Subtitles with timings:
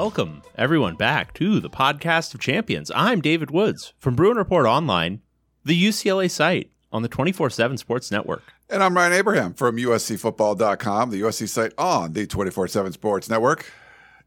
[0.00, 2.92] Welcome, everyone, back to the podcast of champions.
[2.94, 5.22] I'm David Woods from Bruin Report Online,
[5.64, 8.44] the UCLA site on the 24 7 Sports Network.
[8.70, 13.72] And I'm Ryan Abraham from USCFootball.com, the USC site on the 24 7 Sports Network.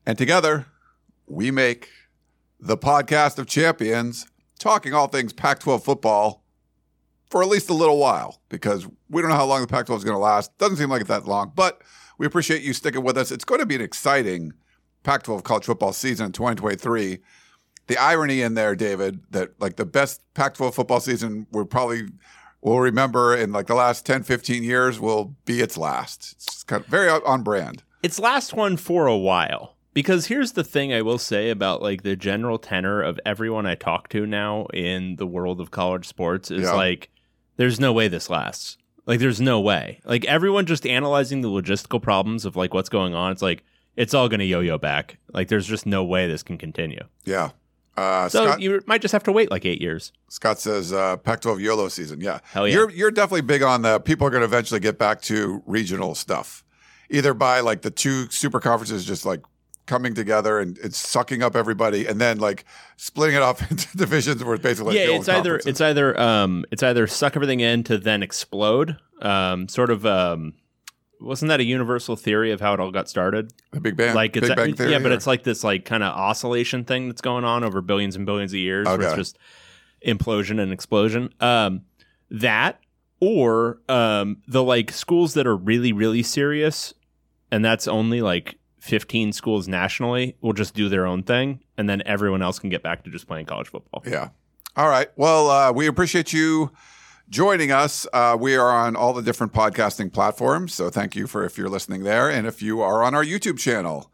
[0.06, 0.66] And together,
[1.26, 1.88] we make
[2.60, 4.28] the podcast of champions,
[4.60, 6.44] talking all things Pac 12 football
[7.30, 10.02] for at least a little while because we don't know how long the Pac 12
[10.02, 10.58] is going to last.
[10.58, 11.82] Doesn't seem like it's that long, but
[12.18, 13.32] we appreciate you sticking with us.
[13.32, 14.52] It's going to be an exciting
[15.04, 17.20] Pac 12 college football season in 2023.
[17.88, 22.04] The irony in there, David, that like the best Pac 12 football season we're probably
[22.62, 26.34] will remember in like the last 10, 15 years will be its last.
[26.34, 27.84] It's kind of very on brand.
[28.04, 29.76] It's last one for a while.
[29.94, 33.76] Because here's the thing I will say about like the general tenor of everyone I
[33.76, 36.74] talk to now in the world of college sports is Yeah.
[36.74, 37.10] like,
[37.58, 38.78] there's no way this lasts.
[39.06, 40.00] Like, there's no way.
[40.06, 43.32] Like, everyone just analyzing the logistical problems of like what's going on.
[43.34, 43.64] It's like,
[43.96, 45.18] it's all going to yo yo back.
[45.34, 47.04] Like, there's just no way this can continue.
[47.26, 47.52] Yeah.
[47.98, 50.14] Uh, So Scott, you might just have to wait like eight years.
[50.30, 52.22] Scott says uh, Pac-12 YOLO season.
[52.22, 52.74] Yeah, Hell yeah.
[52.76, 56.16] You're you're definitely big on the people are going to eventually get back to regional
[56.16, 56.64] stuff,
[57.10, 59.42] either by like the two super conferences just like
[59.88, 62.64] coming together and it's sucking up everybody, and then like
[62.96, 66.64] splitting it off into divisions where it's basically yeah, old it's either it's either um
[66.72, 68.96] it's either suck everything in to then explode.
[69.22, 70.54] Um, sort of um,
[71.22, 73.54] wasn't that a universal theory of how it all got started?
[73.72, 74.92] the Big Bang, like it's Big Bang Theory.
[74.92, 77.82] yeah, but or- it's like this like kind of oscillation thing that's going on over
[77.82, 78.86] billions and billions of years.
[78.88, 79.06] Where Okay.
[79.08, 79.38] it's just
[80.06, 81.34] implosion and explosion.
[81.40, 81.82] Um,
[82.30, 82.80] that
[83.20, 86.94] or um, the like schools that are really really serious,
[87.52, 92.02] and that's only like fifteen schools nationally will just do their own thing, and then
[92.06, 94.02] everyone else can get back to just playing college football.
[94.08, 94.30] Yeah.
[94.76, 95.10] All right.
[95.18, 96.72] Well, uh, we appreciate you
[97.32, 98.06] joining us.
[98.14, 100.74] Uh, we are on all the different podcasting platforms.
[100.74, 102.30] So thank you for if you're listening there.
[102.30, 104.12] And if you are on our YouTube channel,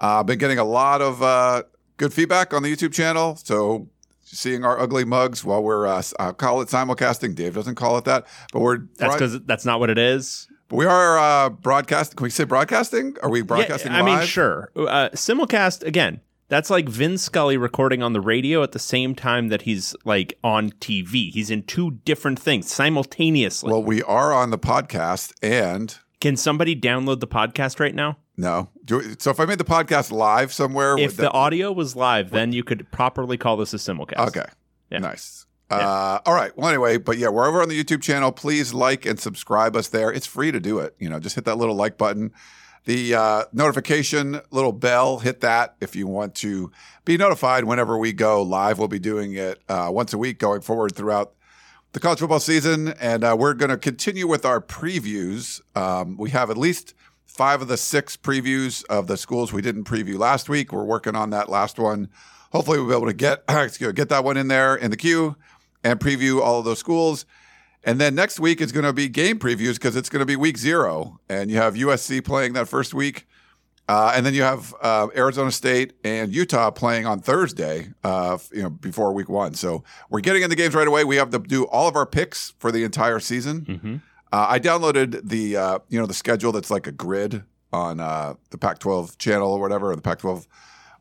[0.00, 1.62] uh, I've been getting a lot of uh,
[1.96, 3.34] good feedback on the YouTube channel.
[3.36, 3.88] So
[4.22, 7.34] seeing our ugly mugs while we're, uh, I'll call it simulcasting.
[7.34, 10.46] Dave doesn't call it that, but we're, That's broad- because that's not what it is.
[10.68, 12.16] but we are uh, broadcasting.
[12.16, 13.16] Can we say broadcasting?
[13.22, 14.70] Are we broadcasting Yeah, I mean, sure.
[14.76, 16.20] Uh, simulcast again.
[16.50, 20.36] That's like Vin Scully recording on the radio at the same time that he's like
[20.42, 21.30] on TV.
[21.30, 23.70] He's in two different things simultaneously.
[23.70, 28.18] Well, we are on the podcast and Can somebody download the podcast right now?
[28.36, 28.68] no.
[28.84, 32.30] Do, so if I made the podcast live somewhere, If the that- audio was live,
[32.30, 34.26] then you could properly call this a simulcast.
[34.28, 34.46] Okay.
[34.90, 34.98] Yeah.
[34.98, 35.46] Nice.
[35.70, 36.50] Uh, all right.
[36.58, 38.32] Well, anyway, but yeah, we're over on the YouTube channel.
[38.32, 40.10] Please like and subscribe us there.
[40.10, 40.96] It's free to do it.
[40.98, 42.32] You know, just hit that little like button.
[42.84, 46.72] The uh, notification little bell, hit that if you want to
[47.04, 48.78] be notified whenever we go live.
[48.78, 51.34] We'll be doing it uh, once a week going forward throughout
[51.92, 52.88] the college football season.
[53.00, 55.60] And uh, we're going to continue with our previews.
[55.76, 56.94] Um, we have at least
[57.26, 60.72] five of the six previews of the schools we didn't preview last week.
[60.72, 62.08] We're working on that last one.
[62.52, 63.46] Hopefully, we'll be able to get
[63.94, 65.36] get that one in there in the queue
[65.84, 67.24] and preview all of those schools.
[67.82, 70.36] And then next week is going to be game previews because it's going to be
[70.36, 73.26] week zero, and you have USC playing that first week,
[73.88, 78.62] uh, and then you have uh, Arizona State and Utah playing on Thursday, uh, you
[78.62, 79.54] know, before week one.
[79.54, 81.04] So we're getting into the games right away.
[81.04, 83.64] We have to do all of our picks for the entire season.
[83.80, 83.96] hmm
[84.32, 87.42] Uh, I downloaded the uh, you know the schedule that's like a grid
[87.72, 90.46] on uh, the Pac-12 channel or whatever, or the Pac-12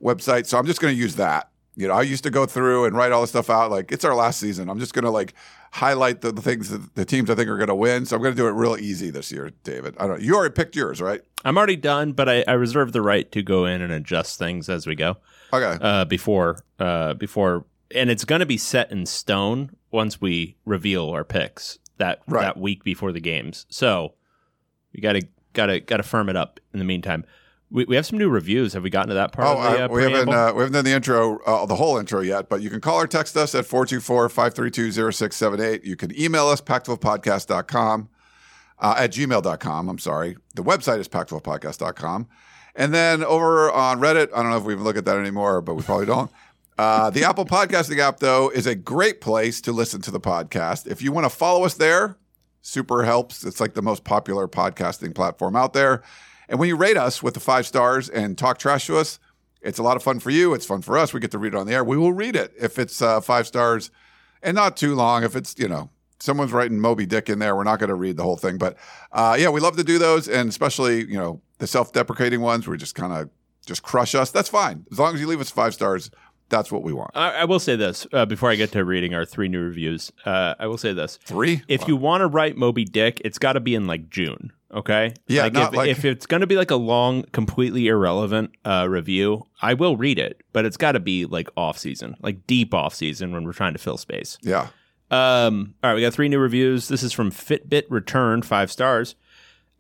[0.02, 0.46] website.
[0.46, 1.50] So I'm just going to use that.
[1.76, 3.70] You know, I used to go through and write all this stuff out.
[3.72, 4.70] Like it's our last season.
[4.70, 5.34] I'm just going to like
[5.72, 8.06] highlight the, the things that the teams I think are going to win.
[8.06, 9.96] So I'm going to do it real easy this year, David.
[10.00, 10.22] I don't.
[10.22, 11.22] You already picked yours, right?
[11.46, 14.68] I'm already done, but I, I reserve the right to go in and adjust things
[14.70, 15.18] as we go.
[15.54, 15.78] Okay.
[15.82, 21.10] Uh, before, uh, before, and it's going to be set in stone once we reveal
[21.10, 22.42] our picks that Right.
[22.42, 23.66] that week before the games.
[23.70, 24.14] So
[24.94, 25.22] we got to
[25.54, 27.26] got to got to firm it up in the meantime.
[27.72, 28.74] We, we have some new reviews.
[28.74, 30.60] Have we gotten to that part Oh, of the uh, uh, we haven't uh, we
[30.62, 33.38] haven't done the intro, uh, the whole intro yet, but you can call or text
[33.38, 35.86] us at 424-532-0678.
[35.86, 38.10] You can email us, pac12podcast.com,
[38.80, 39.90] uh, at gmail.com.
[39.90, 40.38] I'm sorry.
[40.56, 42.28] The website is pac12podcast.com.
[42.76, 45.62] And then over on Reddit, I don't know if we even look at that anymore,
[45.62, 46.32] but we probably don't.
[46.80, 50.88] Uh, the Apple Podcasting app, though, is a great place to listen to the podcast.
[50.88, 52.16] If you want to follow us there,
[52.62, 53.44] super helps.
[53.44, 56.04] It's like the most popular podcasting platform out there.
[56.50, 59.20] And when you rate us with the five stars and talk trash to us,
[59.62, 60.54] it's a lot of fun for you.
[60.54, 61.14] It's fun for us.
[61.14, 61.84] We get to read it on the air.
[61.84, 63.92] We will read it if it's uh, five stars
[64.42, 65.24] and not too long.
[65.24, 68.18] If it's, you know, someone's writing Moby Dick in there, we're not going to read
[68.18, 68.58] the whole thing.
[68.58, 68.78] But
[69.12, 70.28] uh, yeah, we love to do those.
[70.28, 73.30] And especially, you know, the self deprecating ones where we just kind of
[73.66, 74.32] just crush us.
[74.32, 74.86] That's fine.
[74.92, 76.10] As long as you leave us five stars,
[76.48, 77.12] that's what we want.
[77.14, 80.12] I, I will say this uh, before I get to reading our three new reviews.
[80.26, 81.62] Uh, I will say this: Three?
[81.68, 84.52] if you want to write Moby Dick, it's got to be in like June.
[84.72, 85.14] Okay.
[85.28, 88.86] Yeah, Like if, like- if it's going to be like a long, completely irrelevant uh,
[88.90, 92.74] review, I will read it, but it's got to be like off season, like deep
[92.74, 94.38] off season when we're trying to fill space.
[94.42, 94.68] Yeah.
[95.12, 96.88] Um, all right, we got three new reviews.
[96.88, 99.16] This is from Fitbit Returned, five stars.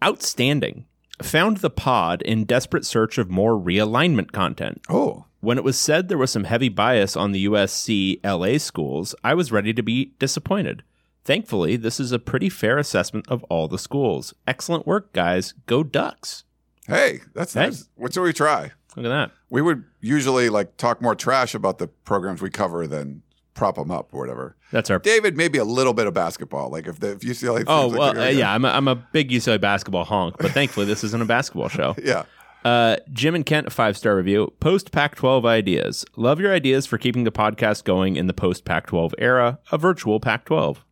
[0.03, 0.85] Outstanding.
[1.21, 4.81] Found the pod in desperate search of more realignment content.
[4.89, 9.13] Oh, When it was said there was some heavy bias on the USC LA schools,
[9.23, 10.81] I was ready to be disappointed.
[11.29, 14.33] Thankfully, this is a pretty fair assessment of all the schools.
[14.47, 15.53] Excellent work, guys.
[15.67, 16.43] Go Ducks.
[16.87, 17.65] hey, that's Hey.
[17.65, 17.87] nice.
[17.93, 18.71] What should we try?
[18.95, 19.29] Look at that.
[19.51, 23.21] We would usually like talk more trash about the programs we cover than
[23.53, 24.55] prop them up or whatever.
[24.71, 24.97] That's our.
[24.97, 26.71] David, maybe a little bit of basketball.
[26.71, 27.63] Like if the if UCLA.
[27.67, 30.87] Oh, like well, uh, yeah, I'm a, I'm a big UCLA basketball honk, but thankfully,
[30.87, 31.93] this isn't a basketball show.
[32.03, 32.23] yeah.
[32.65, 34.51] Uh, Jim and Kent, five star review.
[34.59, 36.05] Post Pac 12 ideas.
[36.15, 39.77] Love your ideas for keeping the podcast going in the post Pac 12 era, a
[39.77, 40.83] virtual Pac 12.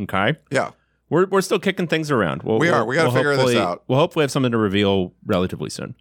[0.00, 0.36] Okay.
[0.50, 0.70] Yeah.
[1.10, 2.42] We're, we're still kicking things around.
[2.42, 2.84] We'll, We are.
[2.84, 3.84] we'll- gotta we'll figure this out.
[3.86, 5.94] We'll hopefully have something to reveal relatively soon.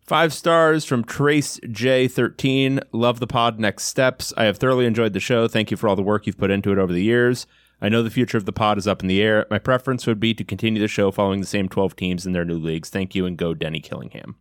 [0.00, 2.80] Five stars from Trace J13.
[2.92, 3.60] Love the pod.
[3.60, 4.32] Next steps.
[4.38, 5.48] I have thoroughly enjoyed the show.
[5.48, 7.46] Thank you for all the work you've put into it over the years.
[7.82, 9.46] I know the future of the pod is up in the air.
[9.50, 12.44] My preference would be to continue the show following the same 12 teams in their
[12.46, 12.88] new leagues.
[12.88, 14.36] Thank you and go Denny Killingham.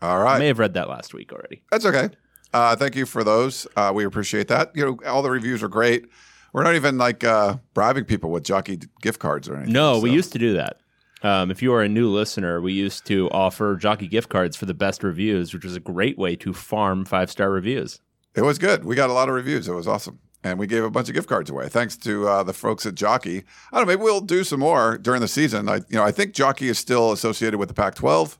[0.00, 0.36] All right.
[0.36, 1.62] I may have read that last week already.
[1.70, 2.08] That's okay.
[2.54, 3.66] Uh, thank you for those.
[3.76, 4.72] Uh, we appreciate that.
[4.74, 6.06] You know, all the reviews are great.
[6.52, 9.72] We're not even like uh, bribing people with jockey gift cards or anything.
[9.72, 10.78] No, we used to do that.
[11.22, 14.66] Um, if you are a new listener, we used to offer jockey gift cards for
[14.66, 18.00] the best reviews, which was a great way to farm five star reviews.
[18.34, 18.84] It was good.
[18.84, 19.68] We got a lot of reviews.
[19.68, 20.18] It was awesome.
[20.44, 21.68] And we gave a bunch of gift cards away.
[21.68, 23.44] Thanks to uh, the folks at Jockey.
[23.72, 23.92] I don't know.
[23.92, 25.68] Maybe we'll do some more during the season.
[25.68, 28.38] I, you know, I think Jockey is still associated with the Pac-12.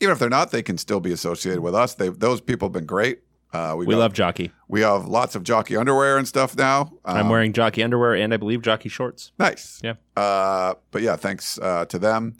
[0.00, 1.94] Even if they're not, they can still be associated with us.
[1.94, 3.20] They those people have been great.
[3.54, 4.50] Uh, We got- love jockey.
[4.68, 6.92] We have lots of Jockey underwear and stuff now.
[7.04, 9.30] I'm Um, wearing jockey underwear and I believe jockey shorts.
[9.38, 9.80] Nice.
[9.84, 9.94] Yeah.
[10.16, 12.34] Uh, but yeah, thanks uh, to them.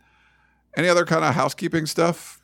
[0.77, 2.41] Any other kind of housekeeping stuff,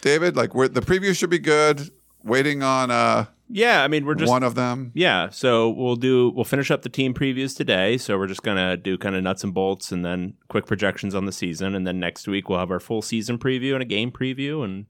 [0.00, 0.34] David?
[0.36, 1.90] Like, we're, the preview should be good.
[2.24, 4.90] Waiting on uh, Yeah, I mean we're just one of them.
[4.94, 5.28] yeah.
[5.28, 7.98] So we'll do we'll finish up the team previews today.
[7.98, 11.26] So we're just gonna do kind of nuts and bolts and then quick projections on
[11.26, 14.10] the season, and then next week we'll have our full season preview and a game
[14.10, 14.86] preview, and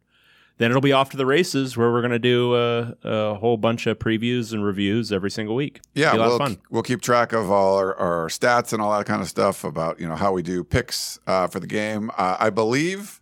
[0.59, 3.87] then it'll be off to the races where we're gonna do a, a whole bunch
[3.87, 5.81] of previews and reviews every single week.
[5.95, 6.59] Yeah, Be a lot we'll, of fun.
[6.71, 10.01] we'll keep track of all our, our stats and all that kind of stuff about
[10.01, 12.11] you know how we do picks uh, for the game.
[12.17, 13.21] Uh, I believe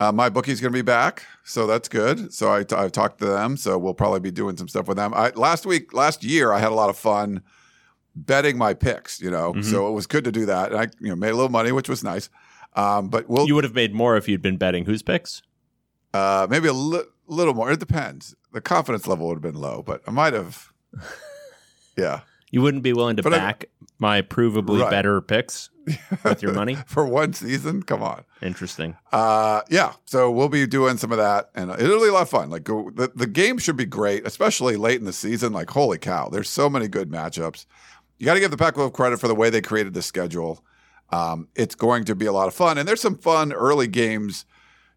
[0.00, 2.32] uh, my bookie's going to be back, so that's good.
[2.34, 4.96] So I t- I've talked to them, so we'll probably be doing some stuff with
[4.96, 5.14] them.
[5.14, 7.42] I, last week, last year, I had a lot of fun
[8.16, 9.20] betting my picks.
[9.20, 9.62] You know, Mm-hmm.
[9.62, 11.70] so it was good to do that, and I you know made a little money,
[11.72, 12.28] which was nice.
[12.74, 15.42] Um, but we'll You would have made more if you'd been betting whose picks.
[16.14, 17.70] Uh, maybe a li- little more.
[17.70, 18.34] It depends.
[18.52, 20.72] The confidence level would have been low, but I might have.
[21.96, 22.20] Yeah.
[22.50, 23.64] You wouldn't be willing to But I- back
[23.98, 24.90] my provably Right.
[24.90, 25.70] better picks
[26.24, 26.76] with your money.
[26.86, 28.24] For one season, come on.
[28.42, 28.96] Interesting.
[29.12, 29.92] Uh, yeah.
[30.04, 32.50] So we'll be doing some of that, and it'll be a lot of fun.
[32.50, 35.52] Like go, the the game should be great, especially late in the season.
[35.52, 37.66] Like holy cow, there's so many good matchups.
[38.18, 40.64] You got to give the Pac-12 credit for the way they created the schedule.
[41.10, 44.44] Um, it's going to be a lot of fun, and there's some fun early games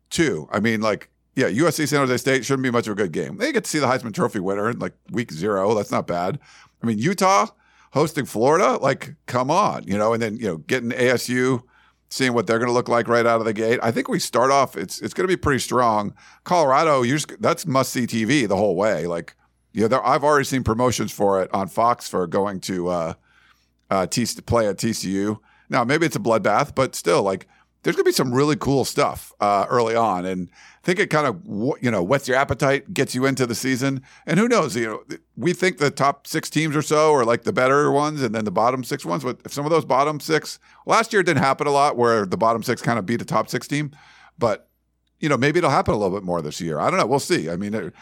[0.09, 0.47] too.
[0.51, 3.37] I mean, like yeah, USC San Jose State shouldn't be much of a good game.
[3.37, 5.73] They get to see the Heisman Trophy winner in like week zero.
[5.75, 6.39] That's not bad.
[6.81, 7.47] I mean, Utah
[7.91, 11.63] hosting Florida, like come on, you know, and then you know getting ASU
[12.09, 13.79] seeing what they're going to look like right out of the gate.
[13.83, 14.77] I think we start off.
[14.77, 16.13] It's it's going to be pretty strong.
[16.43, 19.07] Colorado, you just that's must see TV the whole way.
[19.07, 19.35] Like
[19.73, 23.13] you know, I've already seen promotions for it on Fox for going to uh,
[23.89, 25.37] uh, T- play at TCU.
[25.69, 27.47] Now maybe it's a bloodbath, but still, like
[27.83, 31.09] there's going to be some really cool stuff uh, early on, and I think it
[31.09, 31.41] kind of
[31.81, 34.75] you know whets your appetite, gets you into the season, and who knows?
[34.75, 38.21] You know, we think the top six teams or so are like the better ones,
[38.21, 39.23] and then the bottom six ones.
[39.23, 42.37] But if some of those bottom six last year didn't happen a lot, where the
[42.37, 43.91] bottom six kind of beat a top six team,
[44.37, 44.69] but
[45.19, 46.79] you know maybe it'll happen a little bit more this year.
[46.79, 47.07] I don't know.
[47.07, 47.49] We'll see.
[47.49, 47.73] I mean.
[47.73, 47.93] It,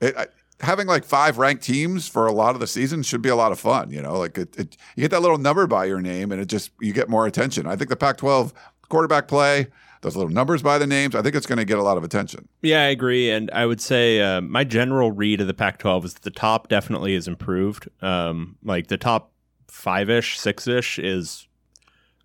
[0.00, 0.26] it, I,
[0.60, 3.52] having like five ranked teams for a lot of the season should be a lot
[3.52, 3.90] of fun.
[3.90, 6.46] You know, like it, it, you get that little number by your name, and it
[6.46, 7.66] just you get more attention.
[7.66, 8.52] I think the Pac-12
[8.88, 9.66] quarterback play,
[10.02, 11.14] those little numbers by the names.
[11.14, 12.48] I think it's going to get a lot of attention.
[12.62, 16.14] Yeah, I agree, and I would say uh, my general read of the Pac-12 is
[16.14, 17.88] that the top definitely is improved.
[18.02, 19.32] Um, like the top
[19.68, 21.48] five-ish, six-ish is,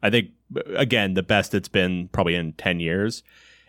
[0.01, 0.29] I think,
[0.75, 3.23] again the best it's been probably in ten years.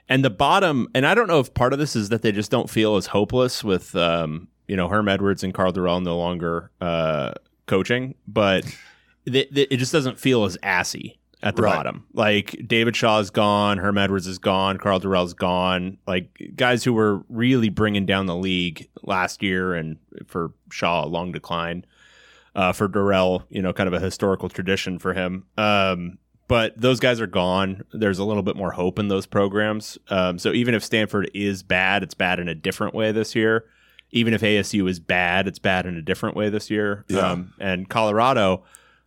[0.06, 2.50] And the bottom, and I don't know if part of this is that they just
[2.50, 6.70] don't feel as hopeless with, um, you know, Herm Edwards and Karl Dorrell no longer
[6.78, 7.32] uh,
[7.66, 8.66] coaching, but
[9.24, 11.76] it just doesn't feel as assy at the Right.
[11.76, 12.04] bottom.
[12.12, 15.98] Like David Shaw is gone, Herm Edwards is gone, Karl Dorrell's gone.
[16.06, 21.06] Like guys who were really bringing down the league last year, and for Shaw, a
[21.06, 21.84] long decline.
[22.56, 25.44] Uh, for Dorrell, you know, kind of a historical tradition for him.
[25.58, 27.82] Um, but those guys are gone.
[27.92, 29.98] There's a little bit more hope in those programs.
[30.08, 33.64] Um, so even if Stanford is bad, it's bad in a different way this year.
[34.12, 37.04] Even if ASU is bad, it's bad in a different way this year.
[37.08, 37.32] Yeah.
[37.32, 38.62] Um, and Colorado,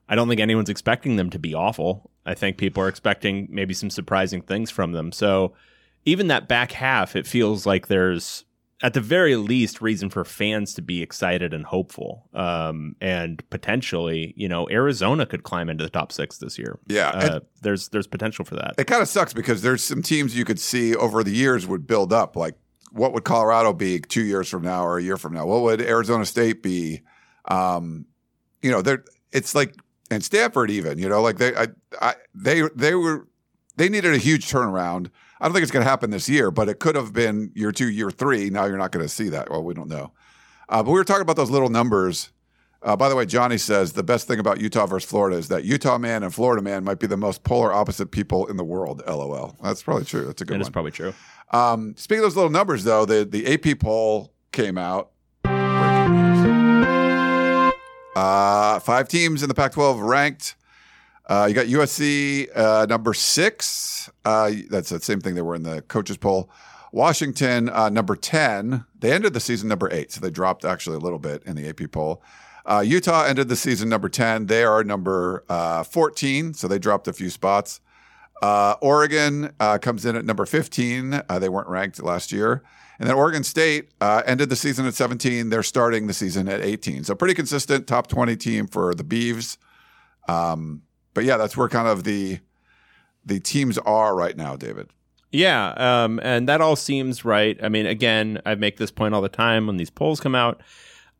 [0.09, 2.11] I don't think anyone's expecting them to be awful.
[2.27, 5.11] I think people are expecting maybe some surprising things from them.
[5.11, 5.53] So
[6.05, 8.43] even that back half, it feels like there's
[8.83, 12.29] at the very least reason for fans to be excited and hopeful.
[12.33, 16.77] Um, and potentially, you know, Arizona could climb into the top six this year.
[16.87, 18.75] Yeah, Uh, there's there's potential for that.
[18.77, 21.87] It kind of sucks because there's some teams you could see over the years would
[21.87, 22.35] build up.
[22.35, 22.55] Like,
[22.91, 25.45] what would Colorado be two years from now or a year from now?
[25.45, 27.01] What would Arizona State be?
[27.45, 28.05] Um,
[28.61, 29.75] you know, they're it's like
[30.09, 30.97] and Stanford even.
[30.97, 31.67] You know, like they I,
[32.01, 33.27] I they they were
[33.75, 35.09] they needed a huge turnaround.
[35.39, 37.71] I don't think it's going to happen this year, but it could have been year
[37.71, 38.49] two, year three.
[38.49, 39.51] Now you're not going to see that.
[39.51, 40.11] Well, we don't know.
[40.67, 42.31] Uh, but we were talking about those little numbers.
[42.81, 45.63] Uh, by the way, Johnny says the best thing about Utah versus Florida is that
[45.63, 49.01] Utah man and Florida man might be the most polar opposite people in the world.
[49.07, 49.55] LOL.
[49.63, 50.25] That's probably true.
[50.25, 50.59] That's a good one.
[50.59, 51.13] That is probably true.
[51.51, 55.11] um, speaking of those little numbers, though, the the AP poll came out.
[58.17, 60.55] Uh, five teams in the Pac-12 ranked.
[61.27, 64.09] Uh, you got USC uh, number six.
[64.25, 66.49] Uh, that's the same thing they were in the coaches poll.
[66.91, 68.85] Washington uh, number ten.
[68.97, 71.69] They ended the season number eight, so they dropped actually a little bit in the
[71.69, 72.23] AP poll.
[72.65, 74.47] Uh, Utah ended the season number ten.
[74.47, 77.81] They are number uh, fourteen, so they dropped a few spots.
[78.41, 81.21] Oregon comes in at number 15.
[81.29, 82.63] Uh, they weren't ranked last year.
[82.99, 85.49] And then Oregon State uh, ended the season at 17.
[85.49, 87.03] They're starting the season at 18.
[87.03, 89.57] So pretty consistent top 20 team for the Beavs.
[90.27, 90.81] Um,
[91.13, 92.39] but yeah, that's where kind of the
[93.25, 94.89] the teams are right now, David.
[95.31, 97.59] Yeah, um, and that all seems right.
[97.61, 100.61] I mean, again, I make this point all the time when these polls come out.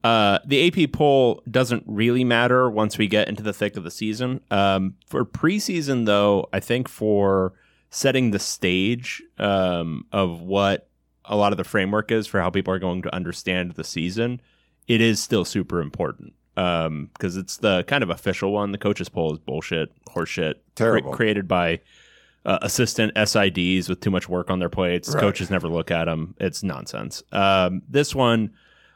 [0.04, 3.92] Uh, the AP poll doesn't really matter once we get into the thick of the
[3.92, 4.40] season.
[4.50, 7.54] Um, for preseason, though, I think for
[7.90, 10.88] setting the stage um, of what
[11.28, 14.42] a lot of the framework is for how people are going to understand the season,
[14.88, 18.72] it is still super important because it's the kind of official one.
[18.72, 21.12] The coaches poll is bullshit, horseshit, cre- Terrible.
[21.12, 21.82] created by
[22.46, 25.14] uh, assistant SIDs with too much work on their plates.
[25.14, 25.20] Right.
[25.20, 26.34] Coaches never look at them.
[26.40, 27.22] It's nonsense.
[27.32, 28.54] Um, this one,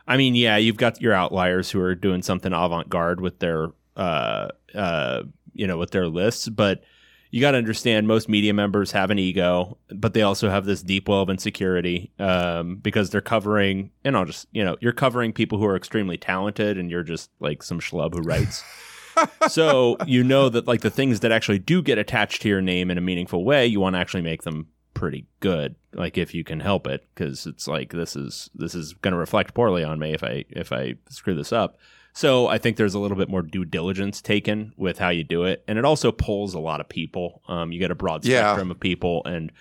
[0.07, 3.67] I mean, yeah, you've got your outliers who are doing something avant garde with their,
[3.95, 5.23] uh, uh,
[5.53, 6.83] you know, with their lists, but
[7.31, 10.83] you got to understand most media members have an ego, but they also have this
[10.83, 15.31] deep well of insecurity um, because they're covering, and I'll just, you know, you're covering
[15.31, 18.63] people who are extremely talented, and you're just like some schlub who writes.
[19.47, 22.91] so you know that like the things that actually do get attached to your name
[22.91, 26.43] in a meaningful way, you want to actually make them pretty good, like if you
[26.43, 29.99] can help it, because it's like this is this is going to reflect poorly on
[29.99, 31.77] me if I if I screw this up.
[32.13, 35.43] So I think there's a little bit more due diligence taken with how you do
[35.43, 37.41] it, and it also pulls a lot of people.
[37.47, 38.41] Um, you get a broad Yeah.
[38.51, 39.51] spectrum of people, and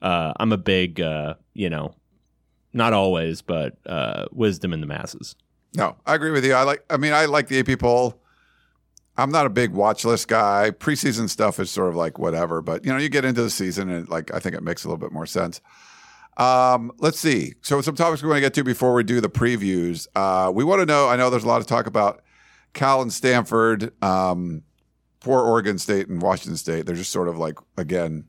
[0.00, 1.94] uh, I'm a big, uh, you know,
[2.72, 5.36] not always, but uh, wisdom in the masses.
[5.74, 6.54] No, I agree with you.
[6.54, 6.82] I like.
[6.88, 8.22] I mean, I like the AP poll.
[9.18, 10.70] I'm not a big watch list guy.
[10.70, 13.90] Preseason stuff is sort of like whatever, but you know, you get into the season
[13.90, 15.60] and like I think it makes a little bit more sense.
[16.38, 17.54] Um, let's see.
[17.62, 20.06] So some topics we want to get to before we do the previews.
[20.14, 21.08] Uh, we want to know.
[21.08, 22.22] I know there's a lot of talk about
[22.74, 23.92] Cal and Stanford.
[24.02, 24.62] Um,
[25.20, 26.86] poor Oregon State and Washington State.
[26.86, 28.24] They're just sort of like again,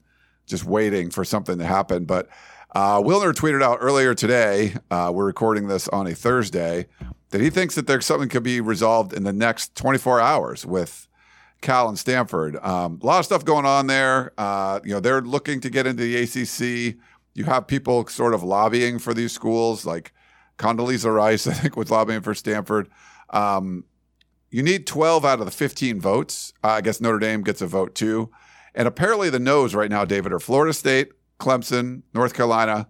[0.47, 2.05] just waiting for something to happen.
[2.05, 2.27] But
[2.73, 4.75] uh, Wilner tweeted out earlier today.
[4.89, 6.87] Uh, we're recording this on a Thursday
[7.29, 11.07] that he thinks that there's something could be resolved in the next 24 hours with
[11.61, 12.57] Cal and Stanford.
[12.57, 14.33] Um, a lot of stuff going on there.
[14.37, 16.97] Uh, you know, they're looking to get into the ACC.
[17.33, 20.13] You have people sort of lobbying for these schools, like
[20.57, 22.89] Condoleezza Rice, I think, was lobbying for Stanford.
[23.29, 23.85] Um,
[24.51, 26.53] you need 12 out of the 15 votes.
[26.63, 28.31] Uh, I guess Notre Dame gets a vote too.
[28.75, 32.87] And apparently, the no's right now, David, are Florida State, Clemson, North Carolina,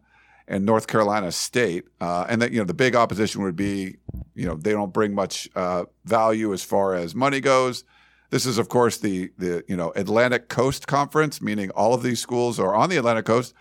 [0.47, 1.85] and North Carolina State.
[2.01, 3.97] Uh, and that you know the big opposition would be,
[4.35, 7.83] you know, they don't bring much uh, value as far as money goes.
[8.29, 12.19] This is, of course, the the you know Atlantic Coast Conference, meaning all of these
[12.19, 13.53] schools are on the Atlantic Coast,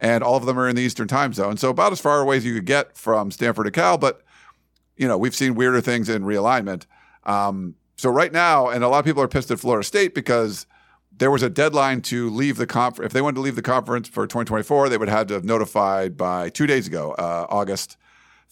[0.00, 1.56] and all of them are in the Eastern Time Zone.
[1.56, 3.98] So about as far away as you could get from Stanford to Cal.
[3.98, 4.22] But
[4.96, 6.84] you know, we've seen weirder things in realignment.
[7.24, 10.66] Um, so right now, and a lot of people are pissed at Florida State because
[11.16, 13.06] there was a deadline to leave the conference.
[13.06, 16.16] If they wanted to leave the conference for 2024, they would have to have notified
[16.16, 17.96] by two days ago, uh, August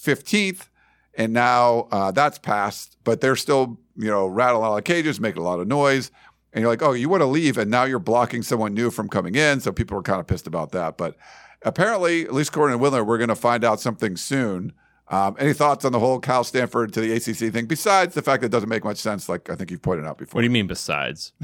[0.01, 0.69] 15th.
[1.15, 5.19] And now uh, that's passed, but they're still, you know, rattling a lot of cages,
[5.19, 6.11] making a lot of noise.
[6.57, 9.11] And you're like, oh, you want to leave, and now you're blocking someone new from
[9.11, 9.61] coming in.
[9.61, 10.97] So people are kind of pissed about that.
[10.97, 11.15] But
[11.61, 14.73] apparently, at least according to Wilner, we're going to find out something soon.
[15.09, 18.41] Um, any thoughts on the whole Cal Stanford to the ACC thing, besides the fact
[18.41, 20.39] that it doesn't make much sense, like I think you've pointed out before?
[20.39, 21.35] What do you mean besides?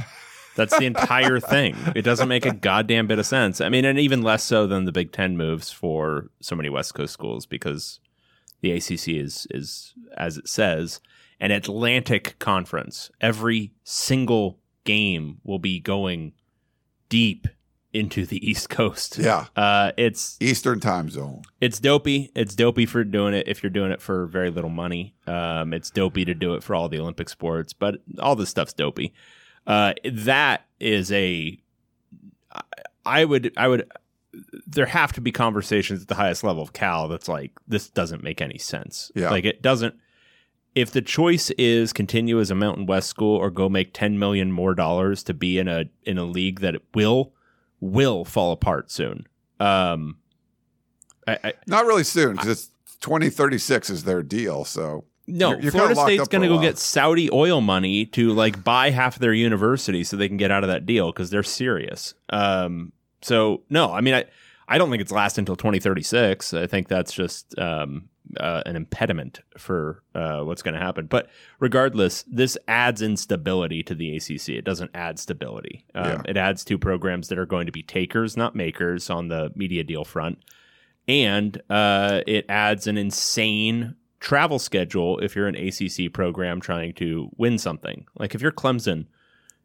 [0.56, 1.76] That's the entire thing.
[1.94, 3.60] It doesn't make a goddamn bit of sense.
[3.60, 6.94] I mean, and even less so than the Big Ten moves for so many West
[6.94, 8.00] Coast schools because
[8.62, 11.00] the ACC is is as it says
[11.38, 13.10] an Atlantic conference.
[13.20, 16.32] Every single game will be going
[17.08, 17.46] deep
[17.92, 19.18] into the East Coast.
[19.18, 19.46] Yeah.
[19.54, 21.42] Uh, it's Eastern time zone.
[21.60, 22.30] it's dopey.
[22.34, 25.14] It's dopey for doing it if you're doing it for very little money.
[25.26, 28.72] Um, it's dopey to do it for all the Olympic sports, but all this stuff's
[28.72, 29.12] dopey.
[29.66, 31.58] Uh, that is a.
[33.04, 33.52] I would.
[33.56, 33.90] I would.
[34.66, 38.22] There have to be conversations at the highest level of Cal that's like this doesn't
[38.22, 39.12] make any sense.
[39.14, 39.30] Yeah.
[39.30, 39.94] Like it doesn't.
[40.74, 44.50] If the choice is continue as a Mountain West school or go make ten million
[44.52, 47.32] more dollars to be in a in a league that will
[47.80, 49.26] will fall apart soon.
[49.60, 50.16] Um,
[51.26, 54.64] I, I, Not really soon because it's 2036 is their deal.
[54.64, 58.64] So no, You're- you're Florida State's going to go get Saudi oil money to like
[58.64, 61.42] buy half of their university so they can get out of that deal because they're
[61.42, 62.14] serious.
[62.30, 64.24] Um, so no, I mean, I,
[64.68, 66.54] I don't think it's last until 2036.
[66.54, 71.06] I think that's just um, uh, an impediment for uh, what's going to happen.
[71.06, 71.28] But
[71.60, 74.50] regardless, this adds instability to the ACC.
[74.50, 75.84] It doesn't add stability.
[75.94, 76.22] Um, Yeah.
[76.26, 79.84] It adds two programs that are going to be takers, not makers, on the media
[79.84, 80.38] deal front
[81.08, 87.28] and uh, it adds an insane travel schedule if you're an ACC program trying to
[87.36, 88.06] win something.
[88.16, 89.06] Like if you're Clemson,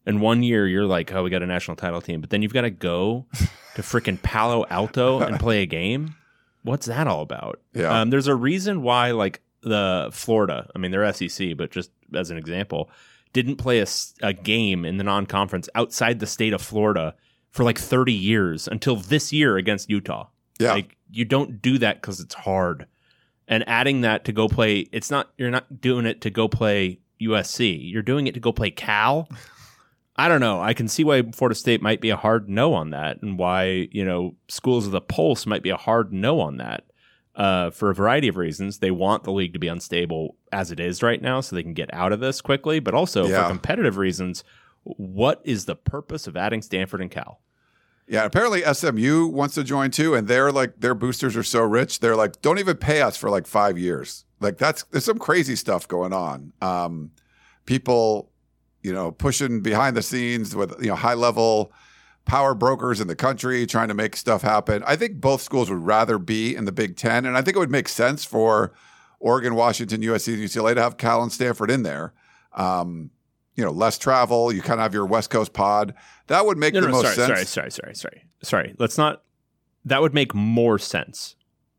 [0.05, 2.53] and one year you're like, oh, we got a national title team, but then you've
[2.53, 3.27] got to go
[3.75, 6.15] to freaking Palo Alto and play a game.
[6.67, 7.61] What's that all about?
[7.73, 8.01] Yeah.
[8.01, 12.29] Um, there's a reason why, like the Florida, I mean, they're SEC, but just as
[12.29, 12.89] an example,
[13.33, 13.87] didn't play a,
[14.21, 17.15] a game in the non-conference outside the state of Florida
[17.51, 20.27] for like 30 years until this year against Utah.
[20.59, 20.73] Yeah.
[20.73, 22.87] Like you don't do that because it's hard.
[23.47, 26.99] And adding that to go play, it's not you're not doing it to go play
[27.21, 27.79] USC.
[27.91, 29.29] You're doing it to go play Cal.
[30.17, 30.59] I don't know.
[30.61, 33.87] I can see why Florida State might be a hard no on that, and why
[33.91, 36.85] you know schools of the Pulse might be a hard no on that.
[37.35, 40.79] Uh, for a variety of reasons, they want the league to be unstable as it
[40.79, 42.79] is right now, so they can get out of this quickly.
[42.79, 43.43] But also Yeah.
[43.43, 44.43] for competitive reasons,
[44.83, 47.39] what is the purpose of adding Stanford and Cal?
[48.09, 51.99] yeah, apparently SMU wants to join too, and they're like their boosters are so rich,
[51.99, 54.23] they're like, don't even pay us for like five years.
[54.39, 56.53] Like that's there's some crazy stuff going on.
[56.61, 57.11] Um,
[57.65, 58.31] people,
[58.87, 61.71] you know, pushing behind the scenes with you know high level
[62.25, 64.81] power brokers in the country trying to make stuff happen.
[64.87, 67.59] I think both schools would rather be in the Big Ten, and I think it
[67.59, 68.73] would make sense for
[69.19, 72.13] Oregon, Washington, USC, and UCLA to have Cal and Stanford in there.
[72.53, 73.11] Um,
[73.55, 74.51] you know, less travel.
[74.53, 75.93] You kind of have your West Coast pod.
[76.27, 77.49] That would make No, the no, most sorry, sense.
[77.49, 78.75] sorry, sorry, sorry, sorry, sorry.
[78.77, 79.23] Let's not.
[79.85, 81.35] That would make more sense.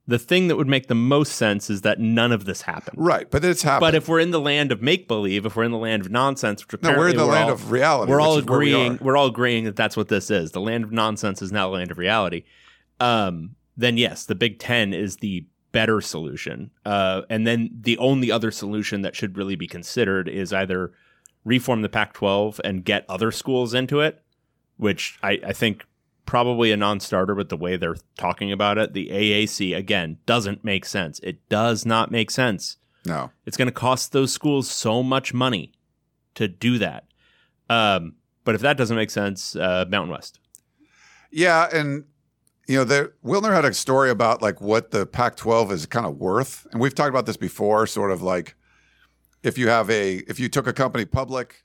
[0.08, 2.96] The thing that would make the most sense is that none of this happened.
[2.98, 3.88] Right, but it's happening.
[3.88, 6.10] But if we're in the land of make believe, if we're in the land of
[6.10, 8.58] nonsense, which No, we're in the land all- of reality, We're all which is where
[8.58, 8.98] we agreeing.
[9.00, 9.10] are.
[9.12, 10.52] are all agreeing that that's what this is.
[10.52, 12.44] The land of nonsense is now the land of reality.
[13.00, 16.70] Um, then yes, the Big Ten is the better solution.
[16.86, 20.92] Uh, and then the only other solution that should really be considered is either
[21.44, 24.22] reform the Pac-12 and get other schools into it,
[24.78, 25.84] which I, I think
[26.28, 28.92] probably a non-starter with the way they're talking about it.
[28.92, 31.18] The AAC again doesn't make sense.
[31.20, 32.76] It does not make sense.
[33.06, 33.30] no.
[33.46, 35.72] It's going to cost those schools so much money
[36.34, 37.06] to do that.
[37.70, 40.38] Um, but if that doesn't make sense, uh, Mountain West.
[41.30, 42.04] Yeah, and
[42.66, 46.18] you know, there Wilner had a story about like what the Pac-12 is kind of
[46.18, 47.86] worth, and we've talked about this before.
[47.86, 48.54] Sort of like
[49.42, 51.64] if you have a if you took a company public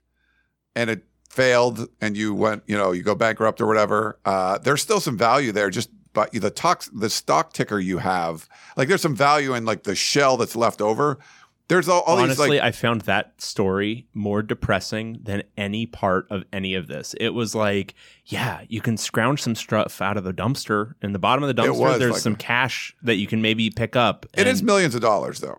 [0.74, 4.80] and it failed and you went, you know, you go bankrupt or whatever, uh, there's
[4.80, 5.68] still some value there.
[5.68, 9.82] Just but the tox, the stock ticker you have, like there's some value in like
[9.82, 11.18] the shell that's left over.
[11.66, 16.26] There's all, all Honestly, these like I found that story more depressing than any part
[16.30, 17.14] of any of this.
[17.18, 17.94] It was like,
[18.26, 20.92] yeah, you can scrounge some stuff out of the dumpster.
[21.02, 23.96] In the bottom of the dumpster, there's like some cash that you can maybe pick
[23.96, 24.26] up.
[24.34, 25.58] it is millions of dollars though.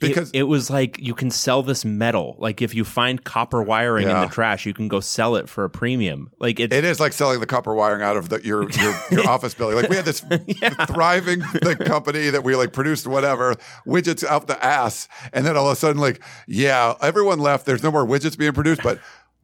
[0.00, 2.36] Because- it, it was like you can sell this metal.
[2.38, 4.22] Like if you find copper wiring Yeah.
[4.22, 6.30] in the trash, you can go sell it for a premium.
[6.40, 9.28] Like it's It is like selling the copper wiring out of the, your your, your
[9.28, 9.76] office building.
[9.76, 10.20] Like we had this
[10.86, 13.54] thriving the company that we like produced whatever
[13.86, 17.66] widgets out the ass, and then all of a sudden, like, yeah, everyone left.
[17.66, 18.98] There's no more widgets being produced, but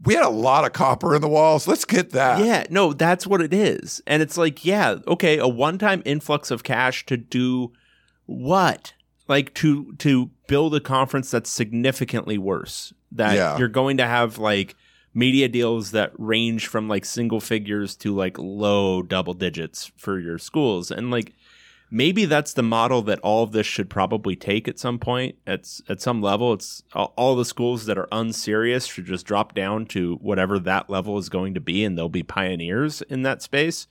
[0.04, 1.66] we had a lot of copper in the walls.
[1.66, 2.44] Let's get that.
[2.44, 4.02] Yeah, no, that's what it is.
[4.06, 7.72] And it's like, yeah, okay, a one-time influx of cash to do
[8.26, 8.92] what?
[9.28, 12.92] Like to to build a conference that's significantly worse.
[13.12, 13.58] That Yeah.
[13.58, 14.74] you're going to have like
[15.14, 20.38] media deals that range from like single figures to like low double digits for your
[20.38, 20.90] schools.
[20.90, 21.32] And like
[21.90, 25.68] maybe that's the model that all of this should probably take at some point at
[25.88, 29.86] at some level it's all, all the schools that are unserious should just drop down
[29.86, 33.86] to whatever that level is going to be and they'll be pioneers in that space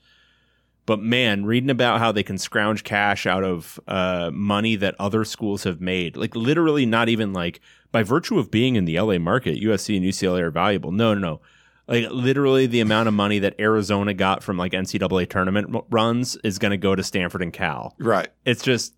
[0.86, 5.24] but man reading about how they can scrounge cash out of uh, money that other
[5.26, 7.60] schools have made like literally not even like
[7.92, 11.20] by virtue of being in the la market usc and ucla are valuable no no
[11.20, 11.42] no
[11.88, 16.58] like literally the amount of money that Arizona got from like NCAA tournament runs is
[16.58, 17.94] going to go to Stanford and Cal.
[18.00, 18.30] Right.
[18.44, 18.96] It's just,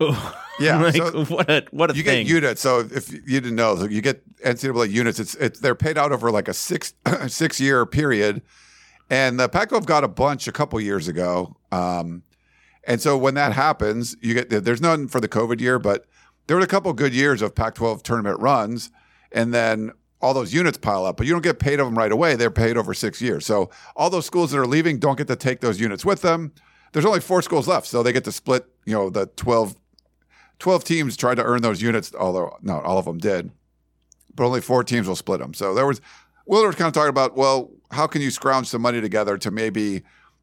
[0.00, 2.26] Yeah, like so what a what a You thing.
[2.26, 2.60] get units.
[2.60, 5.20] So if you didn't know, so you get NCAA units.
[5.20, 6.94] It's it's they're paid out over like a six
[7.28, 8.42] six year period,
[9.10, 11.56] and the Pac-12 got a bunch a couple years ago.
[11.70, 12.22] Um,
[12.86, 16.06] and so when that happens, you get there's none for the COVID year, but
[16.46, 18.90] there were a couple good years of Pac-12 tournament runs,
[19.32, 21.16] and then all those units pile up.
[21.16, 22.36] But you don't get paid of them right away.
[22.36, 23.46] They're paid over six years.
[23.46, 26.52] So all those schools that are leaving don't get to take those units with them.
[26.92, 28.66] There's only four schools left, so they get to split.
[28.84, 29.76] You know the 12
[30.58, 33.50] 12 teams tried to earn those units, although not all of them did,
[34.34, 35.54] but only four teams will split them.
[35.54, 36.00] So there was,
[36.48, 40.02] Wilner kind of talking about, well, how can you scrounge some money together to maybe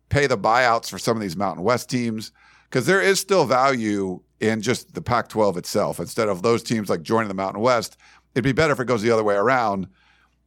[0.10, 2.32] pay the buyouts for some of these Mountain West teams?
[2.70, 6.00] Because there is still value in just the Pac 12 itself.
[6.00, 7.98] Instead of those teams like joining the Mountain West,
[8.34, 9.88] it'd be better if it goes the other way around.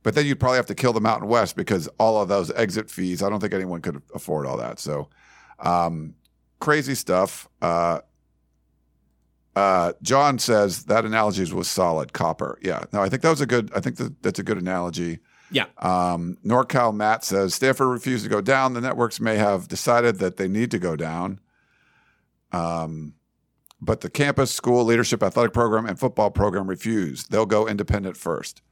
[0.03, 2.91] But then you'd probably have to kill the Mountain West because all of those exit
[2.91, 4.79] fees, I don't think anyone could afford all that.
[4.79, 5.09] So,
[5.61, 6.15] um,
[6.61, 7.49] crazy stuff.
[7.63, 8.01] Uh,
[9.57, 12.13] uh, John says that analogy was solid.
[12.13, 12.59] Copper.
[12.61, 12.85] Yeah.
[12.93, 13.71] No, I think that was a good.
[13.75, 15.21] I think that, that's a good analogy.
[15.51, 18.75] Yeah, Um, NorCal Matt says Stanford refused to go down.
[18.75, 21.41] The networks may have decided that they need to go down.
[22.53, 23.15] Um,
[23.81, 27.31] but the campus, school, leadership, athletic program, and football program refused.
[27.31, 28.63] They'll go independent first.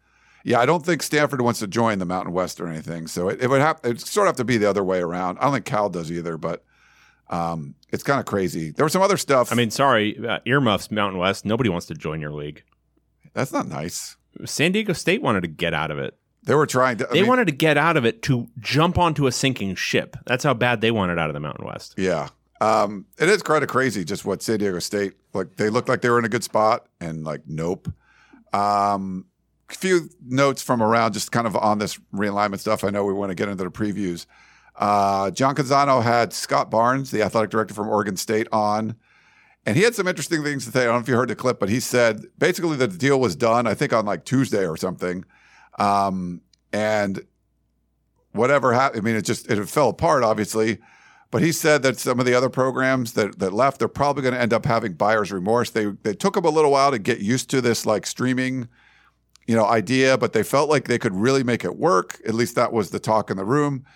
[0.44, 3.06] Yeah, I don't think Stanford wants to join the Mountain West or anything.
[3.06, 5.38] So it, it would have it sort of have to be the other way around.
[5.38, 6.64] I don't think Cal does either, but
[7.30, 8.70] um, it's kind of crazy.
[8.70, 9.52] There was some other stuff.
[9.52, 11.44] I mean, sorry, uh, earmuffs, Mountain West.
[11.44, 12.64] Nobody wants to join your league.
[13.34, 14.16] that's not nice.
[14.44, 16.16] San Diego State wanted to get out of it.
[16.44, 17.08] They were trying to.
[17.08, 20.16] I They mean, wanted to get out of it to jump onto a sinking ship.
[20.26, 21.94] That's how bad they wanted out of the Mountain West.
[21.96, 22.28] Yeah.
[22.60, 25.56] Um, it is kind of crazy just what San Diego State like.
[25.56, 27.88] They looked like they were in a good spot, and like, nope.
[28.52, 29.26] Um,
[29.70, 32.84] a few notes from around, just kind of on this realignment stuff.
[32.84, 34.26] I know we want to get into the previews.
[34.76, 38.96] Uh, John Canzano had Scott Barnes, the athletic director from Oregon State, on,
[39.66, 40.82] and he had some interesting things to say.
[40.82, 43.18] I don't know if you heard the clip, but he said basically that the deal
[43.20, 43.66] was done.
[43.66, 45.24] I think on like Tuesday or something,
[45.78, 47.24] um, and
[48.32, 49.02] whatever happened.
[49.02, 50.78] I mean, it just it fell apart, obviously.
[51.30, 54.34] But he said that some of the other programs that, that left, they're probably going
[54.34, 55.70] to end up having buyer's remorse.
[55.70, 58.68] They they took them a little while to get used to this like streaming,
[59.46, 62.20] you know, idea, but they felt like they could really make it work.
[62.26, 63.86] At least that was the talk in the room.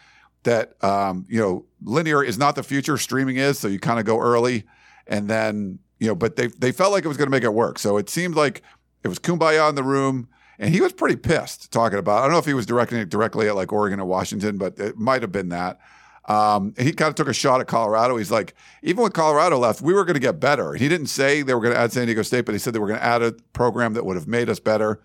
[0.45, 3.59] That um, you know, linear is not the future, streaming is.
[3.59, 4.65] So you kind of go early,
[5.07, 7.53] and then you know, but they they felt like it was going to make it
[7.53, 7.79] work.
[7.79, 8.63] So it seemed like
[9.05, 10.29] it was kumbaya in the room.
[10.59, 12.17] And he was pretty pissed talking about.
[12.17, 12.21] It.
[12.21, 14.79] I don't know if he was directing it directly at like Oregon or Washington, but
[14.79, 15.79] it might have been that.
[16.27, 18.17] Um, he kind of took a shot at Colorado.
[18.17, 20.75] He's like, even when Colorado left, we were going to get better.
[20.75, 22.81] He didn't say they were going to add San Diego State, but he said they
[22.81, 25.01] were going to add a program that would have made us better,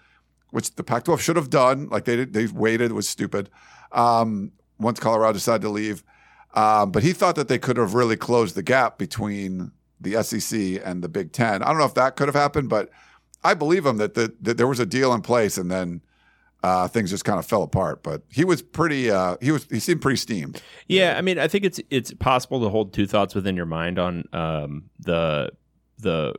[0.50, 1.90] which the Pac-12 should have done.
[1.90, 2.90] Like they did, they waited.
[2.90, 3.50] It was stupid.
[3.92, 6.04] Um, once Colorado decided to leave,
[6.54, 10.82] um, but he thought that they could have really closed the gap between the SEC
[10.84, 11.62] and the Big Ten.
[11.62, 12.90] I don't know if that could have happened, but
[13.44, 16.02] I believe him that, the, that there was a deal in place and then
[16.64, 18.04] uh, things just kind of fell apart.
[18.04, 19.10] But he was pretty.
[19.10, 19.66] Uh, he was.
[19.66, 20.62] He seemed pretty steamed.
[20.88, 23.98] Yeah, I mean, I think it's it's possible to hold two thoughts within your mind
[23.98, 25.52] on um, the
[25.98, 26.36] the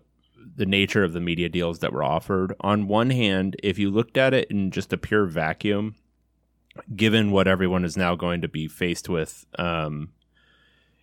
[0.54, 2.54] the nature of the media deals that were offered.
[2.60, 5.96] On one hand, if you looked at it in just a pure vacuum,
[6.94, 10.10] given what everyone is now going to be faced with um,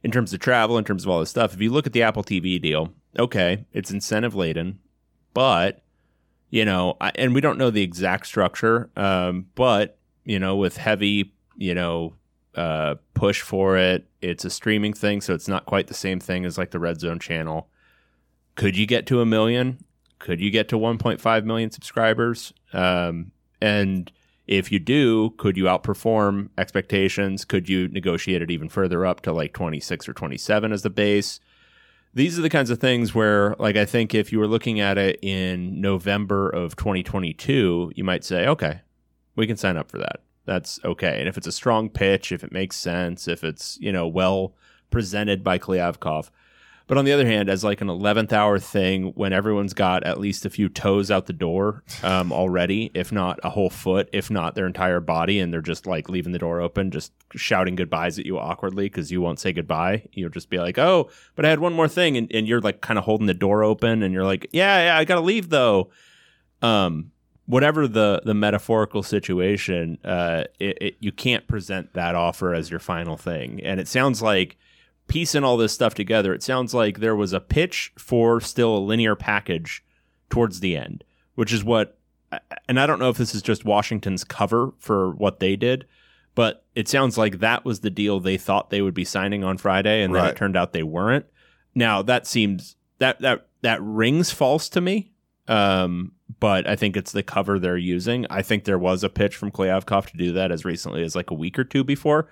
[0.04, 2.04] in terms of travel, in terms of all this stuff, if you look at the
[2.04, 4.80] Apple TV deal, okay, it's incentive laden,
[5.34, 5.82] but
[6.50, 10.78] you know, I, and we don't know the exact structure, um, but you know, with
[10.78, 12.14] heavy, you know,
[12.56, 16.46] uh, push for it, it's a streaming thing, so it's not quite the same thing
[16.46, 17.70] as like the Red Zone channel.
[18.56, 19.84] Could you get to a million?
[20.20, 22.54] could you get to 1.5 million subscribers?
[22.74, 23.32] Um,
[23.62, 24.12] and
[24.46, 27.46] if you do, could you outperform expectations?
[27.46, 31.40] Could you negotiate it even further up to like 26 or 27 as the base?
[32.20, 34.98] These are the kinds of things where, like, I think if you were looking at
[34.98, 38.82] it in November of 2022, you might say, okay,
[39.38, 40.18] we can sign up for that.
[40.44, 41.20] That's okay.
[41.20, 44.54] And if it's a strong pitch, if it makes sense, if it's, you know, well
[44.90, 46.30] presented by Kliavkoff.
[46.90, 50.20] But on the other hand, as like an 11th hour thing, when everyone's got at
[50.20, 54.32] least a few toes out the door um, already, if not a whole foot, if
[54.32, 58.18] not their entire body, and they're just like leaving the door open, just shouting goodbyes
[58.18, 60.08] at you awkwardly because you won't say goodbye.
[60.14, 62.18] You'll just be like, oh, but I had one more thing.
[62.18, 64.98] And, and you're like kind of holding the door open and you're like, yeah, yeah,
[64.98, 65.92] I got to leave though.
[66.64, 67.12] Um,
[67.46, 72.80] whatever the the metaphorical situation, uh, it, it, you can't present that offer as your
[72.80, 73.62] final thing.
[73.64, 74.58] And it sounds like
[75.10, 78.80] piecing all this stuff together, it sounds like there was a pitch for still a
[78.80, 79.84] linear package
[80.30, 81.04] towards the end,
[81.36, 81.98] which is what.
[82.68, 85.88] And I don't know if this is just Washington's cover for what they did,
[86.36, 89.58] but it sounds like that was the deal they thought they would be signing on
[89.58, 91.26] Friday, and then it turned out they weren't.
[91.74, 95.12] Now that seems that that that rings false to me.
[95.48, 98.28] Um, but I think it's the cover they're using.
[98.30, 101.32] I think there was a pitch from Kliavkoff to do that as recently as like
[101.32, 102.30] a week or two before,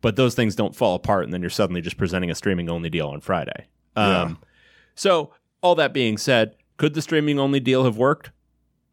[0.00, 2.90] but those things don't fall apart, and then you're suddenly just presenting a streaming only
[2.90, 3.66] deal on Friday.
[3.96, 4.38] Um,
[4.94, 5.32] So
[5.62, 8.30] all that being said, could the streaming only deal have worked?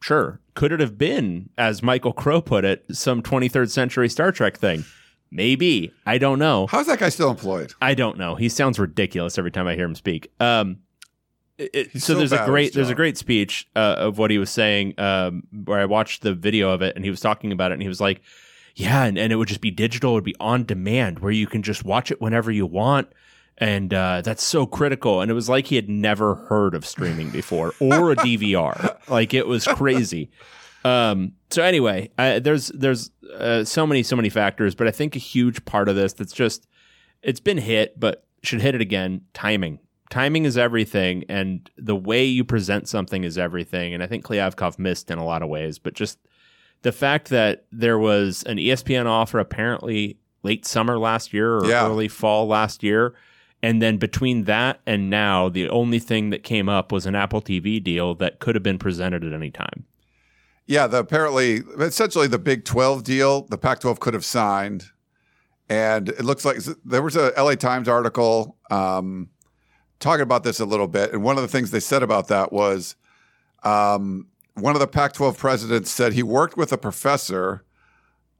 [0.01, 0.39] Sure.
[0.55, 4.85] Could it have been, as Michael Crow put it, some 23rd century Star Trek thing?
[5.31, 5.91] Maybe.
[6.05, 6.67] I don't know.
[6.67, 7.73] How's that guy still employed?
[7.81, 8.35] I don't know.
[8.35, 10.31] He sounds ridiculous every time I hear him speak.
[10.39, 10.77] Um,
[11.57, 14.37] it- it- so so there's a great there's a great speech uh, of what he
[14.37, 17.71] was saying um, where I watched the video of it and he was talking about
[17.71, 18.21] it and he was like,
[18.75, 21.47] yeah, and, and it would just be digital, it would be on demand where you
[21.47, 23.07] can just watch it whenever you want.
[23.57, 25.21] And uh, that's so critical.
[25.21, 28.97] And it was like he had never heard of streaming before or a DVR.
[29.09, 30.29] like it was crazy.
[30.83, 35.15] Um, so anyway, I, there's there's uh, so many so many factors, but I think
[35.15, 36.67] a huge part of this that's just
[37.23, 39.21] it's been hit, but should hit it again.
[39.33, 43.93] Timing, timing is everything, and the way you present something is everything.
[43.93, 46.19] And I think Kliavkoff missed in a lot of ways, but just
[46.81, 51.87] the fact that there was an ESPN offer apparently late summer last year or Yeah.
[51.87, 53.15] early fall last year.
[53.63, 57.41] And then between that and now, the only thing that came up was an Apple
[57.41, 59.85] TV deal that could have been presented at any time.
[60.67, 64.85] Yeah, the apparently essentially the Big 12 deal, the Pac 12 could have signed.
[65.67, 69.29] And it looks like there was a LA Times article um,
[69.99, 71.11] talking about this a little bit.
[71.13, 72.95] And one of the things they said about that was
[73.63, 77.63] um, one of the Pac 12 presidents said he worked with a professor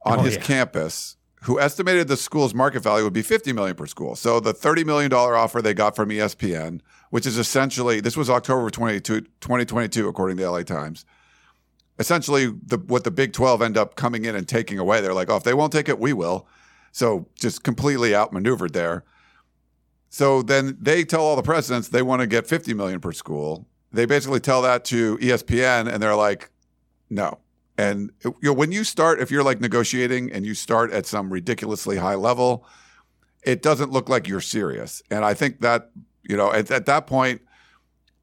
[0.04, 0.42] on Oh, his yeah.
[0.42, 4.16] campus who estimated the school's market value would be 50 million per school.
[4.16, 8.28] So the 30 million dollar offer they got from ESPN, which is essentially this was
[8.28, 11.04] October 22, 2022 according to LA Times
[11.98, 15.00] essentially the what the Big 12 end up coming in and taking away.
[15.00, 16.46] They're like, oh, if they won't take it, we will.
[16.92, 19.04] So just completely outmaneuvered there.
[20.08, 23.66] So then they tell all the presidents they want to get 50 million per school.
[23.92, 26.50] They basically tell that to ESPN and they're like,
[27.08, 27.38] no.
[27.78, 31.32] And you know, when you start, if you're like negotiating and you start at some
[31.32, 32.66] ridiculously high level,
[33.42, 35.02] it doesn't look like you're serious.
[35.10, 35.90] And I think that,
[36.22, 37.42] you know, at, at that point,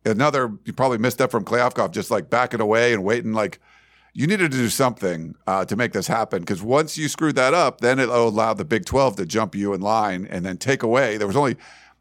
[0.05, 3.33] another you probably missed up from Kliavkoff, just like backing away and waiting.
[3.33, 3.59] Like
[4.13, 7.53] you needed to do something uh, to make this happen because once you screwed that
[7.53, 10.83] up, then it allowed the Big Twelve to jump you in line and then take
[10.83, 11.17] away.
[11.17, 11.57] There was only,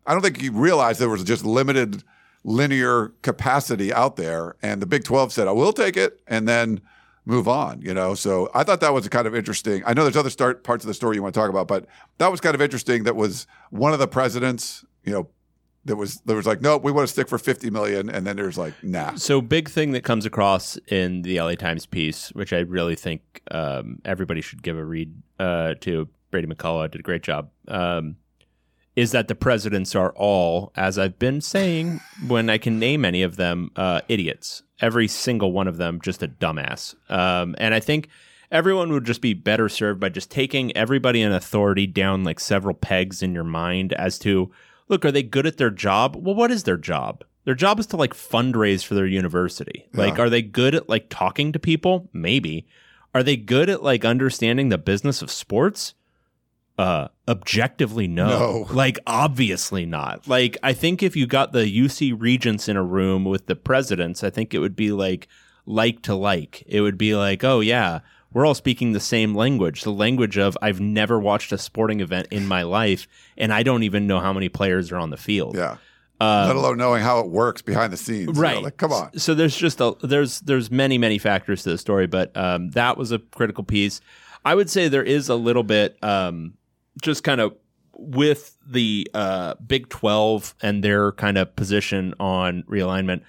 [0.06, 2.02] I don't think he realized there was just limited
[2.44, 6.80] linear capacity out there, and the Big Twelve said, "I will take it," and then
[7.24, 7.80] move on.
[7.82, 9.82] You know, so I thought that was kind of interesting.
[9.86, 11.86] I know there's other start parts of the story you want to talk about, but
[12.18, 13.04] that was kind of interesting.
[13.04, 14.84] That was one of the presidents.
[15.04, 15.28] You know,
[15.84, 18.36] there was there was like, nope, we want to stick for 50 million, and then
[18.36, 19.14] there's like, nah.
[19.14, 23.42] So big thing that comes across in the LA Times piece, which I really think
[23.50, 26.08] um, everybody should give a read uh, to.
[26.30, 27.50] Brady McCollough did a great job.
[27.68, 28.16] Um,
[28.94, 33.22] is that the presidents are all, as I've been saying, when I can name any
[33.22, 34.62] of them, uh, idiots.
[34.80, 36.94] Every single one of them just a dumbass.
[37.10, 38.08] Um, and I think
[38.50, 42.74] everyone would just be better served by just taking everybody in authority down like several
[42.74, 44.50] pegs in your mind as to
[44.88, 46.16] look, are they good at their job?
[46.16, 47.24] Well, what is their job?
[47.44, 49.88] Their job is to like fundraise for their university.
[49.94, 52.08] Like, are they good at like talking to people?
[52.12, 52.68] Maybe.
[53.14, 55.94] Are they good at like understanding the business of sports?
[56.78, 58.28] Uh, objectively, no.
[58.28, 58.66] No.
[58.74, 60.26] Like, obviously not.
[60.26, 64.24] Like, I think if you got the UC regents in a room with the presidents,
[64.24, 65.28] I think it would be like
[65.66, 66.62] like to like.
[66.66, 68.00] It would be like, oh yeah,
[68.32, 72.28] we're all speaking the same language, the language of I've never watched a sporting event
[72.30, 73.06] in my life,
[73.36, 75.54] and I don't even know how many players are on the field.
[75.54, 75.76] Yeah.
[76.20, 78.28] let alone knowing how it works behind the scenes.
[78.28, 79.16] you know, right like, come on.
[79.18, 82.96] so there's just a there's there's many many factors to the story but um that
[82.96, 84.00] was a critical piece
[84.44, 86.54] i would say there is a little bit um
[87.00, 87.54] just kind of
[87.94, 93.22] with the uh big 12 and their kind of position on realignment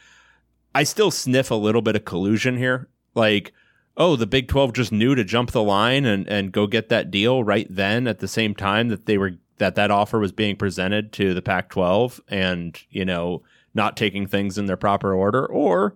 [0.74, 2.88] i still sniff a little bit of collusion here.
[3.14, 3.54] Like
[3.96, 7.12] oh the big 12 just knew to jump the line and and go get that
[7.12, 10.56] deal right then at the same time that they were that that offer was being
[10.56, 15.46] presented to the pac 12 and you know not taking things in their proper order,
[15.46, 15.96] or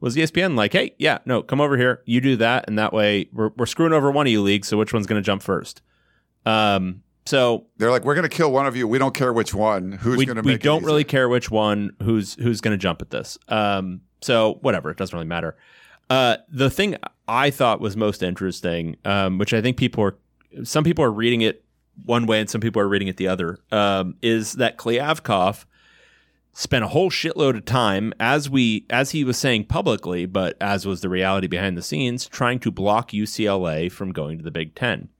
[0.00, 3.28] was ESPN like, hey, yeah, no, come over here, you do that, and that way
[3.32, 5.82] we're, we're screwing over one of you leagues, so which one's going to jump first?
[6.48, 8.88] Um, so They're like, we're going to kill one of you.
[8.88, 9.92] We don't care which one.
[9.92, 13.10] Who's going to we don't really care which one who's who's going to jump at
[13.10, 13.36] this.
[13.48, 15.56] Um, so whatever, it doesn't really matter.
[16.08, 20.16] Uh, the thing I thought was most interesting, um, which I think people are,
[20.64, 21.64] some people are reading it
[22.06, 25.66] one way and some people are reading it the other, um, is that Kliavkoff
[26.54, 30.86] spent a whole shitload of time as we as he was saying publicly, but as
[30.86, 34.74] was the reality behind the scenes, trying to block UCLA from going to the Big
[34.74, 35.10] Ten.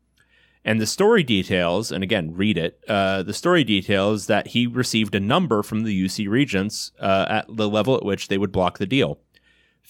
[0.68, 2.84] And the story details, and again, read it.
[2.86, 7.46] Uh, the story details that he received a number from the UC Regents uh, at
[7.48, 9.18] the level at which they would block the deal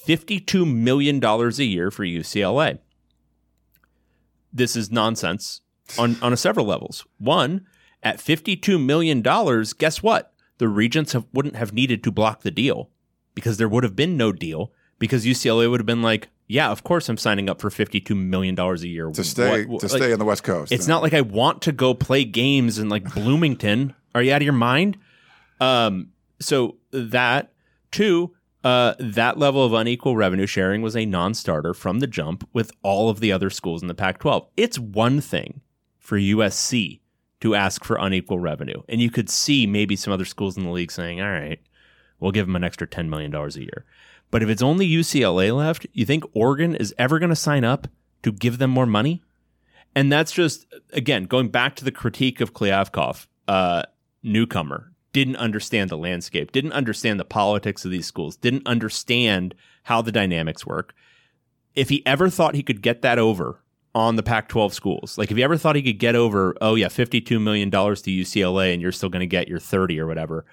[0.07, 2.79] $52 million a year for UCLA.
[4.53, 5.63] This is nonsense
[5.99, 7.05] on, on several levels.
[7.19, 7.67] One,
[8.05, 9.21] at $52 million,
[9.79, 10.33] guess what?
[10.59, 12.91] The Regents have, wouldn't have needed to block the deal
[13.35, 16.83] because there would have been no deal because UCLA would have been like, yeah, of
[16.83, 19.11] course I'm signing up for $52 million a year.
[19.11, 20.73] to stay What- to like- stay in the West Coast.
[20.73, 23.95] it's not like I want to go play games in like Bloomington.
[24.15, 24.97] Are you out of your mind?
[25.61, 26.09] Um,
[26.41, 27.53] so that
[27.91, 28.33] two,
[28.65, 33.11] uh, that level of unequal revenue sharing was a non-starter from the jump with all
[33.11, 34.47] of the other schools in the Pac-12.
[34.57, 35.61] It's one thing
[35.99, 37.01] for USC
[37.41, 40.71] to ask for unequal revenue, and you could see maybe some other schools in the
[40.71, 41.61] league saying, "All right,
[42.19, 43.85] we'll give them an extra ten million dollars a year."
[44.31, 47.89] But if it's only UCLA left, you think Oregon is ever going to sign up
[48.23, 49.23] to give them more money?
[49.95, 53.83] And that's just again going back to the critique of Kliavkoff, uh,
[54.23, 60.03] newcomer didn't understand the landscape, didn't understand the politics of these schools, didn't understand how
[60.03, 60.95] the dynamics work.
[61.75, 63.61] If he ever thought he could get that over
[63.95, 66.89] on the Pac-12 schools, like if he ever thought he could get over, oh yeah,
[66.89, 70.45] fifty-two million dollars to UCLA, and you're still going to get your thirty or whatever,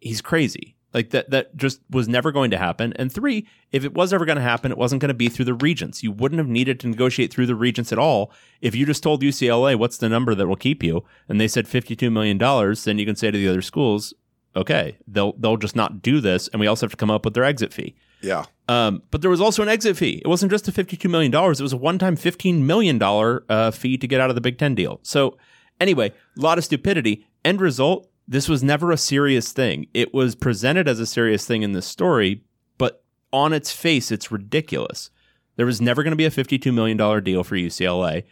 [0.00, 0.73] he's crazy.
[0.94, 2.92] Like that that just was never going to happen.
[2.94, 5.44] And three, if it was ever going to happen, it wasn't going to be through
[5.46, 6.02] the regents.
[6.04, 8.32] You wouldn't have needed to negotiate through the regents at all.
[8.60, 11.66] If you just told UCLA what's the number that will keep you, and they said
[11.66, 14.14] fifty-two million dollars, then you can say to the other schools,
[14.54, 17.34] okay, they'll they'll just not do this, and we also have to come up with
[17.34, 17.94] their exit fee.
[18.22, 18.44] yeah.
[18.66, 20.22] Um, but there was also an exit fee.
[20.24, 21.34] It wasn't just a $52 million.
[21.34, 24.74] It was a one-time $15 million uh, fee to get out of the Big Ten
[24.74, 25.00] deal.
[25.02, 25.36] So
[25.80, 27.26] anyway, a lot of stupidity.
[27.44, 29.86] End result, this was never a serious thing.
[29.94, 32.42] It was presented as a serious thing in this story,
[32.78, 35.10] but on its face, it's ridiculous.
[35.56, 38.24] There was never going to be a $52 million deal for UCLA.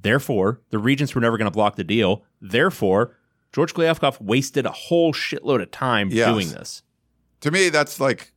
[0.00, 2.24] Therefore, the regents were never going to block the deal.
[2.40, 3.16] Therefore,
[3.52, 6.28] George Kliavkoff wasted a whole shitload of time Yes.
[6.28, 6.82] doing this.
[7.40, 8.32] to me that's like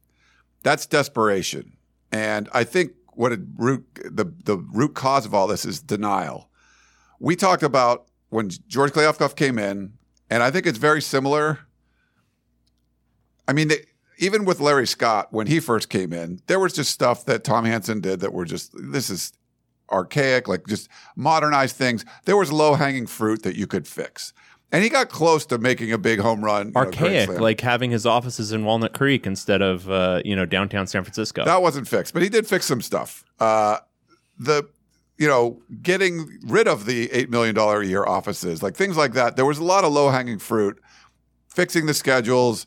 [0.63, 1.75] that's desperation
[2.11, 6.49] and i think what it root the the root cause of all this is denial
[7.19, 9.93] we talked about when george Kliavkoff came in
[10.31, 11.59] and i think it's very similar
[13.47, 13.85] i mean they,
[14.17, 17.65] even with larry scott when he first came in there was just stuff that tom
[17.65, 19.33] hansen did that were just this is
[19.91, 24.33] archaic like just modernized things there was low hanging fruit that you could fix
[24.71, 27.91] and he got close to making a big home run you know, archaic, like having
[27.91, 31.43] his offices in Walnut Creek instead of uh, you know downtown San Francisco.
[31.43, 33.25] That wasn't fixed, but he did fix some stuff.
[33.39, 33.79] Uh,
[34.39, 34.69] the
[35.21, 39.13] you know getting rid of the eight million dollar a year offices, like things like
[39.13, 39.35] that.
[39.35, 40.81] There was a lot of low hanging fruit.
[41.47, 42.65] Fixing the schedules,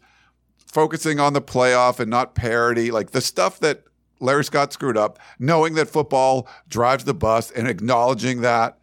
[0.66, 3.82] focusing on the playoff and not parity, like the stuff that
[4.20, 5.18] Larry Scott screwed up.
[5.38, 8.78] Knowing that football drives the bus and acknowledging that.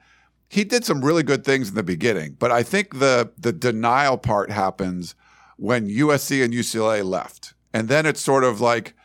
[0.49, 4.17] He did some really good things in the beginning, but I think the the denial
[4.17, 5.15] part happens
[5.55, 7.53] when USC and UCLA left.
[7.73, 8.95] And then it's sort of like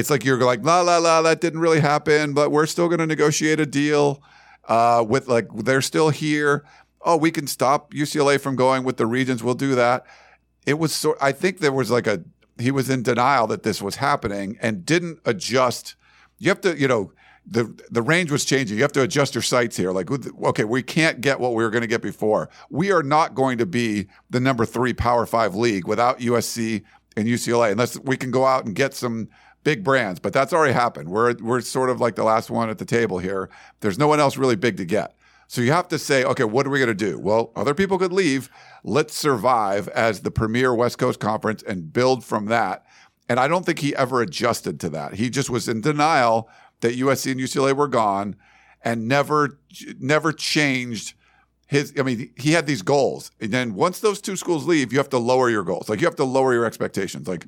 [0.00, 2.98] it's like you're like la la la that didn't really happen but we're still going
[2.98, 4.22] to negotiate a deal
[4.70, 6.64] uh, with like they're still here.
[7.02, 10.06] Oh we can stop ucla from going with the regions we'll do that.
[10.66, 12.22] It was so i think there was like a
[12.58, 15.96] he was in denial that this was happening and didn't adjust.
[16.38, 17.12] You have to you know
[17.46, 18.76] the the range was changing.
[18.76, 19.92] You have to adjust your sights here.
[19.92, 20.10] Like
[20.44, 22.48] okay we can't get what we were going to get before.
[22.70, 26.82] We are not going to be the number three power five league without usc
[27.16, 29.28] and ucla unless we can go out and get some
[29.62, 32.78] big brands but that's already happened we're we're sort of like the last one at
[32.78, 33.48] the table here
[33.80, 35.14] there's no one else really big to get
[35.48, 37.18] So you have to say, okay, what are we going to do?
[37.18, 38.48] Well, other people could leave.
[38.84, 42.86] Let's survive as the premier West Coast Conference and build from that.
[43.28, 45.14] And I don't think he ever adjusted to that.
[45.14, 46.48] He just was in denial
[46.82, 48.36] that USC and UCLA were gone
[48.82, 49.58] and never
[49.98, 51.14] never changed
[51.66, 53.32] his I mean, he had these goals.
[53.40, 55.88] And then once those two schools leave, you have to lower your goals.
[55.88, 57.26] Like you have to lower your expectations.
[57.26, 57.44] Like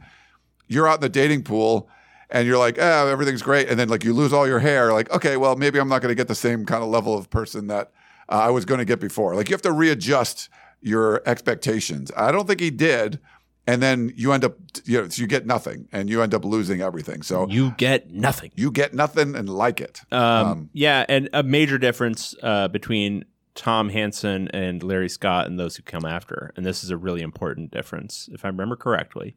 [0.66, 1.88] you're out in the dating pool
[2.32, 3.68] and you're like, oh, everything's great.
[3.68, 4.92] And then like you lose all your hair.
[4.92, 7.30] Like, okay, well, maybe I'm not going to get the same kind of level of
[7.30, 7.92] person that
[8.28, 9.36] uh, I was going to get before.
[9.36, 10.48] Like you have to readjust
[10.80, 12.10] your expectations.
[12.16, 13.20] I don't think he did.
[13.64, 16.80] And then you end up, you know, you get nothing and you end up losing
[16.80, 17.22] everything.
[17.22, 18.50] So You get nothing.
[18.56, 20.00] you get nothing and like it.
[20.10, 23.24] Um, yeah, and a major difference uh, between
[23.54, 27.20] Tom Hansen and Larry Scott and those who come after, and this is a really
[27.20, 29.36] important difference, if I remember correctly.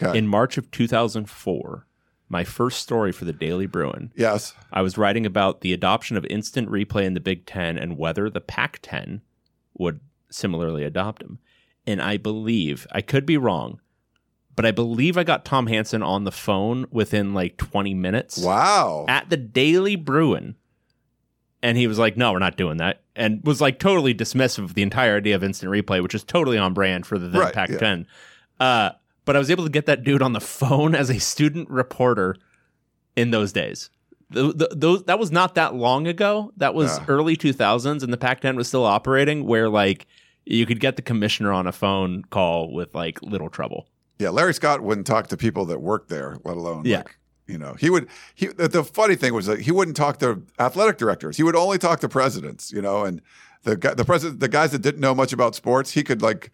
[0.00, 0.16] Okay.
[0.16, 1.86] In March of 2004,
[2.28, 4.52] my first story for the Daily Bruin, yes.
[4.72, 8.28] I was writing about the adoption of instant replay in the Big Ten and whether
[8.28, 9.22] the Pac 10
[9.78, 10.00] would
[10.30, 11.38] similarly adopt them.
[11.86, 13.80] And I believe, I could be wrong,
[14.56, 19.04] but I believe I got Tom Hansen on the phone within like 20 minutes Wow.
[19.08, 20.56] at the Daily Bruin.
[21.62, 23.02] And he was like, no, we're not doing that.
[23.14, 26.58] And was like totally dismissive of the entire idea of instant replay, which is totally
[26.58, 27.78] on brand for the then Right, Pac yeah.
[27.78, 28.06] 10.
[28.58, 28.90] Uh,
[29.26, 32.36] but I was able to get that dude on the phone as a student reporter
[33.14, 33.90] in those days.
[34.32, 36.52] Th th those, that was not that long ago.
[36.56, 37.04] That was Yeah.
[37.08, 40.06] early 2000s, and the Pac 10 was still operating where like
[40.46, 43.86] you could get the commissioner on a phone call with like little trouble.
[44.18, 46.98] Yeah, Larry Scott wouldn't talk to people that worked there, let alone Yeah.
[46.98, 50.18] like, you know, he would he the, the funny thing was that he wouldn't talk
[50.20, 51.36] to athletic directors.
[51.36, 53.20] He would only talk to presidents, you know, and
[53.62, 56.50] the guy- the president the guys that didn't know much about sports, he could like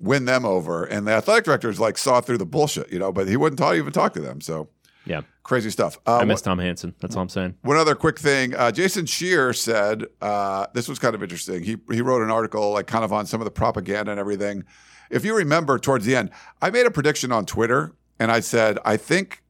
[0.00, 3.28] win them over and the athletic directors like saw through the bullshit, you know, but
[3.28, 4.40] he wouldn't talk, even talk to them.
[4.40, 4.68] So
[5.04, 5.20] Yeah.
[5.42, 5.98] crazy stuff.
[6.06, 6.94] Uh, I miss Tom Hansen.
[7.00, 7.54] That's all I'm saying.
[7.62, 11.62] one other quick thing, uh, Jason Scheer said uh, this was kind of interesting.
[11.62, 14.64] He he wrote an article like kind of on some of the propaganda and everything.
[15.10, 16.30] If you remember, towards the end,
[16.62, 19.42] I made a prediction on Twitter, and I said I think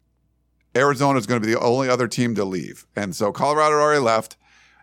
[0.76, 4.01] Arizona is going to be the only other team to leave, and so Colorado already
[4.01, 4.36] left.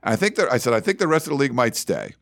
[0.03, 2.13] I think that I said I think the rest of the league might stay,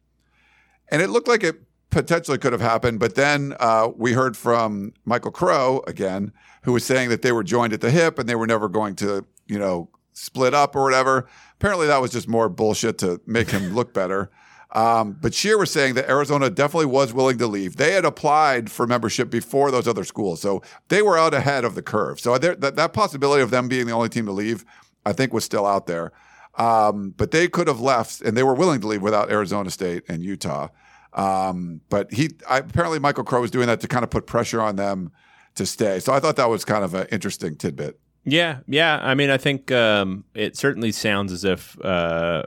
[0.89, 2.99] and it looked like it potentially could have happened.
[2.99, 6.31] But then uh, we heard from Michael Crow again,
[6.63, 8.95] who was saying that they were joined at the hip and they were never going
[8.97, 11.27] to, you know, split up or whatever.
[11.53, 14.31] Apparently, that was just more bullshit to make him look better.
[14.71, 17.77] Um, but Scheer was saying that Arizona definitely was willing to leave.
[17.77, 21.75] They had applied for membership before those other schools, so they were out ahead of
[21.75, 22.19] the curve.
[22.19, 24.65] So there, that, that possibility of them being the only team to leave,
[25.05, 26.11] I think, was still out there.
[26.57, 30.03] Um, but they could have left, and they were willing to leave without Arizona State
[30.09, 30.69] and Utah.
[31.16, 34.61] Um, but he I, apparently Michael Crow was doing that to kind of put pressure
[34.61, 35.11] on them
[35.55, 35.99] to stay.
[35.99, 37.99] So I thought that was kind of an interesting tidbit.
[38.26, 38.99] Yeah, yeah.
[39.01, 42.43] I mean, I think um, it certainly sounds as if uh,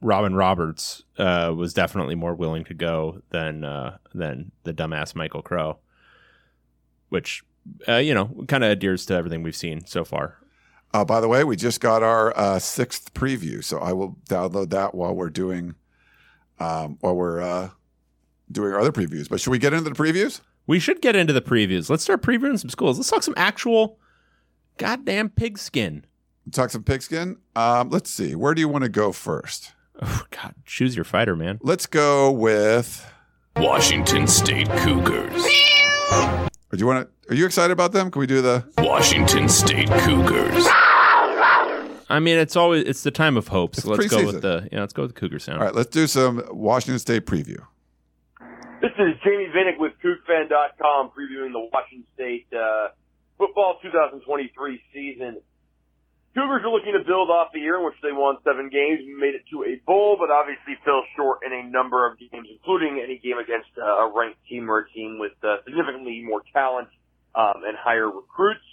[0.00, 5.42] Robin Roberts uh, was definitely more willing to go than uh, than the dumbass Michael
[5.42, 5.78] Crow,
[7.10, 7.42] which
[7.86, 10.38] uh, you know kind of adheres to everything we've seen so far.
[10.94, 14.70] Uh, by the way, we just got our uh, sixth preview, so I will download
[14.70, 15.74] that while we're doing
[16.60, 17.70] um, while we're uh,
[18.50, 19.28] doing our other previews.
[19.28, 20.40] But should we get into the previews?
[20.66, 21.90] We should get into the previews.
[21.90, 22.98] Let's start previewing some schools.
[22.98, 23.98] Let's talk some actual
[24.78, 26.04] goddamn pigskin.
[26.52, 27.36] Talk some pigskin.
[27.56, 28.34] Um, let's see.
[28.34, 29.72] Where do you want to go first?
[30.02, 31.58] Oh, God, choose your fighter, man.
[31.62, 33.06] Let's go with.
[33.56, 35.44] Washington State Cougars.
[36.12, 37.32] Or do you want to?
[37.32, 38.10] Are you excited about them?
[38.10, 38.64] Can we do the?
[38.78, 40.66] Washington State Cougars.
[42.08, 43.76] I mean, it's always it's the time of hope.
[43.76, 45.58] So It's let's go with the yeah, let's go with the Cougar sound.
[45.58, 47.58] All right, let's do some Washington State preview.
[48.80, 52.96] This is Jamie Vinnick with CougFan.com previewing the Washington State uh,
[53.36, 54.24] football 2023
[54.88, 55.36] season.
[56.32, 59.20] Cougars are looking to build off the year in which they won seven games and
[59.20, 63.04] made it to a bowl, but obviously fell short in a number of games, including
[63.04, 66.88] any game against uh, a ranked team or a team with uh, significantly more talent
[67.36, 68.64] um, and higher recruits.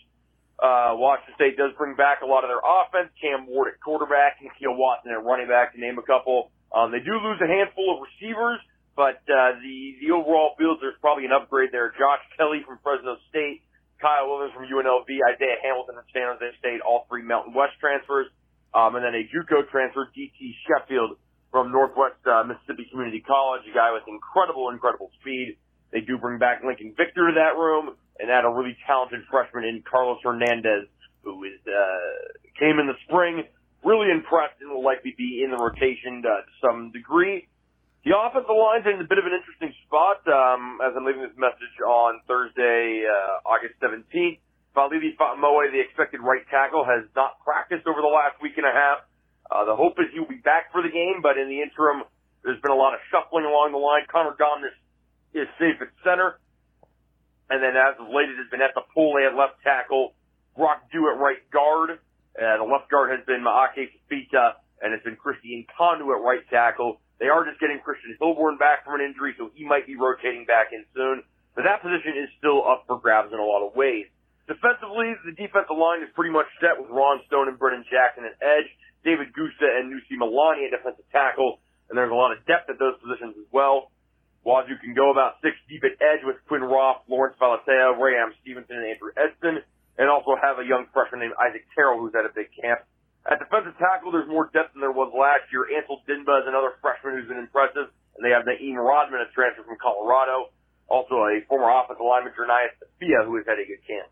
[0.56, 3.12] Uh, Washington State does bring back a lot of their offense.
[3.20, 6.56] Cam Ward at quarterback, Nakia Watson at running back, to name a couple.
[6.72, 8.64] Um, they do lose a handful of receivers,
[8.98, 11.94] but uh, the the overall field there's probably an upgrade there.
[11.94, 13.62] Josh Kelly from Fresno State,
[14.02, 18.26] Kyle Williams from UNLV, Isaiah Hamilton from San Jose State, all three Mountain West transfers,
[18.74, 21.22] um, and then a JUCO transfer, DT Sheffield
[21.54, 25.62] from Northwest uh, Mississippi Community College, a guy with incredible, incredible speed.
[25.94, 29.64] They do bring back Lincoln Victor to that room, and add a really talented freshman
[29.64, 30.90] in Carlos Hernandez,
[31.22, 33.46] who is uh, came in the spring,
[33.86, 37.48] really impressed, and will likely be in the rotation to some degree.
[38.08, 40.24] The offensive line's in a bit of an interesting spot.
[40.32, 44.40] Um, as I'm leaving this message on Thursday, uh, August 17th,
[44.72, 48.72] Fa'alili Fa'amoe, the expected right tackle, has not practiced over the last week and a
[48.72, 49.04] half.
[49.52, 52.08] Uh, the hope is he'll be back for the game, but in the interim,
[52.48, 54.08] There's been a lot of shuffling along the line.
[54.08, 56.40] Connor Don is, safe at center.
[57.52, 60.16] And then as of late, it has been at the Pole at left tackle,
[60.56, 62.00] Brock Dieu at right guard.
[62.40, 66.48] Uh, the left guard has been Maake Fifita, and it's been Christian Condu at right
[66.48, 67.04] tackle.
[67.20, 70.46] They are just getting Christian Hilborn back from an injury, so he might be rotating
[70.46, 71.26] back in soon.
[71.58, 74.06] But that position is still up for grabs in a lot of ways.
[74.46, 78.38] Defensively, the defensive line is pretty much set with Ron Stone and Brennan Jackson at
[78.40, 78.70] edge,
[79.04, 81.60] David Gusa and Nusi Malani at defensive tackle,
[81.90, 83.92] and there's a lot of depth at those positions as well.
[84.48, 88.80] Wazoo can go about six deep at edge with Quinn Roth, Lawrence Falatea, Raam Stevenson,
[88.80, 89.60] and Andrew Edson,
[90.00, 92.88] and also have a young freshman named Isaac Terrell who's at a big camp.
[93.28, 95.68] At defensive tackle, there's more depth than there was last year.
[95.68, 99.68] Ansel Dinba is another freshman who's been impressive, and they have Naeem Rodman, a transfer
[99.68, 100.56] from Colorado.
[100.88, 104.08] Also a former offensive lineman, Jernias Tafia, who has had a good camp.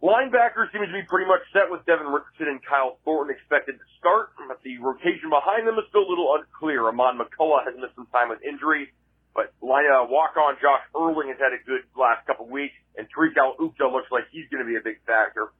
[0.00, 3.86] Linebackers seem to be pretty much set with Devin Richardson and Kyle Thornton expected to
[4.00, 6.88] start, but the rotation behind them is still a little unclear.
[6.88, 8.94] Amon McCullough has missed some time with injury,
[9.34, 13.36] but line, uh, walk-on Josh Erling has had a good last couple weeks, and Taariq
[13.36, 15.50] Al-Uqdah looks like he's going to be a big factor.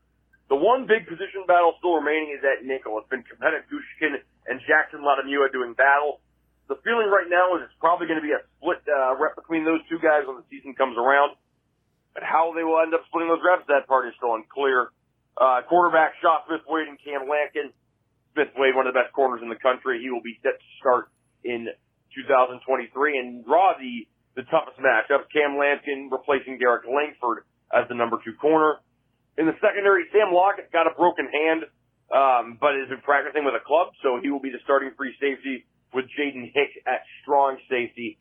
[0.49, 2.97] The one big position battle still remaining is at nickel.
[2.97, 4.17] It's been Kapena Gushiken
[4.49, 6.25] and Jackson Lataimua doing battle.
[6.73, 9.69] The feeling right now is it's probably going to be a split uh, rep between
[9.69, 11.37] those two guys when the season comes around.
[12.17, 14.89] But how they will end up splitting those reps, that part is still unclear.
[15.37, 17.73] Uh, quarterback Chau Smith-Wade and Cam Lampkin.
[18.33, 20.01] Smith Wade, one of the best corners in the country.
[20.01, 21.13] He will be set to start
[21.45, 21.69] in
[22.17, 22.89] 2023
[23.21, 25.29] and draw the, the toughest matchup.
[25.29, 28.81] Cam Lampkin replacing Derek Langford as the number two corner.
[29.39, 31.63] In the secondary, Sam Lockett got a broken hand,
[32.13, 35.15] um, but has been practicing with a club, so he will be the starting free
[35.21, 35.65] safety
[35.95, 38.19] with Jaden Hicks at strong safety.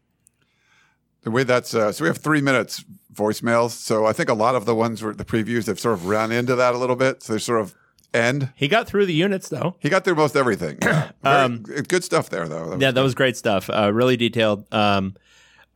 [1.24, 3.72] The way that's uh, so we have three minutes voicemails.
[3.72, 6.32] So I think a lot of the ones were the previews have sort of run
[6.32, 7.24] into that a little bit.
[7.24, 7.74] So they sort of
[8.14, 8.52] end.
[8.56, 9.76] He got through the units though.
[9.80, 10.78] He got through most everything.
[10.82, 11.12] Yeah.
[11.24, 12.78] Very- Um, good stuff there, though.
[12.80, 13.70] Yeah, that was great stuff.
[13.70, 14.72] Uh, really detailed.
[14.72, 15.16] Um,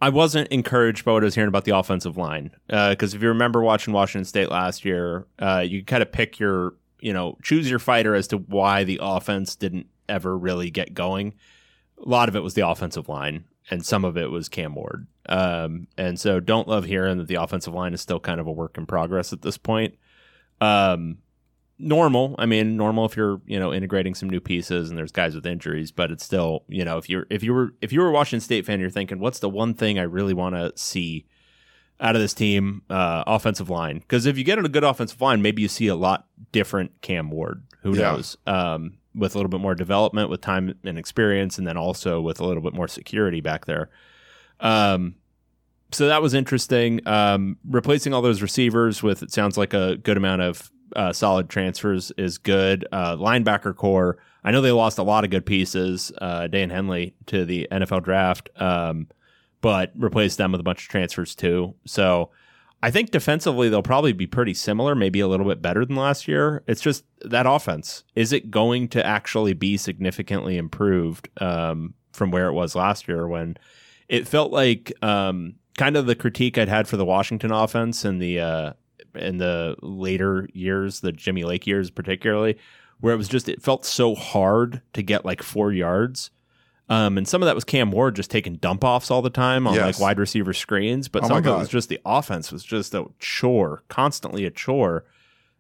[0.02, 3.28] I wasn't encouraged by what I was hearing about the offensive line because if you
[3.28, 7.70] remember watching Washington State last year, uh, you kind of pick your, you know, choose
[7.70, 11.36] your fighter as to why the offense didn't ever really get going.
[12.04, 15.06] A lot of it was the offensive line, and some of it was Cam Ward.
[15.30, 18.52] Um, and so, don't love hearing that the offensive line is still kind of a
[18.52, 19.94] work in progress at this point.
[20.60, 21.20] Um,
[21.82, 22.36] normal.
[22.38, 25.46] I mean, normal if you're you know integrating some new pieces and there's guys with
[25.46, 28.12] injuries, but it's still you know if you're if you were if you were a
[28.12, 31.26] Washington State fan, you're thinking, what's the one thing I really want to see
[32.00, 32.82] out of this team?
[32.90, 35.96] Uh, offensive line, because if you get a good offensive line, maybe you see a
[35.96, 37.64] lot different Cam Ward.
[37.84, 38.12] Who Yeah.
[38.14, 38.38] knows?
[38.46, 42.40] Um, with a little bit more development, with time and experience, and then also with
[42.40, 43.90] a little bit more security back there.
[44.62, 45.16] Um,
[45.92, 47.06] so that was interesting.
[47.06, 51.50] Um, replacing all those receivers with it sounds like a good amount of uh, solid
[51.50, 52.86] transfers is good.
[52.92, 54.18] Uh, linebacker core.
[54.44, 58.04] I know they lost a lot of good pieces, uh, Daiyan Henley to the NFL
[58.04, 59.08] draft, um,
[59.62, 61.76] but replaced them with a bunch of transfers too.
[61.86, 62.32] So
[62.84, 66.28] I think defensively they'll probably be pretty similar, maybe a little bit better than last
[66.28, 66.64] year.
[66.68, 68.04] It's just that offense.
[68.16, 73.28] Is it going to actually be significantly improved um, from where it was last year
[73.28, 73.58] when
[74.10, 78.18] it felt like um, kind of the critique I'd had for the Washington offense in
[78.18, 78.74] the uh,
[79.16, 82.58] in the later years, the Jimmy Lake years particularly,
[83.00, 86.32] where it was just it felt so hard to get like four yards.
[86.90, 89.66] Um, and some of that was Cam Ward just taking dump offs all the time
[89.66, 89.86] on Yes.
[89.86, 92.94] like wide receiver screens, but Oh some of it was just the offense was just
[92.94, 95.06] a chore, constantly a chore.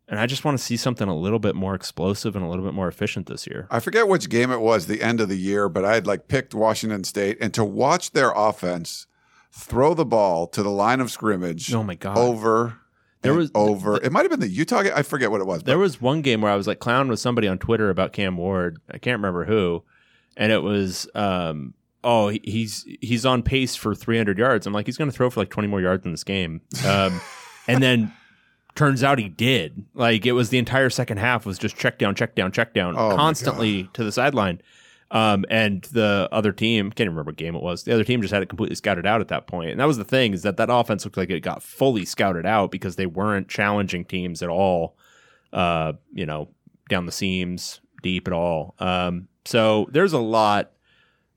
[0.09, 2.65] And I just want to see something a little bit more explosive and a little
[2.65, 3.65] bit more efficient this year.
[3.71, 6.27] I forget which game it was, the end of the year, but I had like
[6.27, 9.07] picked Washington State, and to watch their offense
[9.53, 12.17] throw the ball to the line of scrimmage Oh my God.
[12.17, 12.79] over
[13.21, 13.97] There was- over.
[14.01, 14.93] it might have been the Utah game.
[14.95, 15.63] I forget what it was.
[15.63, 18.13] There but was one game where I was like clown with somebody on Twitter about
[18.13, 18.79] Cam Ward.
[18.89, 19.83] I can't remember who,
[20.37, 24.65] and it was um oh he's he's on pace for 300 yards.
[24.65, 27.21] I'm like he's going to throw for like 20 more yards in this game, um,
[27.67, 28.11] and then
[28.73, 29.85] turns out he did.
[29.93, 32.95] Like it was the entire second half was just check down, check down, check down,
[32.97, 34.61] Oh constantly to the sideline.
[35.11, 37.83] Um, and the other team can't even remember what game it was.
[37.83, 39.97] The other team just had it completely scouted out at that point, and that was
[39.97, 43.05] the thing is that that offense looked like it got fully scouted out because they
[43.05, 44.95] weren't challenging teams at all
[45.53, 46.49] uh, you know,
[46.89, 48.75] down the seams, deep at all.
[48.79, 50.71] Um, so there's a lot,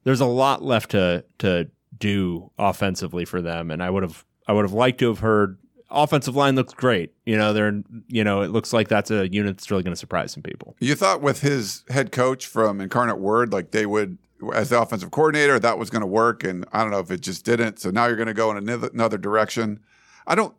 [0.05, 4.53] there's a lot left to to do offensively for them, and I would have I
[4.53, 5.59] would have liked to have heard
[5.91, 7.13] offensive line looks great.
[7.25, 9.99] You know, they're you know it looks like that's a unit that's really going to
[9.99, 10.77] surprise some people.
[10.81, 14.19] You thought with his head coach from Incarnate Word, like they would,
[14.55, 16.45] as the offensive coordinator, that was going to work.
[16.45, 17.79] And I don't know if it just didn't.
[17.79, 19.81] So now you're going to go in another, another direction.
[20.27, 20.55] I don't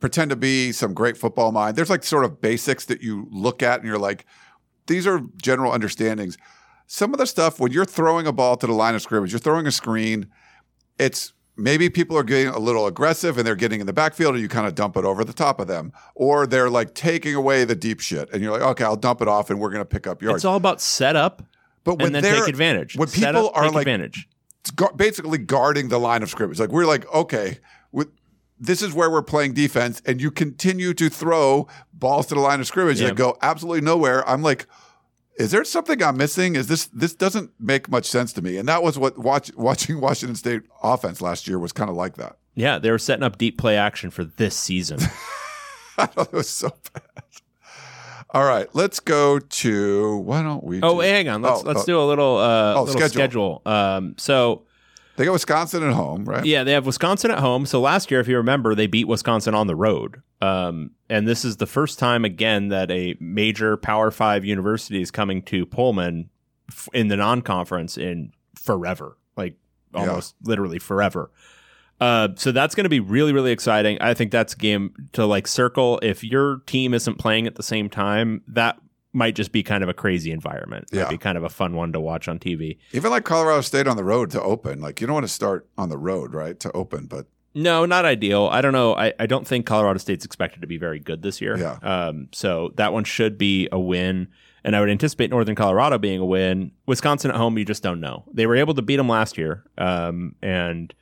[0.00, 1.76] pretend to be some great football mind.
[1.76, 4.26] There's like sort of basics that you look at and you're like,
[4.86, 6.38] these are general understandings.
[6.86, 9.38] some of the stuff when you're throwing a ball to the line of scrimmage, you're
[9.38, 10.28] throwing a screen.
[10.98, 14.42] It's maybe people are getting a little aggressive and they're getting in the backfield and
[14.42, 17.64] you kind of dump it over the top of them, or they're like taking away
[17.64, 19.84] the deep shit and you're like, okay, I'll dump it off and we're going to
[19.88, 20.36] pick up yards.
[20.36, 21.42] It's all about setup
[21.84, 22.96] but when and then they're take advantage.
[22.96, 24.28] when Set people up, are like advantage.
[24.96, 26.60] basically guarding the line of scrimmage.
[26.60, 27.58] Like we're like, okay,
[27.92, 28.08] with
[28.60, 32.60] this is where we're playing defense, and you continue to throw balls to the line
[32.60, 33.08] of scrimmage Yeah.
[33.08, 34.28] that go absolutely nowhere.
[34.28, 34.66] I'm like,
[35.38, 36.56] is there something I'm missing?
[36.56, 38.56] Is this this doesn't make much sense to me?
[38.58, 42.16] And that was what watch, watching Washington State offense last year was kind of like
[42.16, 42.36] that.
[42.54, 44.98] Yeah, they were setting up deep play action for this season.
[45.98, 47.02] I thought it was so bad.
[48.30, 50.80] All right, let's go to why don't we?
[50.82, 51.40] oh, do- hang on.
[51.42, 53.62] Let's Oh, let's oh, do a little uh Oh, little schedule.
[53.62, 53.62] schedule.
[53.64, 54.64] Um so
[55.16, 56.44] They got Wisconsin at home, right?
[56.44, 57.64] Yeah, they have Wisconsin at home.
[57.64, 60.22] So last year, if you remember, they beat Wisconsin on the road.
[60.40, 65.10] Um, and this is the first time again that a major Power Five university is
[65.10, 66.30] coming to Pullman
[66.70, 69.56] f- in the non-conference in forever, like
[69.94, 71.30] almost literally forever.
[72.00, 73.98] Uh, so that's going to be really, really exciting.
[74.00, 75.98] I think that's a game to like circle.
[76.02, 78.78] If your team isn't playing at the same time, that
[79.12, 80.86] might just be kind of a crazy environment.
[80.92, 81.02] Yeah.
[81.02, 82.78] Might be kind of a fun one to watch on TV.
[82.92, 85.68] Even like Colorado State on the road to open, like you don't want to start
[85.76, 86.58] on the road, right?
[86.60, 87.26] To open, but
[87.62, 88.48] No, not ideal.
[88.52, 88.94] I don't know.
[88.94, 91.58] I, I don't think Colorado State's expected to be very good this year.
[91.58, 91.78] Yeah.
[91.82, 94.28] Um, so that one should be a win.
[94.64, 96.72] And I would anticipate Northern Colorado being a win.
[96.86, 98.24] Wisconsin at home, you just don't know.
[98.32, 99.64] They were able to beat them last year.
[99.78, 100.92] Um, and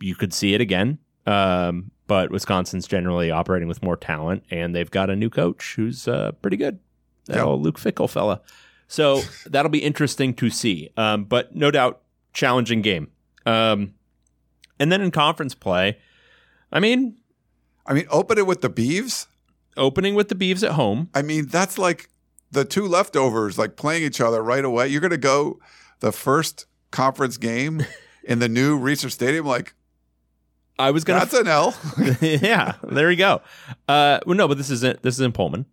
[0.00, 0.98] you could see it again.
[1.26, 6.08] Um, but Wisconsin's generally operating with more talent, and they've got a new coach who's
[6.08, 6.78] uh, pretty good.
[7.26, 7.44] That Yeah.
[7.44, 8.40] old Luke Fickell fella.
[8.86, 10.88] So that'll be interesting to see.
[10.96, 12.00] Um, but no doubt,
[12.32, 13.10] challenging game.
[13.44, 13.94] Um,
[14.78, 15.98] and then in conference play,
[16.72, 17.16] I mean,
[17.86, 19.26] I mean, open it with the Beavs.
[19.76, 21.08] opening with the Beavs at home.
[21.14, 22.10] I mean, that's like
[22.50, 24.88] the two leftovers like playing each other right away.
[24.88, 25.58] You're going to go
[26.00, 27.84] the first conference game
[28.24, 29.46] in the new Reser Stadium.
[29.46, 29.74] Like
[30.78, 31.76] I was gonna, that's an L.
[32.20, 33.40] yeah, there you go.
[33.88, 35.02] Uh, well, no, but this isn't.
[35.02, 35.66] This is in Pullman.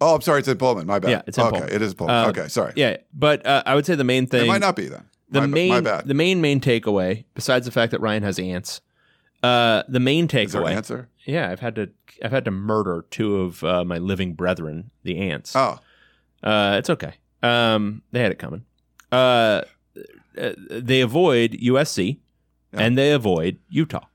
[0.00, 0.86] oh, I'm sorry, it's in Pullman.
[0.86, 1.10] My bad.
[1.10, 1.58] Yeah, it's in okay.
[1.58, 1.74] Pullman.
[1.74, 2.16] It is Pullman.
[2.16, 2.72] Uh, okay, sorry.
[2.76, 4.44] Yeah, but uh, I would say the main thing.
[4.44, 5.04] it might not be then.
[5.30, 6.06] The my, main, my bad.
[6.08, 8.80] the main main takeaway, besides the fact that Ryan has ants,
[9.42, 10.76] uh, the main is there an takeaway.
[10.76, 11.08] answer?
[11.26, 11.90] Yeah, I've had to
[12.24, 15.54] I've had to murder two of uh, my living brethren, the ants.
[15.54, 15.78] Oh,
[16.42, 17.14] Uh, it's okay.
[17.42, 18.64] Um, they had it coming.
[19.12, 19.62] Uh,
[20.36, 22.18] uh, they avoid USC
[22.72, 22.80] Yeah.
[22.80, 24.06] and they avoid Utah.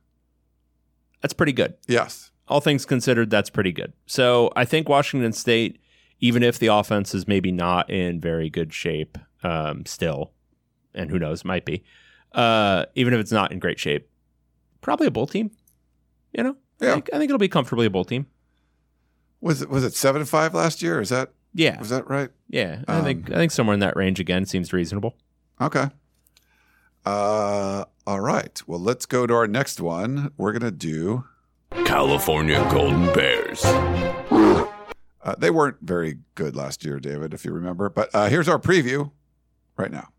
[1.21, 1.75] That's pretty good.
[1.87, 2.29] yes.
[2.49, 3.93] All things considered, that's pretty good.
[4.05, 5.79] So I think Washington State,
[6.19, 10.31] even if the offense is maybe not in very good shape, um, still,
[10.95, 11.83] and who knows, might be,
[12.33, 14.09] uh, even if it's not in great shape,
[14.81, 15.51] probably a bowl team.
[16.33, 16.93] You know, I, Yeah.
[16.95, 18.27] think, I think it'll be comfortably a bowl team.
[19.41, 21.01] Was it was it seven five last year?
[21.01, 22.29] Is that Yeah, was that right?
[22.49, 22.83] yeah.
[22.87, 25.15] I Um, think I think somewhere in that range again seems reasonable.
[25.61, 25.89] Okay.
[27.05, 28.61] Uh, all right.
[28.65, 30.31] Well, let's go to our next one.
[30.37, 31.25] We're gonna do.
[31.85, 33.63] California Golden Bears.
[33.65, 37.89] Uh, they weren't very good last year, David, if you remember.
[37.89, 39.11] But uh, here's our preview
[39.77, 40.09] right now.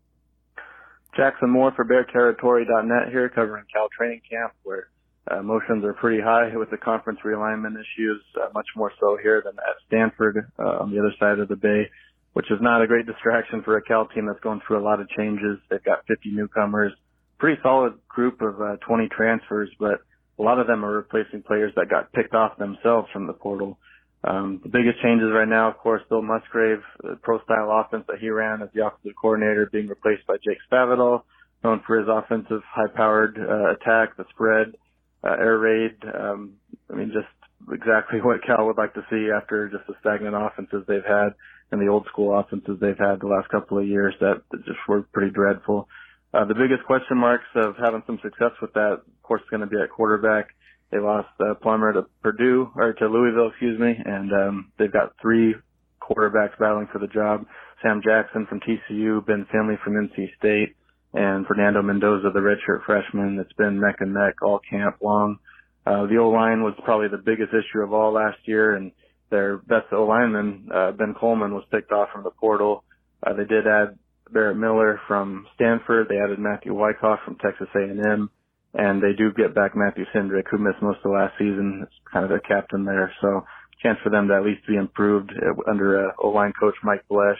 [1.15, 4.89] Jackson Moore for BearTerritory.net here, covering Cal training camp, where
[5.31, 9.41] uh, emotions are pretty high with the conference realignment issues, uh, much more so here
[9.43, 11.89] than at Stanford uh, on the other side of the bay,
[12.33, 14.99] which is not a great distraction for a Cal team that's going through a lot
[14.99, 15.57] of changes.
[15.69, 16.91] They've got 50 newcomers,
[17.39, 20.01] pretty solid group of uh, 20 transfers, but
[20.37, 23.79] a lot of them are replacing players that got picked off themselves from the portal.
[24.23, 28.19] Um, the biggest changes right now, of course, Bill Musgrave, the pro style offense that
[28.19, 31.21] he ran as the offensive coordinator, being replaced by Jake Spavital,
[31.63, 34.75] known for his offensive high powered uh, attack, the spread,
[35.23, 35.95] uh, air raid.
[36.03, 36.53] Um,
[36.91, 37.27] I mean, just
[37.71, 41.33] exactly what Cal would like to see after just the stagnant offenses they've had
[41.71, 45.03] and the old school offenses they've had the last couple of years that just were
[45.13, 45.87] pretty dreadful.
[46.33, 49.61] Uh, the biggest question marks of having some success with that, of course, is going
[49.61, 50.49] to be at quarterback.
[50.91, 55.13] They lost uh, Plummer to Purdue or to Louisville, excuse me, and um, they've got
[55.21, 55.55] three
[56.01, 57.45] quarterbacks battling for the job.
[57.81, 60.75] Sam Jackson from TCU, Ben Finley from NC State,
[61.13, 63.39] and Fernando Mendoza, the redshirt freshman.
[63.39, 65.39] It's been neck and neck all camp long.
[65.85, 68.91] Uh, the O line was probably the biggest issue of all last year, and
[69.29, 72.83] their best O lineman, uh, Ben Coleman, was picked off from the portal.
[73.25, 73.97] Uh, they did add
[74.31, 76.07] Barrett Miller from Stanford.
[76.09, 78.29] They added Matthew Wyckoff from Texas A&M,
[78.75, 81.81] and they do get back Matthew Cindric, who missed most of last season.
[81.83, 83.45] It's kind of their captain there, so
[83.81, 87.39] chance for them to at least be improved uh, under uh, O-line coach Mike Bloesch.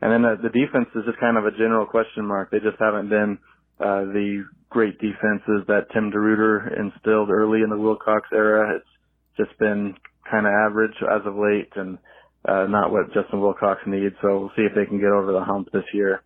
[0.00, 2.50] And then uh, the defense is just kind of a general question mark.
[2.50, 3.38] They just haven't been
[3.80, 8.76] uh, the great defenses that Tim DeRuyter instilled early in the Wilcox era.
[8.76, 8.88] It's
[9.36, 9.94] just been
[10.30, 11.98] kind of average as of late, and
[12.46, 14.14] uh, not what Justin Wilcox needs.
[14.22, 16.22] So we'll see if they can get over the hump this year.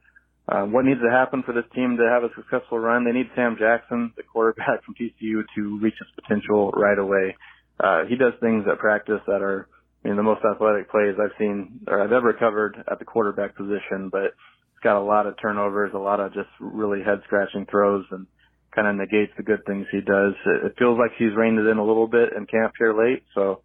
[0.47, 3.05] Uh, what needs to happen for this team to have a successful run?
[3.05, 7.37] They need Sam Jackson, the quarterback from TCU, to reach his potential right away.
[7.81, 9.69] Uh, he does things at practice that are,
[10.05, 13.57] I mean, the most athletic plays I've seen or I've ever covered at the quarterback
[13.57, 14.37] position, but
[14.73, 18.27] he's got a lot of turnovers, a lot of just really head scratching throws and
[18.75, 20.35] kind of negates the good things he does.
[20.47, 23.25] It, it feels like he's reined it in a little bit in camp here late.
[23.35, 23.63] So,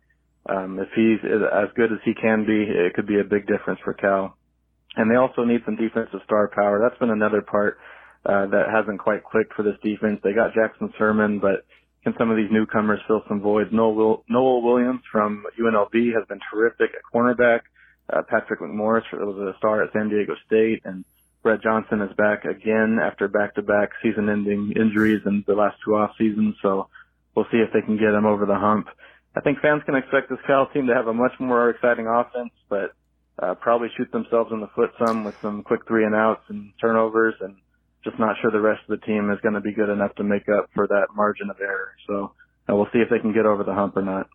[0.47, 3.79] um, if he's as good as he can be, it could be a big difference
[3.83, 4.37] for Cal.
[4.99, 6.77] And they also need some defensive star power.
[6.83, 7.77] That's been another part
[8.25, 10.19] uh, that hasn't quite clicked for this defense.
[10.21, 11.63] They got Jackson Sirmon, but
[12.03, 13.71] can some of these newcomers fill some voids?
[13.71, 17.61] Nohl, Will- Nohl Williams from UNLV has been terrific at cornerback.
[18.11, 21.05] Uh, Patrick McMorris was a star at San Diego State, and
[21.43, 26.55] Brett Johnson is back again after back-to-back season-ending injuries in the last two off seasons.
[26.61, 26.89] So
[27.35, 28.87] we'll see if they can get him over the hump.
[29.33, 32.51] I think fans can expect this Cal team to have a much more exciting offense,
[32.67, 32.91] but
[33.41, 36.71] uh, probably shoot themselves in the foot some with some quick three and outs and
[36.79, 37.55] turnovers, and
[38.03, 40.23] just not sure the rest of the team is going to be good enough to
[40.23, 41.91] make up for that margin of error.
[42.07, 42.33] So
[42.69, 44.27] uh, we'll see if they can get over the hump or not.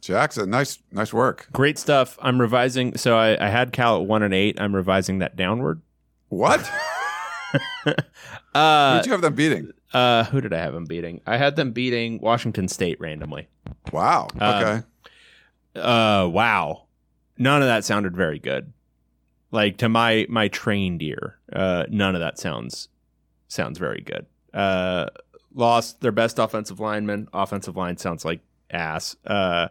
[0.00, 1.46] Jackson, nice, nice work.
[1.52, 2.18] Great stuff.
[2.20, 2.96] I'm revising.
[2.96, 4.60] So I, I had Cal at one and eight.
[4.60, 5.80] I'm revising that downward.
[6.28, 6.68] What?
[8.54, 9.70] Uh, Who'd you have them beating?
[9.94, 11.22] uh, who did I have them beating?
[11.26, 13.48] I had them beating Washington State randomly.
[13.90, 14.28] Wow.
[14.38, 14.82] Um, Okay.
[15.74, 16.84] Uh, wow.
[17.42, 18.72] None of that sounded very good.
[19.50, 22.88] Like to my my trained ear, uh, none of that sounds
[23.48, 24.26] sounds very good.
[24.54, 25.06] Uh,
[25.52, 27.28] lost their best offensive lineman.
[27.32, 29.16] Offensive line sounds like ass.
[29.26, 29.68] Uh,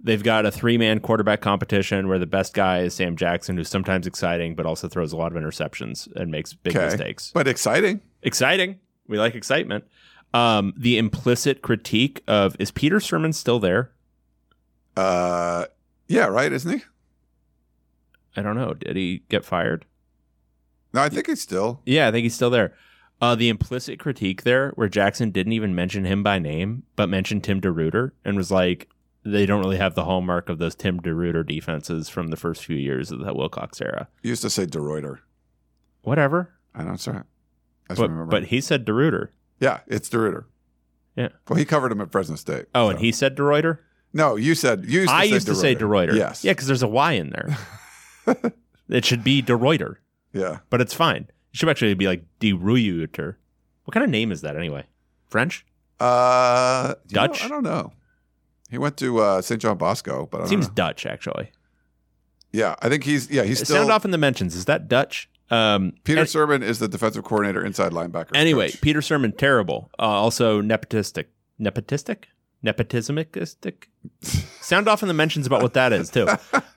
[0.00, 3.68] they've got a three man quarterback competition where the best guy is Sam Jackson, who's
[3.68, 6.86] sometimes exciting but also throws a lot of interceptions and makes big okay.
[6.86, 7.32] mistakes.
[7.34, 8.00] But exciting.
[8.22, 8.80] Exciting.
[9.08, 9.84] We like excitement.
[10.32, 13.90] Um, the implicit critique of is Peter Sirmon still there?
[14.96, 15.66] Uh,
[16.08, 16.84] yeah, right, isn't he?
[18.36, 18.74] I don't know.
[18.74, 19.84] Did he get fired?
[20.92, 21.80] No, I think he's still.
[21.86, 22.74] Yeah, I think he's still there.
[23.20, 27.42] Uh, the implicit critique there, where Jackson didn't even mention him by name, but mentioned
[27.44, 28.88] Tim DeRuyter and was like,
[29.24, 32.76] they don't really have the hallmark of those Tim DeRuyter defenses from the first few
[32.76, 34.08] years of the Wilcox era.
[34.22, 35.20] He used to say DeReuter.
[36.02, 36.50] Whatever.
[36.74, 37.22] I don't sorry.
[37.88, 38.26] I But, remember.
[38.26, 39.28] but he said DeRuyter.
[39.60, 40.44] yeah, it's DeRuyter.
[41.16, 41.28] Yeah.
[41.48, 42.66] Well, he covered him at Fresno State.
[42.74, 42.90] Oh, so.
[42.90, 43.78] and he said DeRuyter?
[44.12, 46.14] No, you said you used to I used to say DeRuyter.
[46.14, 46.44] Yes.
[46.44, 47.56] Yeah, because there's a Y in there.
[48.88, 49.96] it should be De DeRuyter,
[50.32, 50.58] Yeah.
[50.70, 51.22] but it's fine.
[51.52, 53.36] It should actually be like DeRuyter.
[53.84, 54.84] What kind of name is that anyway?
[55.28, 55.64] French?
[56.00, 57.44] Uh, you know, Dutch?
[57.44, 57.92] I don't know.
[58.70, 59.60] He went to uh, St.
[59.60, 60.74] John Bosco, but I don't Seems know.
[60.74, 61.50] Dutch, actually.
[62.52, 63.76] Yeah, I think he's yeah he's still.
[63.76, 64.54] Sound off in the mentions.
[64.54, 65.28] Is that Dutch?
[65.50, 68.30] Um, Peter and- Sirmon is the defensive coordinator, inside linebacker.
[68.34, 68.80] Anyway, coach.
[68.80, 69.90] Peter Sirmon, terrible.
[69.98, 71.26] Uh, also nepotistic.
[71.60, 72.24] Nepotistic?
[72.64, 73.84] Nepotismicistic?
[74.22, 76.26] Sound off in the mentions about what that is, too.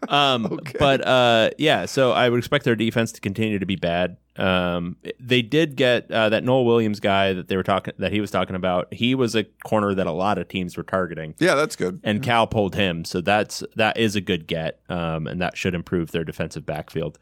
[0.09, 0.77] Um, Okay.
[0.79, 4.15] But uh, yeah, so I would expect their defense to continue to be bad.
[4.37, 8.21] Um, they did get uh, that Nohl Williams guy that they were talking that he
[8.21, 8.93] was talking about.
[8.93, 11.99] He was a corner that a lot of teams were targeting, yeah, that's good.
[12.05, 13.03] and Cal pulled him.
[13.03, 17.19] So that's that is a good get, um, and that should improve their defensive backfield.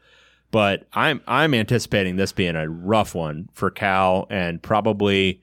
[0.52, 5.42] But I'm I'm anticipating this being a rough one for Cal, and probably.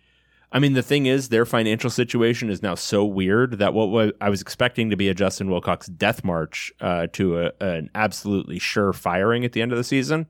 [0.53, 4.29] I mean, the thing is, their financial situation is now so weird that what I
[4.29, 8.93] was expecting to be a Justin Wilcox death march uh, to a, an absolutely sure
[8.93, 10.27] firing at the end of the season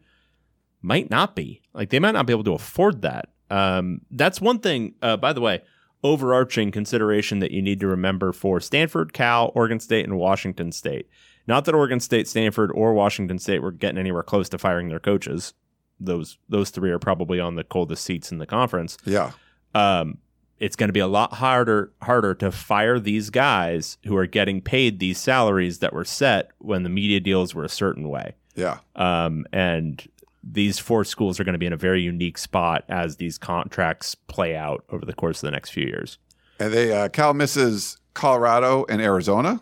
[0.81, 1.61] might not be.
[1.73, 3.33] Like they might not be able to afford that.
[3.49, 4.95] Um, that's one thing.
[5.01, 5.61] Uh, by the way,
[6.03, 11.09] overarching consideration that you need to remember for Stanford, Cal, Oregon State, and Washington State.
[11.47, 14.99] Not that Oregon State, Stanford, or Washington State were getting anywhere close to firing their
[14.99, 15.53] coaches.
[15.99, 18.97] Those those three are probably on the coldest seats in the conference.
[19.05, 19.31] Yeah,
[19.73, 20.17] Um,
[20.59, 24.61] it's going to be a lot harder harder to fire these guys who are getting
[24.61, 28.35] paid these salaries that were set when the media deals were a certain way.
[28.55, 30.05] yeah, Um, and
[30.43, 34.13] these four schools are going to be in a very unique spot as these contracts
[34.15, 36.17] play out over the course of the next few years.
[36.59, 39.61] and they uh, Cal misses Colorado and Arizona.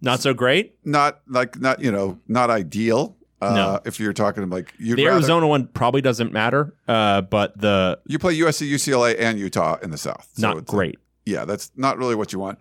[0.00, 0.76] Not so great.
[0.84, 3.16] Not like not you know not ideal.
[3.40, 3.80] Uh, No.
[3.84, 7.98] if you're talking like you'd the rather- Arizona one probably doesn't matter, uh, but the
[8.06, 10.28] you play USC, UCLA, and Utah in the South.
[10.34, 10.98] So not great.
[11.26, 12.58] yeah, that's not really what you want.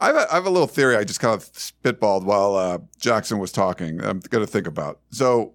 [0.00, 2.78] I have, a, I have a little theory I just kind of spitballed while uh,
[2.98, 4.02] Jackson was talking.
[4.02, 4.98] I'm going to think about.
[5.10, 5.54] So,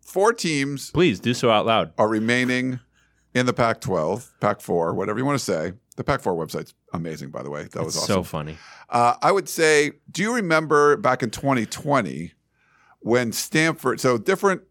[0.00, 1.92] four teams Please do so out loud.
[1.98, 2.80] are remaining
[3.34, 5.72] in the Pac 12, Pac 4, whatever you want to say.
[5.96, 7.64] The Pac 4 website's amazing, by the way.
[7.64, 8.14] That was It's awesome.
[8.14, 8.56] so funny.
[8.88, 12.32] Uh, I would say, do you remember back in 2020
[13.06, 14.62] when Stanford, so different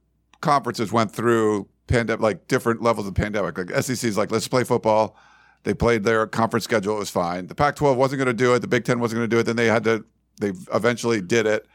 [0.41, 3.57] conferences went through pandemic, like different levels of pandemic.
[3.57, 5.15] Like SEC's like, let's play football.
[5.63, 6.97] They played their conference schedule.
[6.97, 7.47] It was fine.
[7.47, 8.59] The Pac 12 wasn't going to do it.
[8.59, 9.43] The Big Ten wasn't going to do it.
[9.43, 10.03] Then they had to
[10.41, 11.65] they eventually did it.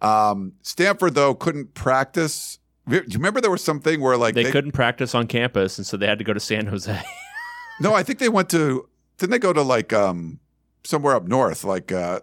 [0.00, 2.58] Um, Stanford though couldn't practice.
[2.88, 5.96] Do you remember there was something where like They, couldn't practice on campus, and so
[5.96, 7.00] they had to go to San Jose.
[7.80, 8.88] No, I think they went to.
[9.16, 10.40] Didn't they go to like um
[10.84, 11.64] somewhere up north?
[11.64, 12.20] Like uh,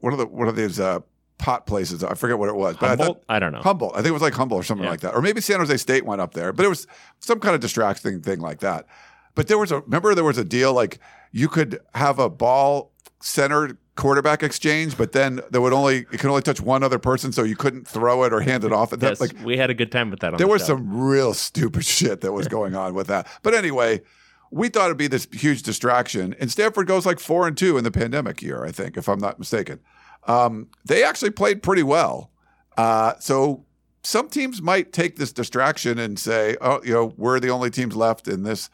[0.00, 1.00] what are the what are these uh
[1.38, 2.02] pot places?
[2.04, 2.76] I forget what it was.
[2.80, 3.60] But I thought I don't know.
[3.60, 3.92] Humboldt.
[3.94, 4.90] I think it was like Humboldt or something Yeah.
[4.90, 6.52] like that, or maybe San Jose State went up there.
[6.52, 6.86] But it was
[7.20, 8.86] some kind of distracting thing like that.
[9.34, 10.98] But there was a remember there was a deal like
[11.32, 16.26] you could have a ball center quarterback exchange, but then there would only it could
[16.30, 18.90] only touch one other person, so you couldn't throw it or hand it off.
[18.90, 20.32] That, Yes, like we had a good time with that.
[20.34, 20.68] On there the was show.
[20.76, 23.26] some real stupid shit that was going on with that.
[23.42, 24.02] But anyway,
[24.50, 26.34] we thought it'd be this huge distraction.
[26.38, 29.18] And Stanford goes like four and two in the pandemic year, I think, if I'm
[29.18, 29.80] not mistaken.
[30.26, 32.30] Um, they actually played pretty well.
[32.76, 33.64] Uh, so
[34.02, 37.96] some teams might take this distraction and say, oh, you know, we're the only teams
[37.96, 38.68] left in this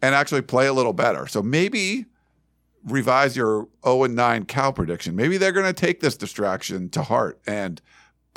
[0.00, 1.26] and actually play a little better.
[1.26, 2.06] So maybe
[2.84, 5.14] revise your 0 and 9 Cal prediction.
[5.14, 7.80] Maybe they're going to take this distraction to heart and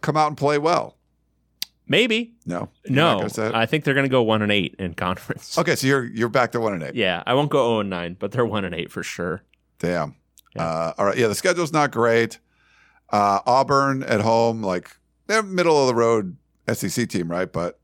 [0.02, 0.98] come out and play well.
[1.88, 2.34] maybe.
[2.46, 3.56] No, No, gonna say it?
[3.56, 5.58] I think they're going to go one and eight in conference.
[5.58, 6.96] Okay, so you're you're back to one and eight.
[6.96, 9.42] Yeah, I won't go zero and nine, but they're one and eight for sure.
[9.80, 10.16] Damn.
[10.56, 10.64] Yeah.
[10.64, 11.18] Uh, all right.
[11.18, 12.40] Yeah, the schedule's not great.
[13.10, 14.98] Uh, Auburn at home, like
[15.28, 16.38] they're middle of the road
[16.72, 17.52] SEC team, right?
[17.52, 17.80] But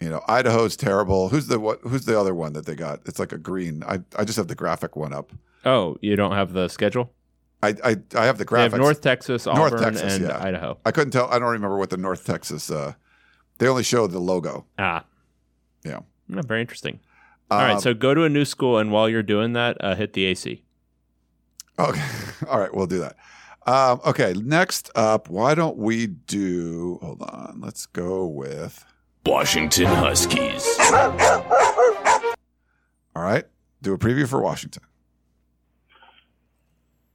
[0.00, 1.28] you know, Idaho's terrible.
[1.28, 1.80] Who's the what?
[1.82, 3.00] Who's the other one that they got?
[3.06, 3.82] It's like a green.
[3.86, 5.32] I I just have the graphic one up.
[5.64, 7.12] Oh, you don't have the schedule?
[7.62, 8.74] I I, I have the They have.
[8.76, 10.42] North Texas, North Auburn, Texas, and yeah.
[10.42, 10.78] Idaho.
[10.84, 11.28] I couldn't tell.
[11.30, 12.70] I don't remember what the North Texas.
[12.70, 12.94] Uh,
[13.58, 14.64] they only showed the logo.
[14.78, 15.04] Ah,
[15.84, 16.00] Yeah.
[16.28, 17.00] No, very interesting.
[17.50, 19.94] All right, Um, so go to a new school, and while you're doing that, uh,
[19.96, 20.62] hit the AC.
[21.78, 22.02] Okay.
[22.48, 22.72] All right.
[22.74, 23.16] We'll do that.
[23.66, 24.32] Um, okay.
[24.32, 27.60] Next up, why don't we do, hold on.
[27.60, 28.84] Let's go with,
[29.26, 30.66] Washington Huskies.
[33.14, 33.44] all right.
[33.82, 34.82] Do a preview for Washington.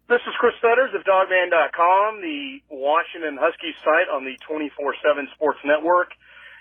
[0.07, 4.69] This is Chris Fetters of Dawgman.com, the Washington Huskies site on the 24-7
[5.33, 6.13] Sports Network.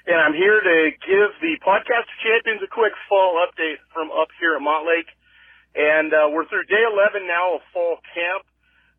[0.07, 4.57] And I'm here to give the Podcast Champions a quick fall update from up here
[4.57, 5.12] at Montlake.
[5.76, 8.49] And uh, we're through day 11 now of fall camp.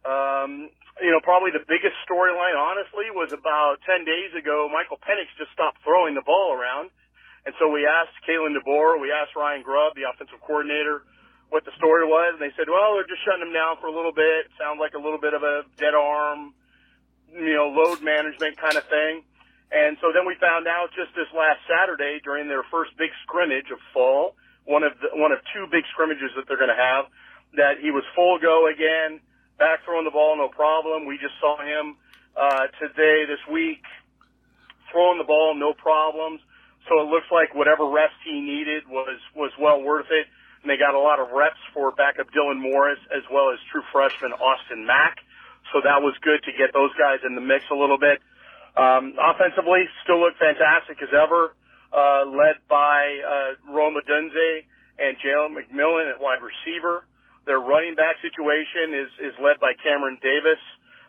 [0.05, 0.69] Um,
[1.01, 4.69] you know, probably the biggest storyline, honestly, was about 10 days ago.
[4.71, 6.93] Michael Penix just stopped throwing the ball around.
[7.45, 11.03] And so we asked Kalen DeBoer, we asked Ryan Grubb, the offensive coordinator,
[11.49, 12.37] what the story was.
[12.37, 14.49] And they said, well, they're just shutting him down for a little bit.
[14.57, 16.55] Sounds like a little bit of a dead arm,
[17.29, 19.21] you know, load management kind of thing.
[19.69, 23.69] And so then we found out just this last Saturday during their first big scrimmage
[23.73, 27.09] of fall, one of the, one of two big scrimmages that they're going to have,
[27.57, 29.21] that he was full go again,
[29.57, 31.05] back throwing the ball, no problem.
[31.05, 31.97] We just saw him
[32.35, 33.83] uh, today, this week,
[34.91, 36.41] throwing the ball, no problems.
[36.87, 40.27] So it looks like whatever reps he needed was was well worth it.
[40.61, 43.81] And they got a lot of reps for backup Dylan Morris as well as true
[43.91, 45.17] freshman Austin Mack.
[45.73, 48.21] So that was good to get those guys in the mix a little bit.
[48.77, 51.55] Um, offensively, still look fantastic as ever,
[51.89, 54.67] uh, led by uh, Rome Odunze
[54.99, 57.05] and Jalen McMillan at wide receiver.
[57.45, 60.61] Their running back situation is is led by Cameron Davis,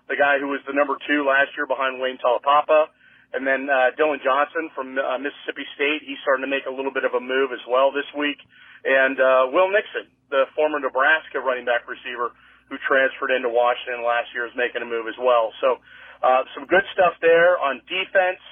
[0.09, 2.93] the guy who was the number two last year behind Wayne Taulapapa.
[3.35, 6.95] And then uh, Dillon Johnson from uh, Mississippi State, he's starting to make a little
[6.95, 8.39] bit of a move as well this week.
[8.87, 12.33] And uh, Will Nixon, the former Nebraska running back receiver
[12.71, 15.51] who transferred into Washington last year, is making a move as well.
[15.59, 15.83] So
[16.23, 18.43] uh, some good stuff there on defense,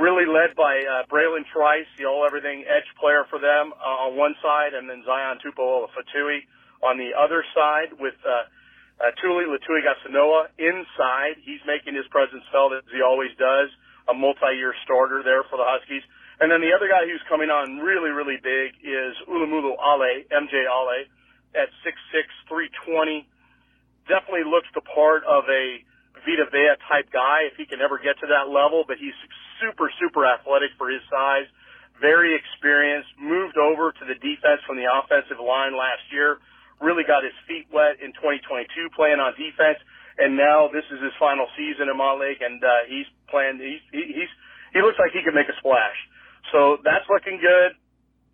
[0.00, 4.34] really led by uh, Bralen Trice, the all-everything edge player for them uh, on one
[4.40, 6.44] side, and then Zion Tupuola-Fetui
[6.82, 8.48] on the other side with uh,
[9.00, 11.40] uh, Tuli Letuligasenoa inside.
[11.44, 13.68] He's making his presence felt as he always does
[14.08, 16.02] a multi-year starter there for the Huskies.
[16.38, 20.68] And then the other guy who's coming on really, really big is Ulamulu Ale, MJ
[20.68, 21.08] Ale,
[21.56, 23.24] at 6'6", 320.
[24.04, 25.80] Definitely looks the part of a
[26.24, 29.16] Vita Vea type guy if he can ever get to that level, but he's
[29.60, 31.48] super, super athletic for his size,
[32.00, 36.38] very experienced, moved over to the defense from the offensive line last year,
[36.80, 39.80] really got his feet wet in 2022 playing on defense
[40.18, 43.60] and now this is his final season in Montlake, and uh, he's playing.
[43.60, 44.32] He's he, he's
[44.72, 45.96] he looks like he can make a splash.
[46.52, 47.76] So that's looking good.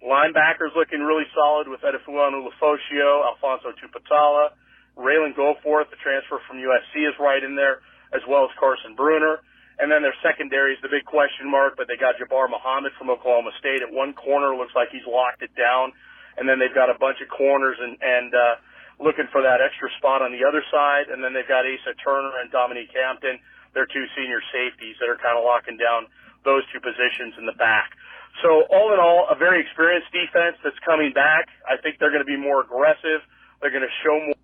[0.02, 4.54] Linebackers looking really solid with Edefuan Ulofoshio, Alphonzo Tuputala,
[4.98, 9.38] Ralen Goforth, the transfer from USC is right in there, as well as Carson Bruner.
[9.78, 13.10] And then their secondary is the big question mark, but they got Jabbar Muhammad from
[13.10, 14.54] Oklahoma State at one corner.
[14.54, 15.94] Looks like he's locked it down.
[16.36, 18.54] And then they've got a bunch of corners and, and, uh,
[19.00, 21.10] looking for that extra spot on the other side.
[21.10, 23.38] And then they've got Asa Turner and Dominique Hampton,
[23.74, 26.06] their two senior safeties that are kind of locking down
[26.44, 27.98] those two positions in the back.
[28.40, 31.48] So all in all, a very experienced defense that's coming back.
[31.68, 33.20] I think they're going to be more aggressive.
[33.60, 34.34] They're going to show more.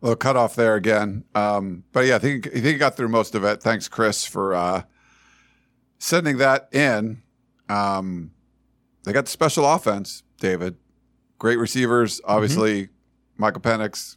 [0.00, 1.24] Little cutoff there again.
[1.34, 3.62] Um, but yeah, I think I think he got through most of it.
[3.62, 4.82] Thanks, Chris, for uh,
[5.98, 7.22] sending that in.
[7.70, 8.32] Um,
[9.04, 10.76] they got the special offense, David.
[11.38, 12.88] Great receivers, obviously.
[13.36, 14.16] Michael Penix.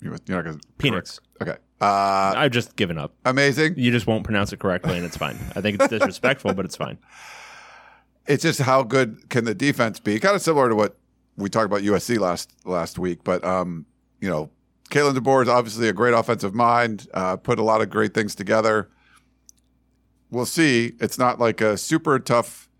[0.00, 1.18] You- You're not going to Penix.
[1.40, 1.56] Okay.
[1.80, 3.14] Uh, I've just given up.
[3.24, 3.74] amazing.
[3.76, 5.36] You just won't pronounce it correctly, and it's fine.
[5.56, 6.98] I think it's disrespectful, but it's fine.
[8.26, 10.18] It's just how good can the defense be?
[10.18, 10.96] Kind of similar to what
[11.36, 13.84] we talked about USC last last week, but um,
[14.18, 14.48] you know,
[14.88, 17.06] Kalen DeBoer is obviously a great offensive mind.
[17.12, 18.88] Uh, put a lot of great things together.
[20.30, 20.92] We'll see.
[21.00, 22.70] It's not like a super tough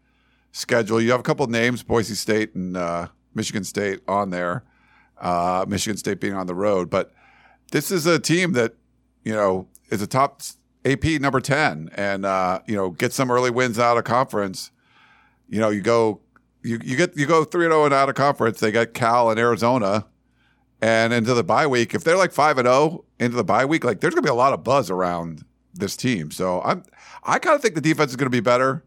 [0.54, 1.00] schedule.
[1.00, 4.64] You have a couple names, Boise State and uh, Michigan State, on there.
[5.20, 7.12] Uh, Michigan State being on the road, but
[7.70, 8.74] this is a team that
[9.24, 10.42] you know is a top
[10.84, 14.70] AP number ten, and uh, you know get some early wins out of conference
[15.48, 16.20] you know, you go,
[16.62, 18.60] you, you get, you go three and zero and out of conference.
[18.60, 20.06] They got Cal and Arizona,
[20.80, 21.94] and into the bye week.
[21.94, 24.34] If they're like five and zero into the bye week, like there's gonna be a
[24.34, 26.30] lot of buzz around this team.
[26.30, 26.84] So I'm,
[27.22, 28.84] I kind of think the defense is gonna be better,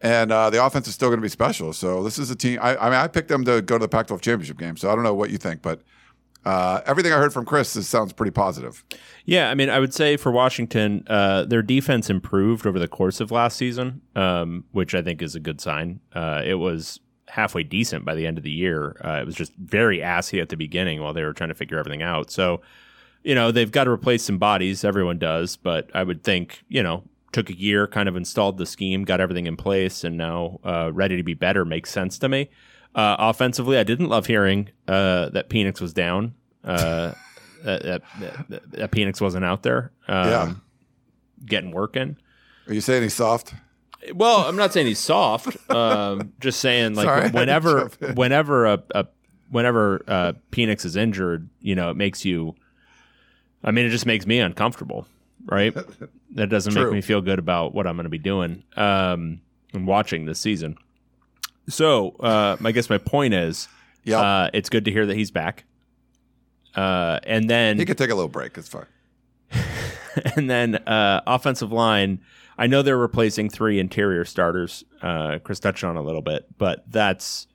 [0.00, 1.72] and uh, the offense is still gonna be special.
[1.72, 2.58] So this is a team.
[2.62, 4.76] I, I mean, I picked them to go to the Pac-12 championship game.
[4.76, 5.82] So I don't know what you think, but
[6.46, 8.84] uh, everything I heard from Chris is, sounds pretty positive.
[9.24, 13.20] Yeah, I mean, I would say for Washington, uh, their defense improved over the course
[13.20, 15.98] of last season, um, which I think is a good sign.
[16.14, 18.96] Uh, it was halfway decent by the end of the year.
[19.04, 21.78] Uh, it was just very assy at the beginning while they were trying to figure
[21.78, 22.30] everything out.
[22.30, 22.60] So,
[23.24, 24.84] you know, they've got to replace some bodies.
[24.84, 27.02] Everyone does, but I would think, you know,
[27.32, 30.90] took a year, kind of installed the scheme, got everything in place, and now uh,
[30.92, 32.48] ready to be better makes sense to me.
[32.94, 36.34] Uh, offensively, I didn't love hearing uh, that Penix was down.
[36.64, 37.12] Uh,
[37.64, 39.92] that, that, that, Penix wasn't out there.
[40.08, 40.54] Um, Yeah.
[41.44, 42.16] Getting working.
[42.66, 43.52] Are you saying he's soft?
[44.14, 45.56] Well, I'm not saying he's soft.
[45.70, 49.06] Um, just saying, like, Sorry, I had to whenever, whenever a, a
[49.50, 52.54] whenever uh, Penix is injured, you know, it makes you.
[53.62, 55.06] I mean, it just makes me uncomfortable,
[55.46, 55.74] right?
[56.34, 56.84] that doesn't True.
[56.84, 59.40] make me feel good about what I'm going to be doing um,
[59.72, 60.76] and watching this season.
[61.68, 63.68] So, uh, I guess my point is,
[64.04, 64.22] Yep.
[64.22, 65.64] uh, it's good to hear that he's back.
[66.76, 68.56] Uh, and then he could take a little break.
[68.56, 68.86] It's fine.
[70.36, 72.20] and then uh, offensive line.
[72.58, 74.84] I know they're replacing three interior starters.
[75.02, 77.48] Uh, Chris touched on a little bit, but that's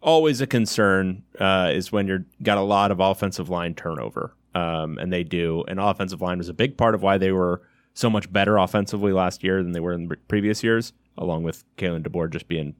[0.00, 1.22] always a concern.
[1.38, 5.64] Uh, is when you're got a lot of offensive line turnover, um, and they do.
[5.68, 7.60] And offensive line was a big part of why they were
[7.92, 11.64] so much better offensively last year than they were in the previous years, along with
[11.76, 12.74] Kalen DeBoer just being,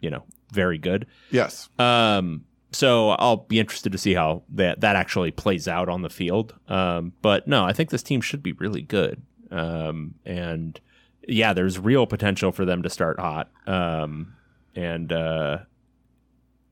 [0.00, 1.06] you know, very good.
[1.30, 1.68] Yes.
[1.78, 6.10] Um, so I'll be interested to see how that that actually plays out on the
[6.10, 6.54] field.
[6.68, 9.22] Um, but no, I think this team should be really good.
[9.50, 10.80] Um, and
[11.28, 13.50] yeah, there's real potential for them to start hot.
[13.66, 14.34] Um,
[14.74, 15.58] and uh,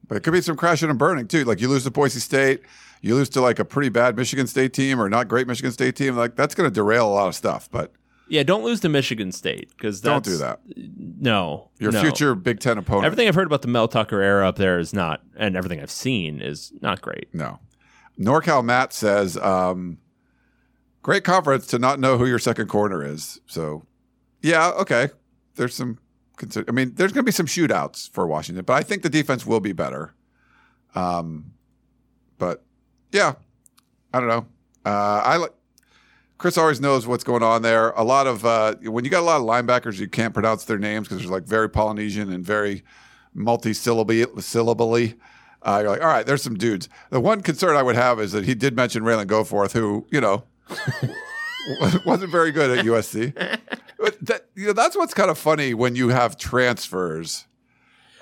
[0.08, 1.44] But it could be some crashing and burning too.
[1.44, 2.62] Like you lose to Boise State,
[3.00, 5.96] you lose to like a pretty bad Michigan State team or not great Michigan State
[5.96, 6.16] team.
[6.16, 7.68] Like that's going to derail a lot of stuff.
[7.70, 7.92] But
[8.28, 10.60] yeah, don't lose to Michigan State because don't do that.
[10.76, 12.00] No, Your no.
[12.00, 13.06] future Big Ten opponent.
[13.06, 15.90] Everything I've heard about the Mel Tucker era up there is not, and everything I've
[15.90, 17.28] seen is not great.
[17.32, 17.58] No.
[18.18, 19.98] NorCal Matt says, um,
[21.02, 23.40] great conference to not know who your second corner is.
[23.46, 23.84] So,
[24.42, 25.08] yeah, okay.
[25.56, 25.98] There's some,
[26.36, 29.08] consider- I mean, there's going to be some shootouts for Washington, but I think the
[29.10, 30.14] defense will be better.
[30.94, 31.52] Um,
[32.38, 32.64] but
[33.12, 33.34] yeah,
[34.12, 34.46] I don't know.
[34.84, 35.52] Uh, I like.
[36.38, 37.90] Chris always knows what's going on there.
[37.90, 40.78] A lot of uh, when you got a lot of linebackers, you can't pronounce their
[40.78, 42.82] names because they're like very Polynesian and very
[43.34, 44.24] multi-syllably.
[44.38, 45.14] syllably.
[45.62, 46.88] Uh, you're like, all right, there's some dudes.
[47.10, 50.20] The one concern I would have is that he did mention Ralen Goforth, who you
[50.20, 50.44] know
[52.06, 53.34] wasn't very good at USC.
[53.98, 57.46] But that, you know, that's what's kind of funny when you have transfers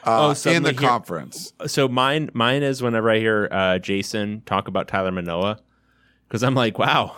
[0.05, 1.53] uh, Oh, in the here- conference.
[1.66, 5.59] so mine mine is whenever I hear uh, Jason talk about Tyler Manoa,
[6.28, 7.16] because I'm like, wow,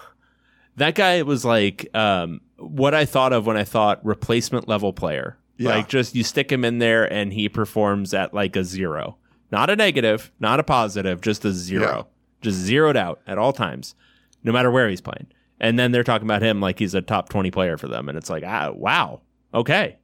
[0.77, 5.37] that guy was like um, what I thought of when I thought replacement level player.
[5.57, 5.71] Yeah.
[5.71, 9.19] Like just you stick him in there and he performs at like a zero,
[9.51, 12.03] not a negative, not a positive, just a zero, Yeah.
[12.41, 13.95] just zeroed out at all times,
[14.43, 15.27] no matter where he's playing.
[15.61, 18.17] And then they're talking about him like he's a top twenty player for them, and
[18.17, 19.21] it's like, ah, wow,
[19.53, 19.99] okay,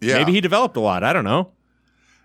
[0.00, 1.04] Yeah, maybe he developed a lot.
[1.04, 1.50] I don't know.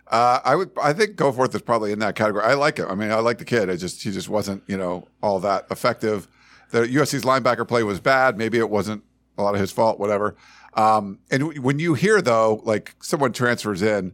[0.09, 0.71] Uh, I would.
[0.81, 2.43] I think Goforth is probably in that category.
[2.43, 2.89] I like him.
[2.89, 3.69] I mean, I like the kid.
[3.69, 6.27] I just he just wasn't you know all that effective.
[6.71, 8.37] The USC's linebacker play was bad.
[8.37, 9.03] Maybe it wasn't
[9.37, 9.99] a lot of his fault.
[9.99, 10.35] Whatever.
[10.73, 14.13] Um, and w- when you hear though, like someone transfers in,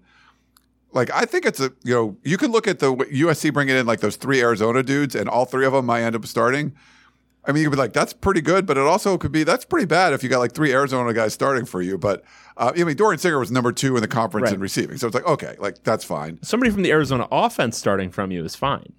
[0.92, 3.86] like I think it's a you know you can look at the USC bringing in
[3.86, 6.74] like those three Arizona dudes, and all three of them might end up starting.
[7.48, 9.66] I mean, you could be like, that's pretty good, but it also could be that's
[9.66, 11.98] pretty bad if you got like three Arizona guys starting for you.
[11.98, 12.24] But
[12.58, 14.54] uh, I mean, Dorian Singer was number two in the conference Right.
[14.56, 16.40] in receiving, so it's like okay, like that's fine.
[16.42, 18.94] Somebody from the Arizona offense starting from you is fine.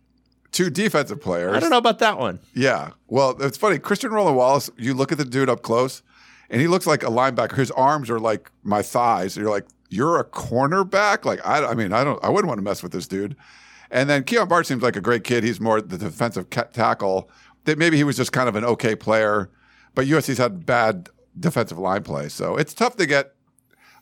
[0.53, 1.55] two defensive players.
[1.55, 2.39] I don't know about that one.
[2.55, 2.91] Yeah.
[3.09, 3.79] Well, it's funny.
[3.79, 6.03] Christian Roland Wallace, you look at the dude up close,
[6.51, 7.57] and he looks like a linebacker.
[7.57, 9.37] His arms are like my thighs.
[9.37, 11.25] You're like, you're a cornerback?
[11.25, 13.37] Like, I, I mean, I don't, I wouldn't want to mess with this dude.
[13.91, 15.45] And then Kyon Barrs seems like a great kid.
[15.45, 17.31] He's more the defensive tackle.
[17.65, 19.51] That maybe he was just kind of an okay player,
[19.95, 22.29] but USC's had bad defensive line play.
[22.29, 23.35] So it's tough to get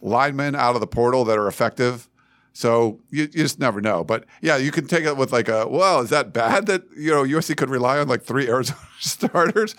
[0.05, 2.09] linemen out of the portal that are effective.
[2.52, 4.05] So you, you just never know.
[4.05, 7.11] But yeah, you can take it with like a, well, is that bad that, you
[7.11, 9.74] know, USC could rely on like three Arizona starters?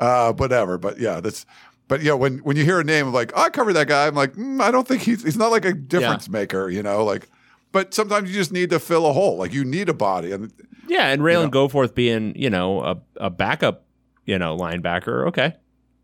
[0.00, 0.78] Uh, whatever.
[0.78, 1.44] But yeah, that's,
[1.88, 4.14] but yeah, when, when you hear a name like, oh, I covered that guy, I'm
[4.14, 7.28] like, mm, I don't think he's, he's not like a difference maker, you know, like,
[7.72, 9.36] but sometimes you just need to fill a hole.
[9.36, 10.32] Like you need a body.
[10.32, 10.50] And
[10.88, 13.84] Yeah, and Ralen Goforth being, you know, a, a backup,
[14.24, 15.54] you know, linebacker, okay.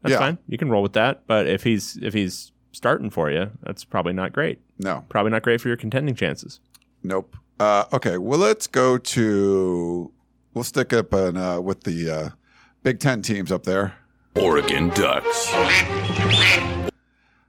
[0.03, 0.19] That's Yeah.
[0.19, 0.39] fine.
[0.47, 1.27] You can roll with that.
[1.27, 4.61] But if he's if he's starting for you, that's probably not great.
[4.79, 6.61] no, Probably not great for your contending chances.
[7.03, 7.37] nope.
[7.61, 8.19] Uh, okay.
[8.19, 10.11] Well, let's go to,
[10.55, 12.29] we'll stick up in, uh, with the, uh,
[12.83, 13.95] Big Ten teams up there.
[14.35, 15.53] Oregon Ducks.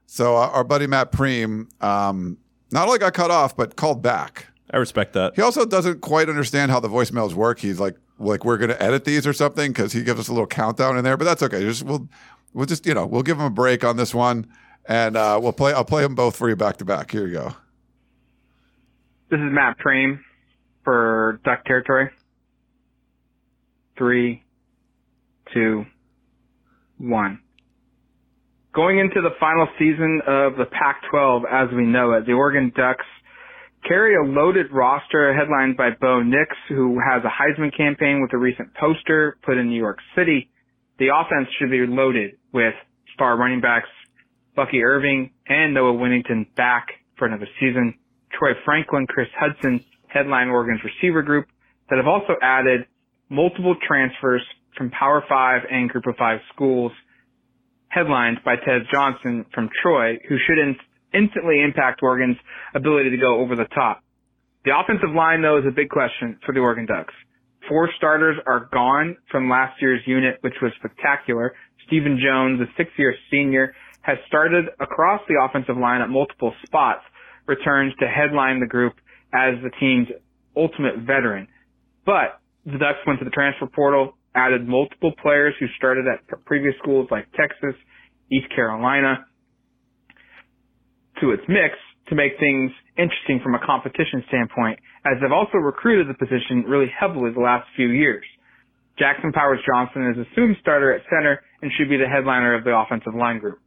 [0.06, 2.38] So uh, our buddy Matt Prehm, um,
[2.72, 4.48] not only got cut off, but called back.
[4.72, 5.34] I respect that.
[5.36, 7.60] He also doesn't quite understand how the voicemails work.
[7.60, 10.32] He's like, like we're going to edit these or something because he gives us a
[10.34, 11.18] little countdown in there.
[11.18, 11.62] But that's okay.
[11.62, 12.08] Just we'll
[12.54, 14.46] we'll just you know we'll give him a break on this one,
[14.86, 15.74] and uh, we'll play.
[15.74, 17.12] I'll play them both for you back to back.
[17.12, 17.56] Here you go.
[19.30, 20.20] This is Matt Prehm
[20.84, 22.10] for Duck Territory.
[23.98, 24.44] Three,
[25.54, 25.86] two,
[26.98, 27.40] one.
[28.74, 33.06] Going into the final season of the Pac-12 as we know it, the Oregon Ducks
[33.88, 38.38] carry a loaded roster headlined by Bo Nix, who has a Heisman campaign with a
[38.38, 40.50] recent poster put in New York City.
[40.98, 42.74] The offense should be loaded with
[43.14, 43.90] star running backs
[44.56, 46.88] Bucky Irving and Noah Whittington back
[47.18, 47.96] for another season.
[48.38, 51.48] Troy Franklin, Chris Hutson headline Oregon's receiver group
[51.90, 52.86] that have also added
[53.30, 54.42] multiple transfers
[54.78, 56.92] from Power 5 and Group of 5 schools
[57.90, 60.76] headlined by Tez Johnson from Troy, who should in-
[61.14, 62.38] instantly impact Oregon's
[62.74, 64.02] ability to go over the top.
[64.66, 67.14] The offensive line, though, is a big question for the Oregon Ducks.
[67.70, 71.54] Four starters are gone from last year's unit, which was spectacular.
[71.86, 73.74] Stephen Jones, a six-year senior,
[74.04, 77.02] has started across the offensive line at multiple spots,
[77.48, 78.94] returns to headline the group
[79.34, 80.08] as the team's
[80.56, 81.48] ultimate veteran.
[82.06, 86.76] But the Ducks went to the transfer portal, added multiple players who started at previous
[86.82, 87.76] schools like Texas,
[88.32, 89.26] East Carolina
[91.22, 91.76] to its mix
[92.10, 96.92] to make things interesting from a competition standpoint, as they've also recruited the position really
[96.92, 98.26] heavily the last few years.
[99.00, 102.76] Jackson Powers Johnson is assumed starter at center and should be the headliner of the
[102.76, 103.63] offensive line group.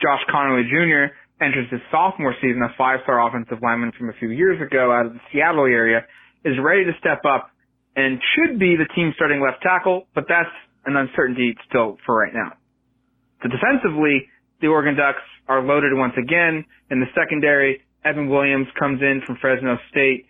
[0.00, 1.14] Josh Conerly Jr.
[1.42, 5.14] enters his sophomore season, a five-star offensive lineman from a few years ago out of
[5.14, 6.06] the Seattle area,
[6.44, 7.50] is ready to step up
[7.96, 10.54] and should be the team starting left tackle, but that's
[10.86, 12.52] an uncertainty still for right now.
[13.42, 14.26] So defensively,
[14.60, 16.64] the Oregon Ducks are loaded once again.
[16.90, 20.26] In the secondary, Evan Williams comes in from Fresno State,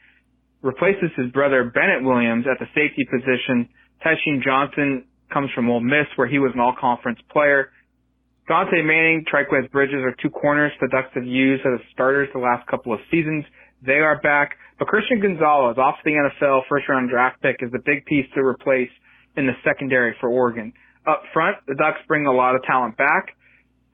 [0.62, 3.68] replaces his brother Bennett Williams at the safety position.
[4.04, 7.70] Tysheem Johnson comes from Ole Miss, where he was an all-conference player.
[8.48, 12.66] Dontae Manning, Trikweze Bridges are two corners the Ducks have used as starters the last
[12.66, 13.44] couple of seasons.
[13.84, 14.56] They are back.
[14.78, 18.40] But Christian Gonzalez, off the NFL first round draft pick, is the big piece to
[18.40, 18.88] replace
[19.36, 20.72] in the secondary for Oregon.
[21.06, 23.36] Up front, the Ducks bring a lot of talent back.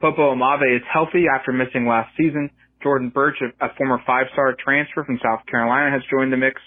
[0.00, 2.48] Popo Aumavae is healthy after missing last season.
[2.82, 6.60] Jordan Burch, a, former five-star transfer from South Carolina, has joined the mix.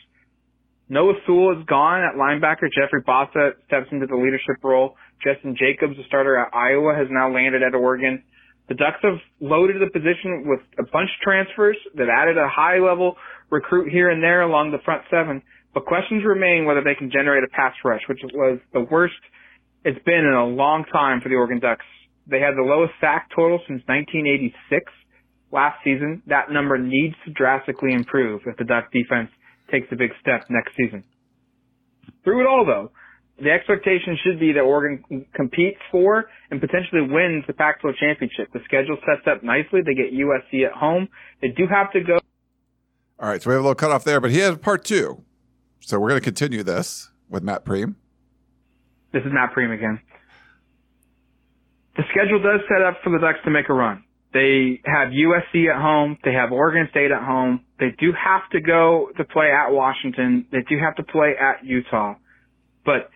[0.89, 2.67] Noah Sewell is gone at linebacker.
[2.73, 4.95] Jeffrey Bassa steps into the leadership role.
[5.25, 8.23] Jestin Jacobs, a starter at Iowa, has now landed at Oregon.
[8.69, 11.77] The Ducks have loaded the position with a bunch of transfers.
[11.95, 13.15] They've added a high level
[13.49, 15.41] recruit here and there along the front seven,
[15.73, 19.15] but questions remain whether they can generate a pass rush, which was the worst
[19.87, 21.85] it's been in a long time for the Oregon Ducks.
[22.29, 24.91] They had the lowest sack total since 1986
[25.51, 26.21] last season.
[26.27, 29.29] That number needs to drastically improve if the Ducks defense
[29.71, 31.03] takes a big step next season.
[32.23, 32.91] Through it all though,
[33.39, 38.51] the expectation should be that Oregon competes for and potentially wins the Pac-12 championship.
[38.53, 39.81] The schedule sets up nicely.
[39.85, 41.07] They get USC at home.
[41.41, 42.19] They do have to go.
[43.19, 45.23] All right, so we have a little cutoff there, but he has part two.
[45.79, 47.95] So we're going to continue this with Matt Prehm.
[49.13, 49.99] This is Matt Prehm again.
[51.95, 54.03] The schedule does set up for the Ducks to make a run.
[54.33, 56.17] They have USC at home.
[56.23, 57.61] They have Oregon State at home.
[57.79, 60.45] They do have to go to play at Washington.
[60.51, 62.15] They do have to play at Utah.
[62.85, 63.09] But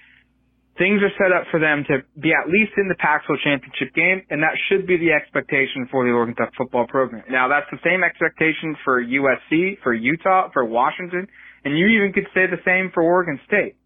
[0.82, 4.26] things are set up for them to be at least in the Pac-12 championship game,
[4.34, 7.22] and that should be the expectation for the Oregon Duck football program.
[7.30, 11.30] Now, that's the same expectation for USC, for Utah, for Washington,
[11.64, 13.78] And you even could say the same for Oregon State.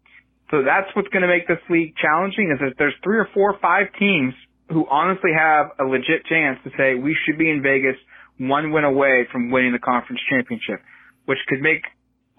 [0.50, 3.52] So that's what's going to make this league challenging is that there's three or four
[3.52, 4.32] or five teams
[4.72, 8.00] who honestly have a legit chance to say we should be in Vegas
[8.40, 10.80] one win away from winning the conference championship,
[11.26, 11.84] which could make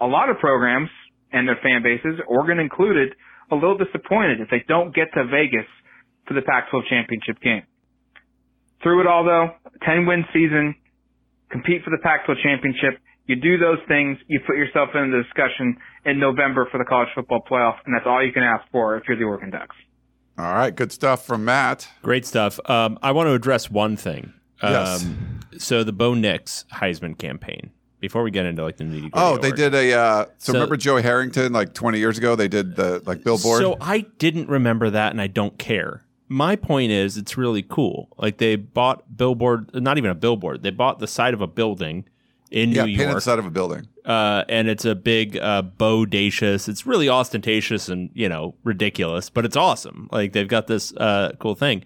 [0.00, 0.90] a lot of programs
[1.30, 3.14] and their fan bases, Oregon included,
[3.50, 5.66] a little disappointed if they don't get to Vegas
[6.26, 7.62] for the Pac-12 championship game.
[8.82, 9.48] Through it all though,
[9.84, 10.74] 10 win season,
[11.50, 13.00] compete for the Pac-12 championship.
[13.26, 17.08] You do those things, you put yourself in the discussion in November for the college
[17.14, 19.76] football playoff, and that's all you can ask for if you're the Oregon Ducks.
[20.38, 21.88] All right, good stuff from Matt.
[22.02, 22.60] Great stuff.
[22.70, 24.32] Um, I want to address one thing.
[24.62, 25.06] Um, Yes.
[25.58, 27.72] So the Bo Nix Heisman campaign.
[28.00, 29.10] Before we get into like the nitty gritty.
[29.14, 29.92] Oh, they did a.
[29.92, 32.36] Uh, so, So- remember Joe Harrington like 20 years ago?
[32.36, 33.60] They did the like billboard.
[33.60, 36.04] So I didn't remember that, and I don't care.
[36.28, 38.10] My point is, it's really cool.
[38.18, 40.62] Like they bought billboard, not even a billboard.
[40.62, 42.04] They bought the side of a building
[42.50, 43.88] in yeah, New painted York, side of a building.
[44.04, 46.68] uh, and it's a big uh, bodacious.
[46.68, 50.08] It's really ostentatious and you know ridiculous, but it's awesome.
[50.12, 51.84] Like they've got this uh, cool thing,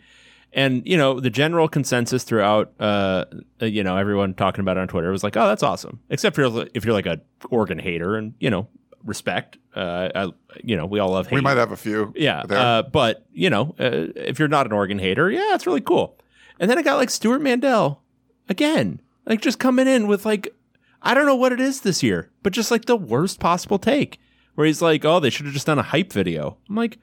[0.53, 3.25] and you know the general consensus throughout, uh,
[3.61, 6.37] uh, you know everyone talking about it on Twitter was like, "Oh, that's awesome." Except
[6.37, 7.21] for if you're like a
[7.51, 8.69] Oregon hater, and you know
[9.05, 9.59] respect.
[9.75, 11.31] Uh, I, you know we all love.
[11.31, 12.13] We might have a few.
[12.17, 15.81] Yeah, uh, but you know, uh, if you're not an Oregon hater, yeah, it's really
[15.81, 16.19] cool.
[16.59, 18.03] And then I got like Stewart Mandel
[18.49, 20.55] again, like just coming in with like
[21.03, 24.21] I don't know what it is this year, but just like the worst possible take,
[24.55, 26.99] where he's like, "Oh, they should have just done a hype video." I'm like,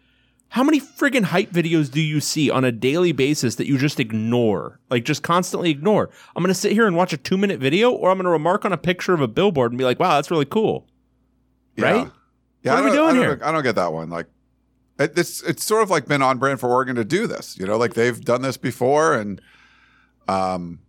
[0.49, 3.99] how many friggin' hype videos do you see on a daily basis that you just
[3.99, 6.09] ignore, like just constantly ignore?
[6.35, 8.73] I'm gonna sit here and watch a two minute video, or I'm gonna remark on
[8.73, 10.87] a picture of a billboard and be like, "Wow, that's really cool."
[11.75, 11.85] Yeah.
[11.85, 12.11] right?
[12.63, 13.39] Yeah, What I are we doing I here?
[13.43, 14.09] I don't get that one.
[14.09, 14.27] Like,
[14.99, 17.57] it, it's it's sort of like been on brand for Oregon to do this.
[17.57, 19.39] You know, like they've done this before, and
[20.27, 20.79] um,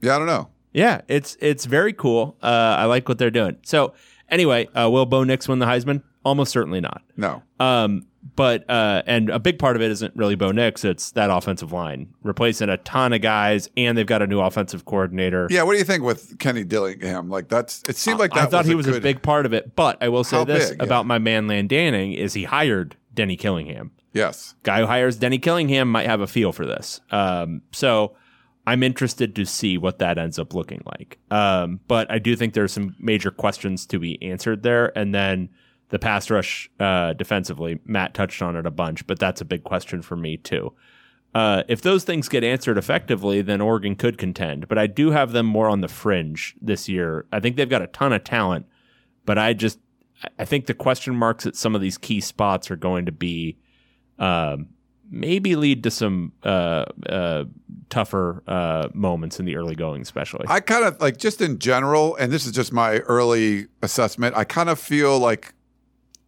[0.00, 0.50] yeah, I don't know.
[0.72, 2.36] Yeah, it's it's very cool.
[2.42, 3.56] Uh, I like what they're doing.
[3.64, 3.94] So
[4.28, 6.02] anyway, uh, will Bo Nix win the Heisman?
[6.26, 7.02] Almost certainly not.
[7.16, 10.84] No, Um, but uh, and a big part of it isn't really Bo Nix.
[10.84, 14.84] It's that offensive line replacing a ton of guys, and they've got a new offensive
[14.84, 15.46] coordinator.
[15.48, 15.62] yeah.
[15.62, 17.28] What do you think with Kenny Dillingham?
[17.30, 18.40] Like that's it seemed like that.
[18.40, 19.76] I thought was he a was good, a big part of it.
[19.76, 20.78] But I will say How this big?
[20.78, 20.84] Yeah.
[20.84, 23.92] about my man Landanning is he hired Denny Killingham.
[24.12, 27.00] Yes, guy who hires Denny Killingham might have a feel for this.
[27.12, 28.16] Um, so
[28.66, 31.18] I'm interested to see what that ends up looking like.
[31.30, 34.96] Um, but I do think there's some major questions to be answered there.
[34.98, 35.50] And then
[35.90, 39.64] the pass rush uh, defensively, Matt touched on it a bunch, but that's a big
[39.64, 40.72] question for me too.
[41.34, 44.68] Uh, if those things get answered effectively, then Oregon could contend.
[44.68, 47.26] But I do have them more on the fringe this year.
[47.30, 48.66] I think they've got a ton of talent,
[49.26, 49.78] but I just
[50.38, 53.58] I think the question marks at some of these key spots are going to be
[54.18, 54.68] um,
[55.10, 57.44] maybe lead to some uh, uh,
[57.90, 60.46] tougher uh, moments in the early going, especially.
[60.48, 64.36] I kind of like just in general, and this is just my early assessment.
[64.36, 65.52] I kind of feel like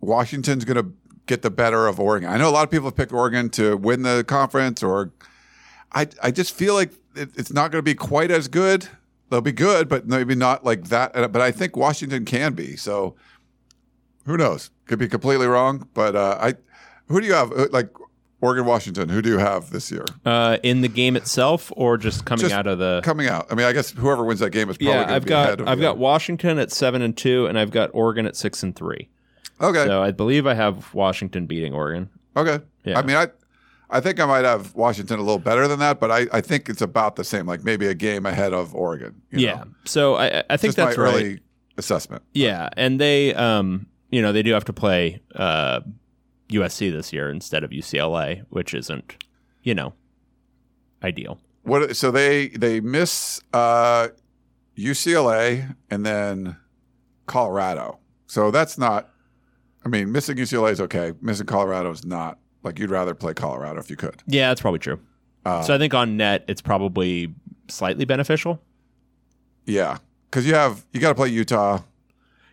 [0.01, 0.93] Washington's going to
[1.27, 2.29] get the better of Oregon.
[2.31, 5.13] I know a lot of people have picked Oregon to win the conference, or
[5.93, 8.89] I I just feel like it, it's not going to be quite as good.
[9.31, 11.13] They'll be good, but maybe not like that.
[11.13, 12.77] But I think Washington can be.
[12.77, 13.15] So
[14.25, 14.71] who knows?
[14.87, 15.87] Could be completely wrong.
[15.93, 16.55] But uh, I,
[17.09, 17.53] who do you have?
[17.53, 17.91] Uh, Like
[18.41, 19.09] Oregon, Washington.
[19.11, 22.55] Who do you have this year uh, in the game itself, or just coming Just
[22.55, 23.49] out of the coming out?
[23.51, 24.95] I mean, I guess whoever wins that game is probably.
[24.95, 27.91] yeah, I've be ahead got I've got Washington at seven and two, and I've got
[27.93, 29.09] Oregon at six and three.
[29.61, 29.85] Okay.
[29.87, 32.09] So I believe I have Washington beating Oregon.
[32.37, 32.63] Okay.
[32.85, 32.99] Yeah.
[32.99, 33.29] I mean, I
[33.91, 36.69] I think I might have Washington a little better than that, but I, I think
[36.69, 39.21] it's about the same, like maybe a game ahead of Oregon.
[39.31, 39.55] you yeah.
[39.55, 39.65] know?
[39.85, 41.15] So I, I- I think Just that's my right.
[41.15, 41.41] early
[41.79, 42.23] assessment.
[42.35, 45.81] Yeah, and they, um, you know, they do have to play uh,
[46.51, 49.17] USC this year instead of UCLA, which isn't,
[49.63, 49.95] you know,
[51.03, 51.39] ideal.
[51.63, 51.97] What?
[51.97, 54.09] So they they miss uh,
[54.77, 56.57] UCLA and then
[57.27, 57.99] Colorado.
[58.27, 59.11] So that's not.
[59.85, 61.13] I mean, missing UCLA is okay.
[61.21, 62.39] Missing Colorado is not.
[62.65, 64.23] Like you'd rather play Colorado if you could.
[64.27, 64.99] Yeah, that's probably true.
[65.47, 67.33] Uh, so I think on net, it's probably
[67.69, 68.61] slightly beneficial
[69.65, 69.99] Yeah,
[70.31, 71.81] because you have you got to play Utah.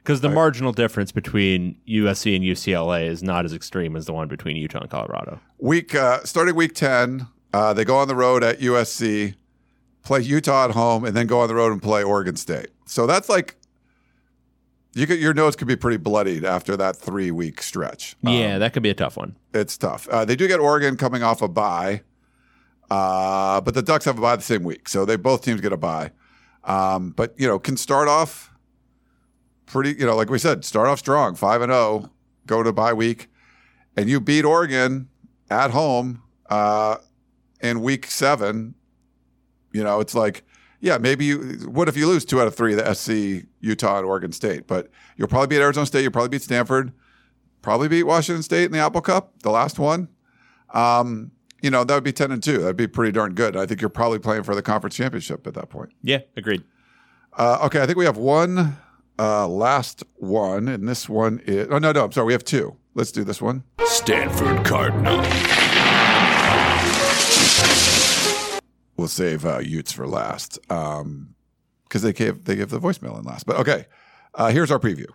[0.03, 4.27] because the marginal difference between USC and UCLA is not as extreme as the one
[4.27, 5.39] between Utah and Colorado.
[5.57, 9.33] Week uh, starting week ten, uh, they go on the road at USC,
[10.03, 12.67] play Utah at home, and then go on the road and play Oregon State.
[12.85, 13.55] So that's like
[14.95, 18.15] you could, your nose could be pretty bloodied after that three week stretch.
[18.23, 19.35] yeah, that could be a tough one.
[19.53, 20.07] It's tough.
[20.07, 22.01] Uh, they do get Oregon coming off a bye,
[22.89, 25.73] uh, but the Ducks have a bye the same week, so they both teams get
[25.73, 26.11] a bye.
[26.63, 28.51] Um, but you know, can start off
[29.65, 29.93] pretty.
[29.99, 32.09] You know, like we said, start off strong, five and zero,
[32.47, 33.27] go to bye week,
[33.97, 35.09] and you beat Oregon
[35.49, 36.97] at home uh,
[37.59, 38.75] in week seven.
[39.73, 40.45] You know, it's like
[40.85, 41.37] yeah, maybe you.
[41.65, 42.75] What if you lose two out of three?
[42.75, 46.03] The SC, Utah, and Oregon State, but you'll probably beat Arizona State.
[46.03, 46.93] You'll probably beat Stanford.
[47.61, 50.07] Probably beat Washington State in the Apple Cup, the last one.
[50.73, 51.31] Um,
[51.61, 52.59] you know that would be ten and two.
[52.59, 53.57] That'd be pretty darn good.
[53.57, 55.91] I think you're probably playing for the conference championship at that point.
[56.03, 56.63] Yeah, agreed.
[57.33, 58.77] Uh, okay, I think we have one
[59.17, 61.67] uh, last one, and this one is.
[61.71, 62.27] Oh no, no, I'm sorry.
[62.27, 62.75] We have two.
[62.93, 63.63] Let's do this one.
[63.85, 65.23] Stanford Cardinal.
[68.97, 70.59] We'll save uh, Utes for last
[71.95, 73.45] because they gave they gave the voicemail in last.
[73.45, 73.85] But okay,
[74.33, 75.07] uh, here's our preview.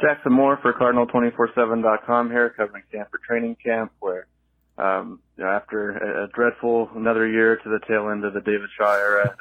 [0.00, 4.26] Jackson Moore for Cardinal247.com here, covering Stanford training camp, where
[4.78, 8.70] um, you know, after a, dreadful another year to the tail end of the David
[8.78, 9.36] Shaw era,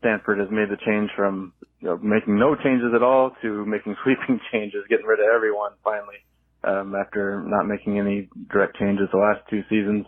[0.00, 3.96] Stanford has made the change from you know, making no changes at all to making
[4.04, 6.20] sweeping changes, getting rid of everyone finally
[6.64, 10.04] um, after not making any direct changes the last two seasons.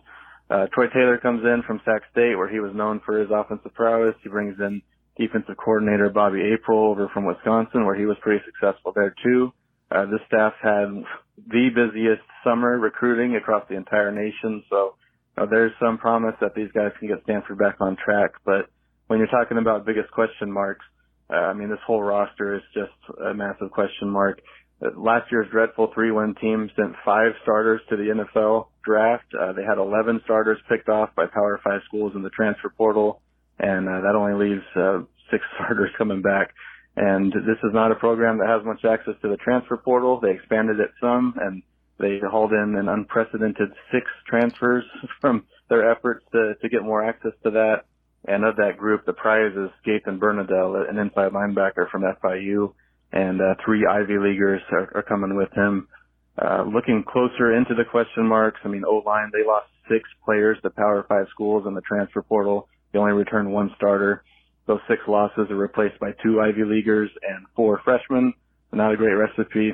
[0.51, 3.73] Uh, Troy Taylor comes in from Sac State, where he was known for his offensive
[3.73, 4.17] prowess.
[4.23, 4.83] He brings in
[5.17, 9.53] defensive coordinator Bobby April over from Wisconsin, where he was pretty successful there too.
[9.91, 11.03] Uh, this staff had
[11.49, 14.95] the busiest summer recruiting across the entire nation, so
[15.37, 18.33] uh, there's some promise that these guys can get Stanford back on track.
[18.45, 18.71] But
[19.09, 20.85] when you're talking about biggest question marks,
[21.33, 22.93] uh, I mean, this whole roster is just
[23.25, 24.41] a massive question mark.
[24.83, 29.27] Uh, last year's dreadful three-win team sent five starters to the NFL draft.
[29.39, 33.21] Uh, they had 11 starters picked off by Power Five schools in the transfer portal,
[33.61, 35.01] and uh, that only leaves uh,
[35.31, 36.53] six starters coming back.
[36.97, 40.19] And this is not a program that has much access to the transfer portal.
[40.21, 41.63] They expanded it some, and
[41.99, 44.85] they hauled in an unprecedented six transfers
[45.21, 47.85] from their efforts to, to get more access to that.
[48.27, 52.75] And of that group, the prize is Gaethan Bernadel, an inside linebacker from FIU,
[53.13, 55.89] and uh, three Ivy Leaguers are, are coming with him.
[56.37, 60.71] Uh, looking closer into the question marks, I mean, O-line, they lost six players to
[60.71, 62.69] Power Five schools in the transfer portal.
[62.93, 64.25] They only returned one starter.
[64.67, 68.35] Those six losses are replaced by two Ivy Leaguers and four freshmen.
[68.73, 69.73] Not a great recipe.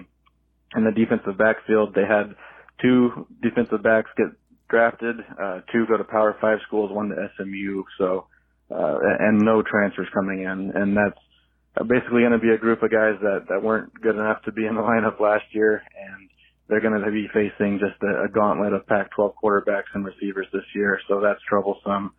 [0.75, 2.35] In the defensive backfield, they had
[2.81, 4.29] two defensive backs get
[4.69, 7.85] drafted, uh, two go to Power Five schools, one to SMU.
[7.99, 8.27] So,
[8.71, 10.73] uh, and no transfers coming in.
[10.75, 14.43] And that's basically going to be a group of guys that, that weren't good enough
[14.45, 15.83] to be in the lineup last year.
[15.95, 16.29] And
[16.69, 20.67] they're going to be facing just a, a gauntlet of Pac-12 quarterbacks and receivers this
[20.75, 20.99] year.
[21.09, 22.13] So that's troublesome,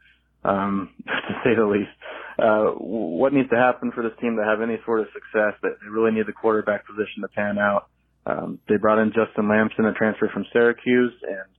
[0.44, 1.92] um, to say the least.
[2.38, 5.58] Uh, what needs to happen for this team to have any sort of success?
[5.64, 7.90] That they really need the quarterback position to pan out.
[8.26, 11.50] Um, they brought in Justin Lamson, a transfer from Syracuse, and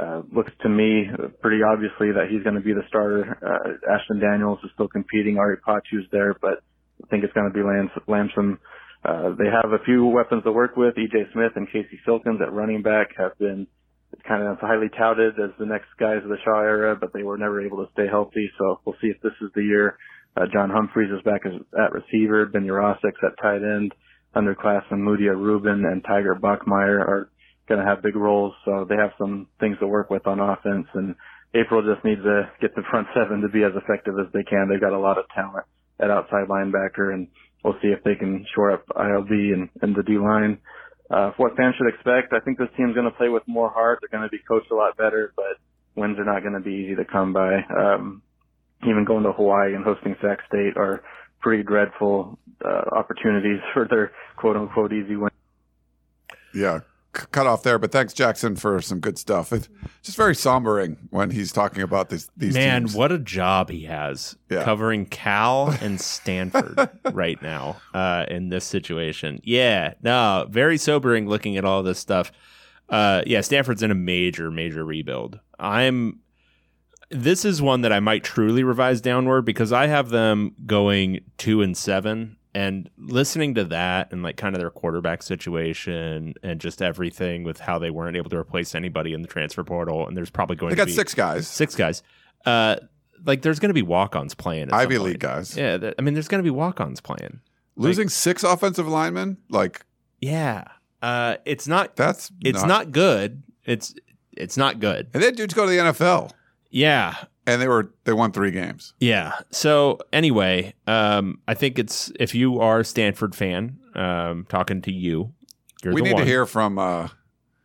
[0.00, 1.06] uh, looks to me
[1.40, 3.38] pretty obviously that he's going to be the starter.
[3.38, 5.38] Uh, Ashton Daniels is still competing.
[5.38, 6.64] Ari Patu's there, but
[7.02, 8.58] I think it's going to be Lams- Lamson.
[9.04, 10.94] Uh, they have a few weapons to work with.
[10.96, 13.66] EJ Smith and Casey Filkins at running back have been
[14.26, 17.38] kind of highly touted as the next guys of the Shaw era, but they were
[17.38, 18.50] never able to stay healthy.
[18.58, 19.98] So we'll see if this is the year.
[20.36, 22.46] Uh, John Humphreys is back as, at receiver.
[22.46, 23.94] Ben Yurosek at tight end.
[24.34, 27.30] Underclassmen Mudia Reuben and Tiger Bachmeier are
[27.68, 28.52] going to have big roles.
[28.64, 30.86] So they have some things to work with on offense.
[30.94, 31.14] And
[31.54, 34.68] April just needs to get the front seven to be as effective as they can.
[34.68, 35.66] They've got a lot of talent
[36.00, 37.28] at outside linebacker, and
[37.62, 40.58] we'll see if they can shore up ILB and, and the D line.
[41.14, 44.00] Uh, what fans should expect, I think this team's going to play with more heart.
[44.00, 45.62] They're going to be coached a lot better, but
[45.94, 47.62] wins are not going to be easy to come by.
[47.62, 48.20] Um,
[48.82, 51.04] even going to Hawaii and hosting Sac State are
[51.40, 55.30] pretty dreadful uh, opportunities for their quote unquote easy win.
[56.52, 56.80] Yeah,
[57.14, 57.78] cut off there.
[57.78, 59.52] But thanks, Jackson, for some good stuff.
[59.52, 59.68] It's
[60.02, 62.94] just very sombering when he's talking about these these Man, teams.
[62.94, 64.64] what a job he has Yeah.
[64.64, 66.78] covering Cal and Stanford
[67.12, 69.40] right now uh, in this situation.
[69.44, 72.30] Yeah, no, very sobering looking at all this stuff.
[72.88, 75.40] Uh, yeah, Stanford's in a major, major rebuild.
[75.58, 76.20] I'm.
[77.10, 81.62] This is one that I might truly revise downward because I have them going two
[81.62, 86.80] and seven, and listening to that and like kind of their quarterback situation and just
[86.80, 90.30] everything with how they weren't able to replace anybody in the transfer portal, and there's
[90.30, 91.48] probably going They to got be six guys.
[91.48, 92.02] six guys.
[92.46, 92.76] Uh,
[93.24, 94.64] like there's going to be walk-ons playing.
[94.64, 94.98] at some Ivy.
[94.98, 95.56] League guys.
[95.56, 97.40] Yeah, th- I mean, there's going to be walk-ons playing.
[97.76, 99.84] Losing six offensive linemen, like
[100.20, 100.64] Yeah,
[101.02, 101.96] uh, it's not.
[101.96, 103.42] that's It's not, good.
[103.64, 103.94] It's
[104.36, 105.08] it's not good.
[105.14, 106.30] And then dudes go to the NFL,
[106.70, 107.14] Yeah,
[107.46, 108.94] and they were they won three games.
[109.00, 109.34] yeah.
[109.50, 114.92] So anyway, um, I think it's if you are a Stanford fan, um, talking to
[114.92, 115.32] you,
[115.82, 116.78] you're we the need one, to hear from.
[116.78, 117.08] uh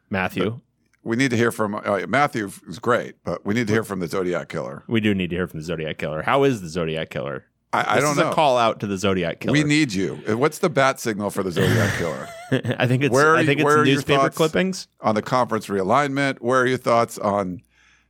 [0.10, 0.60] Matthew.
[1.04, 2.52] We need to hear from uh, Matthew.
[2.68, 4.84] Is great, but we need to hear from the Zodiac Killer.
[4.88, 6.24] We do need to hear from the Zodiac Killer.
[6.24, 7.46] How is the Zodiac Killer?
[7.72, 8.32] I, I don't know.
[8.32, 9.54] A call out to the Zodiac Killer.
[9.54, 10.20] We need you.
[10.28, 12.28] Uh, What's the bat signal for the Zodiac Killer?
[12.80, 13.14] I think it's.
[13.14, 14.88] Where are I think where it's your newspaper clippings.
[15.02, 16.40] on the conference realignment?
[16.42, 17.62] Where are your thoughts on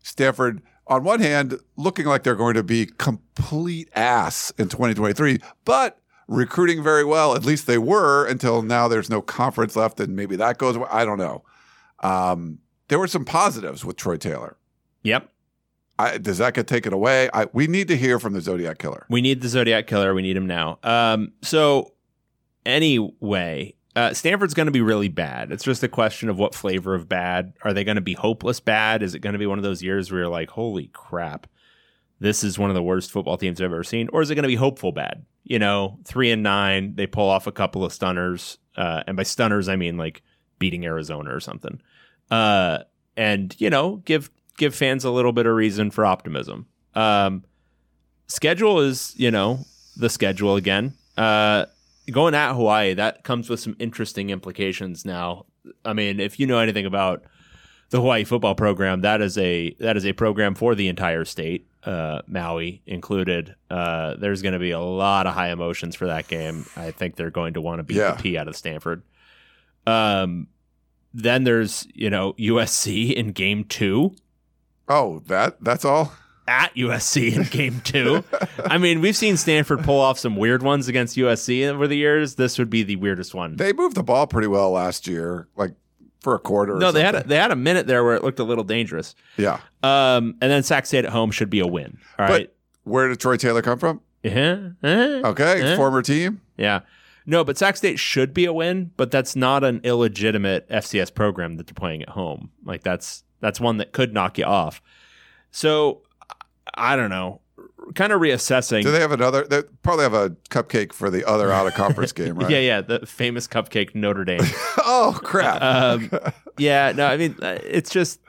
[0.01, 6.01] Stanford on one hand, looking like they're going to be complete ass in 2023, but
[6.27, 7.35] recruiting very well.
[7.35, 8.87] At least they were until now.
[8.87, 10.87] There's no conference left, and maybe that goes away.
[10.91, 11.43] I don't know.
[11.99, 14.57] Um, there were some positives with Troy Taylor.
[15.03, 15.29] Yep.
[15.99, 17.29] I, does that get taken away?
[17.33, 19.05] I, we need to hear from the Zodiac Killer.
[19.09, 20.13] We need the Zodiac Killer.
[20.13, 20.79] We need him now.
[20.81, 21.93] Um, so
[22.65, 25.51] anyway, uh, Stanford's going to be really bad.
[25.51, 27.53] It's just a question of what flavor of bad.
[27.63, 29.01] Are they going to be hopeless bad?
[29.01, 31.47] Is it going to be one of those years where you're like, holy crap,
[32.19, 34.09] this is one of the worst football teams I've ever seen?
[34.13, 35.25] Or is it going to be hopeful bad?
[35.43, 38.57] You know, three and nine, they pull off a couple of stunners.
[38.75, 40.21] Uh, and by stunners, I mean like
[40.59, 41.81] beating Arizona or something.
[42.29, 42.79] Uh,
[43.17, 46.67] and, you know, give give fans a little bit of reason for optimism.
[46.93, 47.45] Um,
[48.27, 50.93] schedule is, you know, the schedule again.
[51.17, 51.65] Uh,
[52.11, 55.45] going at Hawaii, that comes with some interesting implications now.
[55.85, 57.23] I mean, if you know anything about
[57.89, 61.67] the Hawaii football program, that is a that is a program for the entire state,
[61.83, 63.55] uh, Maui included.
[63.69, 66.65] Uh, there's going to be a lot of high emotions for that game.
[66.75, 68.11] I think they're going to want to beat Yeah.
[68.13, 69.03] the P out of Stanford.
[69.87, 70.47] Um,
[71.13, 74.15] then there's you know USC in game two
[74.87, 76.11] Oh, that that's all.
[76.49, 78.23] At USC in game two.
[78.65, 82.35] I mean, we've seen Stanford pull off some weird ones against USC over the years.
[82.35, 83.55] This would be the weirdest one.
[83.55, 85.73] They moved the ball pretty well last year, like
[86.21, 86.75] for a quarter.
[86.75, 88.63] or no, they had a, they had a minute there where it looked a little
[88.63, 89.15] dangerous.
[89.37, 89.59] yeah.
[89.83, 91.97] Um, and then Sac State at home should be a win.
[92.17, 92.53] All But right.
[92.83, 94.01] where did Troy Taylor come from?
[94.25, 94.57] Uh-huh.
[94.83, 95.21] Uh-huh.
[95.29, 95.75] Okay, Uh-huh.
[95.77, 96.41] former team.
[96.57, 96.81] Yeah.
[97.25, 101.55] No, but Sac State should be a win, but that's not an illegitimate FCS program
[101.57, 102.49] that they're playing at home.
[102.65, 104.81] Like that's that's one that could knock you off.
[105.51, 106.01] So
[106.75, 107.41] I don't know.
[107.95, 108.83] Kind of reassessing.
[108.83, 109.45] Do they have another?
[109.45, 112.49] They probably have a cupcake for the other out of conference game, right?
[112.49, 114.41] Yeah, yeah, the famous cupcake Notre Dame.
[114.91, 115.61] Oh crap!
[115.61, 116.09] um,
[116.57, 118.19] yeah, no, I mean, uh, it's just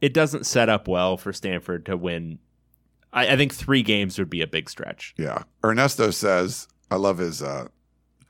[0.00, 2.38] it doesn't set up well for Stanford to win.
[3.12, 5.14] I, I think three games would be a big stretch.
[5.16, 5.42] yeah.
[5.64, 7.68] Ernesto says, "I love his uh,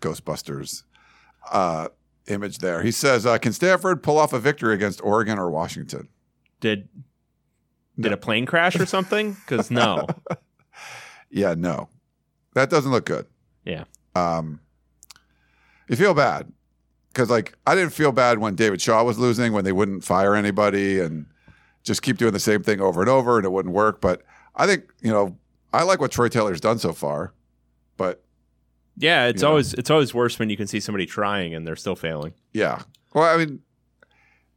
[0.01, 0.85] Ghostbusters
[1.51, 1.89] uh,
[2.27, 6.09] image there." He says, uh, "Can Stanford pull off a victory against Oregon or Washington?"
[6.61, 6.89] Did
[7.99, 9.33] did a plane crash or something?
[9.47, 10.07] Because no,
[11.31, 11.89] Yeah, no,
[12.55, 13.27] that doesn't look good.
[13.65, 13.85] yeah,
[14.15, 14.61] um,
[15.89, 16.51] you feel bad
[17.13, 20.35] because like I didn't feel bad when David Shaw was losing when they wouldn't fire
[20.35, 21.27] anybody and
[21.83, 24.01] just keep doing the same thing over and over and it wouldn't work.
[24.01, 24.23] But
[24.57, 25.37] I think you know
[25.73, 27.33] I like what Troy Taylor's done so far,
[27.97, 28.23] but
[28.97, 29.27] yeah.
[29.27, 32.35] It's always it's always worse when you can see somebody trying and they're still failing.
[32.53, 32.83] yeah.
[33.15, 33.61] Well, I mean,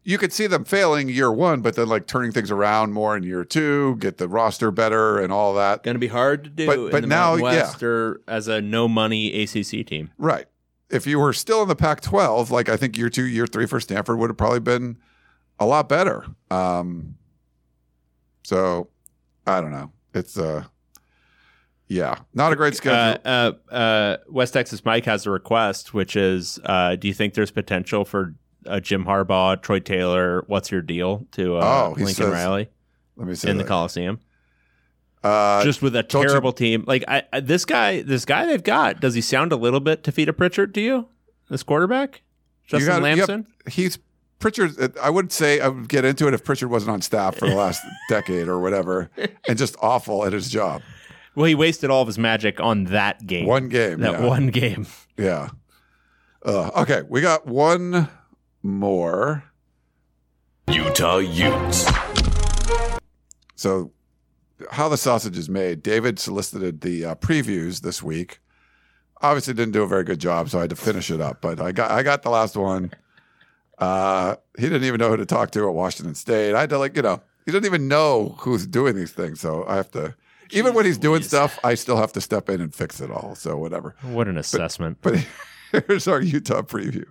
[0.04, 3.24] you could see them failing year one, but then like turning things around more in
[3.24, 5.84] year two, get the roster better and all that.
[5.84, 6.66] Going to be hard to do.
[6.66, 7.88] But- in but the now, Mountain yeah.
[7.88, 10.12] Or as a no money ACC team.
[10.18, 10.46] Right.
[10.90, 13.66] If you were still in the Pac 12, like I think year two, year three
[13.66, 14.98] for Stanford would have probably been
[15.60, 16.26] a lot better.
[16.50, 17.16] Um,
[18.44, 18.90] so
[19.48, 19.92] I don't know.
[20.14, 20.66] It's, uh,
[21.88, 23.22] yeah, not a great Uh, schedule.
[23.26, 27.52] uh, uh, West Texas Mike has a request, which is: uh, Do you think there's
[27.52, 28.34] potential for
[28.66, 30.44] uh, Jim Harbaugh, Troy Taylor?
[30.48, 32.70] What's your deal to uh, Oh, Lincoln says- Riley
[33.16, 33.50] Let me see.
[33.50, 33.64] in the.
[33.64, 34.20] Coliseum?
[35.24, 38.46] Uh, Just with a don't you- terrible team, like I, I, this guy, this guy
[38.48, 39.00] they've got.
[39.00, 41.08] Does he sound a little bit Tavita Pritchard to you?
[41.50, 42.22] This quarterback,
[42.66, 43.48] Justin gotta- Lamson.
[43.66, 44.00] have- he's
[44.40, 44.98] Pritchard.
[45.00, 47.54] I would say I would get into it if Pritchard wasn't on staff for the
[47.56, 49.12] last decade or whatever
[49.48, 50.82] and just awful at his job.
[51.36, 53.46] Well, he wasted all of his magic on that game.
[53.46, 54.00] One game.
[54.00, 54.26] that yeah.
[54.26, 54.88] one game.
[55.18, 55.50] Yeah.
[56.44, 58.10] Uh, okay, we got one
[58.64, 59.44] more.
[60.68, 61.86] Utah Utes.
[63.56, 63.92] So,
[64.72, 65.84] how the sausage is made.
[65.84, 68.40] David solicited the uh, previews this week.
[69.22, 71.42] Obviously, didn't do a very good job, so I had to finish it up.
[71.42, 72.92] But I got I got the last one.
[73.78, 76.54] Uh, he didn't even know who to talk to at Washington State.
[76.56, 79.66] I had to like you know he doesn't even know who's doing these things, so
[79.68, 80.16] I have to.
[80.52, 83.36] Even when he's doing stuff, I still have to step in and fix it all.
[83.36, 83.96] So whatever.
[84.02, 84.98] What an assessment.
[85.02, 85.26] But
[85.88, 87.06] here's our Utah preview.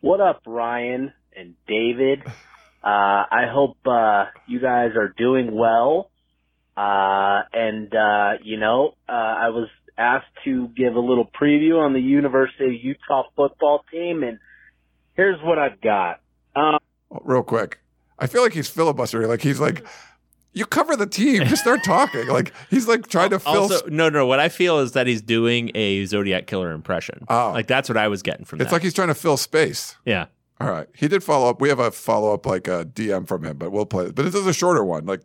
[0.00, 2.22] What up, Ryan and David?
[2.82, 6.10] Uh, I hope uh, you guys are doing well.
[6.74, 9.68] Uh, and uh, you know, uh, I was
[9.98, 14.38] asked to give a little preview on the University of Utah football team, and
[15.12, 16.20] here's what I've got.
[16.56, 16.78] Um,
[17.22, 17.80] real quick.
[18.18, 19.28] I feel like he's filibustering.
[19.28, 19.84] Like he's like,
[20.52, 21.44] you cover the team.
[21.46, 22.26] Just start talking.
[22.28, 23.62] Like he's like trying to fill.
[23.62, 24.26] Also, no, no.
[24.26, 27.24] What I feel is that he's doing a Zodiac Killer impression.
[27.28, 27.50] Oh.
[27.52, 28.74] like that's what I was getting from it's that.
[28.76, 29.96] like he's trying to fill space.
[30.04, 30.26] yeah.
[30.60, 30.88] All right.
[30.94, 31.62] He did follow up.
[31.62, 34.14] We have a follow up like a DM from him, but we'll play it.
[34.14, 35.06] But this is a shorter one.
[35.06, 35.22] Like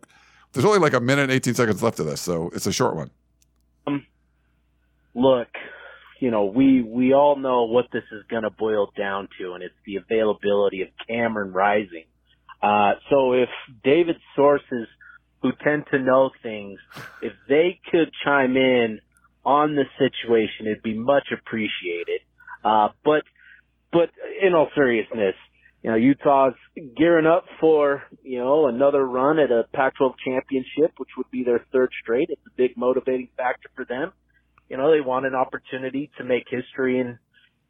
[0.53, 2.95] there's only like a minute and 18 seconds left of this, so it's a short
[2.95, 3.11] one.
[3.85, 4.05] Um,
[5.13, 5.49] look,
[6.21, 9.63] you know, we we all know what this is going to boil down to, and
[9.63, 12.05] it's the availability of Cameron Rising.
[12.63, 13.49] Uh, so if
[13.83, 14.87] David's sources
[15.45, 16.79] who tend to know things,
[17.21, 18.99] if they could chime in
[19.45, 22.21] on the situation, it'd be much appreciated.
[22.63, 23.21] Uh, but,
[23.91, 24.09] but
[24.41, 25.35] in all seriousness,
[25.83, 26.55] you know, Utah's
[26.97, 31.63] gearing up for, you know, another run at a Pac-12 championship, which would be their
[31.71, 32.29] third straight.
[32.31, 34.11] It's a big motivating factor for them.
[34.67, 37.19] You know, they want an opportunity to make history in,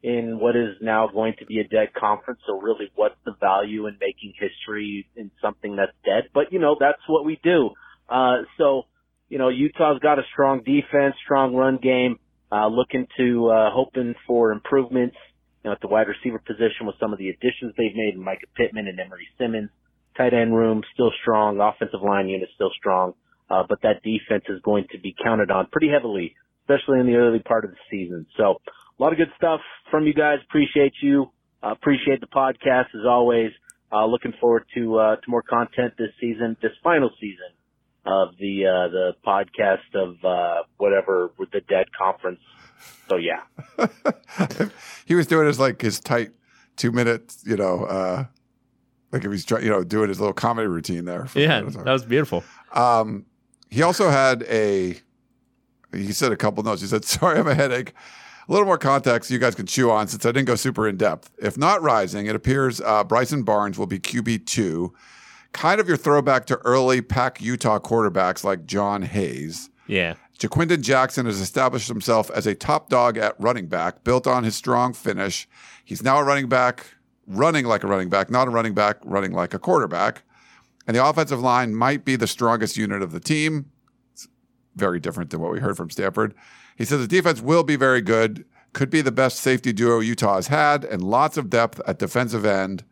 [0.06, 2.38] in what is now going to be a dead conference.
[2.46, 6.30] So really, what's the value in making history in something that's dead?
[6.32, 7.70] But, you know, that's what we do.
[8.08, 8.82] Uh, so,
[9.28, 12.20] you know, Utah's got a strong defense, strong run game,
[12.52, 15.16] uh, looking to, uh, hoping for improvements
[15.64, 18.22] you know, at the wide receiver position with some of the additions they've made, in
[18.22, 19.70] Mycah Pittman and Emery Simmons.
[20.16, 23.14] Tight end room still strong, offensive line unit still strong,
[23.50, 27.16] uh, but that defense is going to be counted on pretty heavily, especially in the
[27.16, 28.26] early part of the season.
[28.36, 28.60] So
[28.98, 29.60] a lot of good stuff
[29.90, 30.38] from you guys.
[30.48, 31.30] Appreciate you.
[31.62, 33.50] Uh, appreciate the podcast as always.
[33.92, 37.50] Uh, looking forward to, uh, to more content this season, this final season
[38.04, 42.40] of the, uh, the podcast of, uh, whatever with the dead conference.
[43.08, 43.42] So yeah.
[45.06, 46.30] he was doing his like his tight
[46.76, 48.24] two minutes, you know, uh,
[49.12, 51.26] like if he's trying, you know, doing his little comedy routine there.
[51.26, 52.44] for- Yeah, that was beautiful.
[52.72, 53.24] Um,
[53.70, 54.96] he also had a.
[55.92, 56.82] He said a couple notes.
[56.82, 57.94] He said, "Sorry, I have a headache."
[58.48, 60.96] A little more context you guys can chew on since I didn't go super in
[60.96, 61.32] depth.
[61.38, 64.94] If not rising, it appears uh, Bryson Barnes will be QB two,
[65.52, 69.68] kind of your throwback to early Pack Utah quarterbacks like Jon Hays.
[69.88, 70.14] Yeah.
[70.38, 74.54] Ja'Quinden Jackson has established himself as a top dog at running back, built on his
[74.54, 75.48] strong finish.
[75.84, 76.86] He's now a running back,
[77.26, 80.22] running like a running back, not a running back, running like a quarterback.
[80.86, 83.70] And the offensive line might be the strongest unit of the team.
[84.12, 84.28] It's
[84.76, 86.34] very different than what we heard from Stanford.
[86.76, 90.36] He says the defense will be very good, could be the best safety duo Utah
[90.36, 92.84] has had, and lots of depth at defensive end.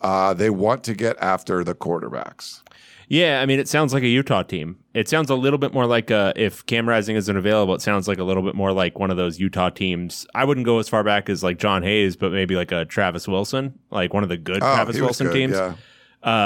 [0.00, 2.62] Uh, they want to get after the quarterbacks.
[3.08, 4.78] Yeah, I mean, it sounds like a Utah team.
[4.92, 8.08] It sounds a little bit more like uh if Cam Rising isn't available, it sounds
[8.08, 10.26] like a little bit more like one of those Utah teams.
[10.34, 13.28] I wouldn't go as far back as like Jon Hays, but maybe like a Travis
[13.28, 15.54] Wilson, like one of the good Oh, Travis Wilson good, teams.
[15.54, 15.74] yeah.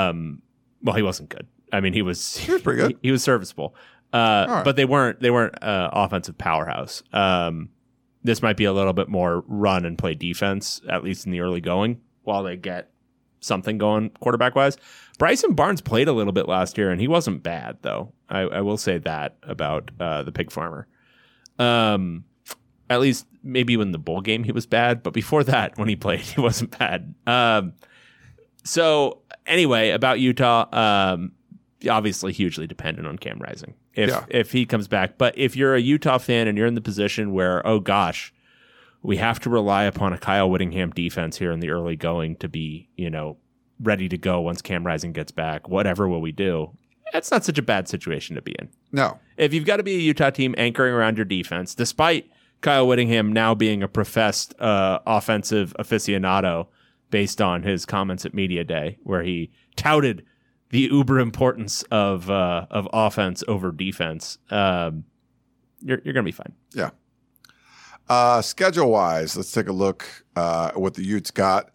[0.08, 0.42] Um,
[0.82, 1.46] well, he wasn't good.
[1.72, 2.98] I mean, he was he was pretty good.
[3.02, 3.74] He, was serviceable,
[4.12, 4.64] uh, right.
[4.64, 7.02] but they weren't they weren't uh, offensive powerhouse.
[7.12, 7.70] Um,
[8.22, 11.40] this might be a little bit more run and play defense, at least in the
[11.40, 12.90] early going, while they get
[13.40, 14.76] something going quarterback wise.
[15.18, 18.12] Bryson Barnes played a little bit last year, and he wasn't bad though.
[18.28, 20.86] I, I will say that about uh, the pig farmer.
[21.58, 22.24] Um,
[22.88, 25.96] at least maybe when the bowl game he was bad, but before that, when he
[25.96, 27.14] played, he wasn't bad.
[27.26, 27.74] Um,
[28.64, 31.32] so anyway, about Utah, um,
[31.88, 34.24] obviously hugely dependent on Cam Rising if Yeah.
[34.28, 35.18] if he comes back.
[35.18, 38.32] But if you're a Utah fan and you're in the position where, oh gosh,
[39.02, 42.48] we have to rely upon a Kyle Whittingham defense here in the early going to
[42.48, 43.36] be, you know,
[43.82, 45.68] ready to go once Cam Rising gets back.
[45.68, 46.76] Whatever will we do?
[47.12, 48.68] That's not such a bad situation to be in.
[48.92, 52.86] No, If you've got to be a Utah team anchoring around your defense, despite Kyle
[52.86, 56.66] Whittingham now being a professed uh, offensive aficionado
[57.10, 60.24] based on his comments at Media Day, where he touted
[60.70, 65.04] the uber importance of uh, of offense over defense, um,
[65.82, 66.52] you're, you're going to be fine.
[66.74, 66.90] Yeah.
[68.08, 71.70] Uh, schedule wise, let's take a look uh, at what the Utes got.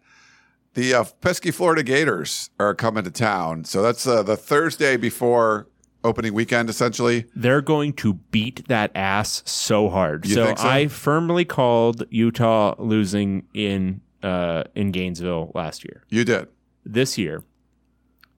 [0.74, 5.68] The uh, pesky Florida Gators are coming to town, so that's uh, the Thursday before
[6.04, 7.24] opening weekend, essentially.
[7.34, 10.26] They're going to beat that ass so hard.
[10.26, 10.68] So, so?
[10.68, 16.04] I firmly called Utah losing in uh, in Gainesville last year.
[16.10, 16.48] You did.
[16.84, 17.42] This year,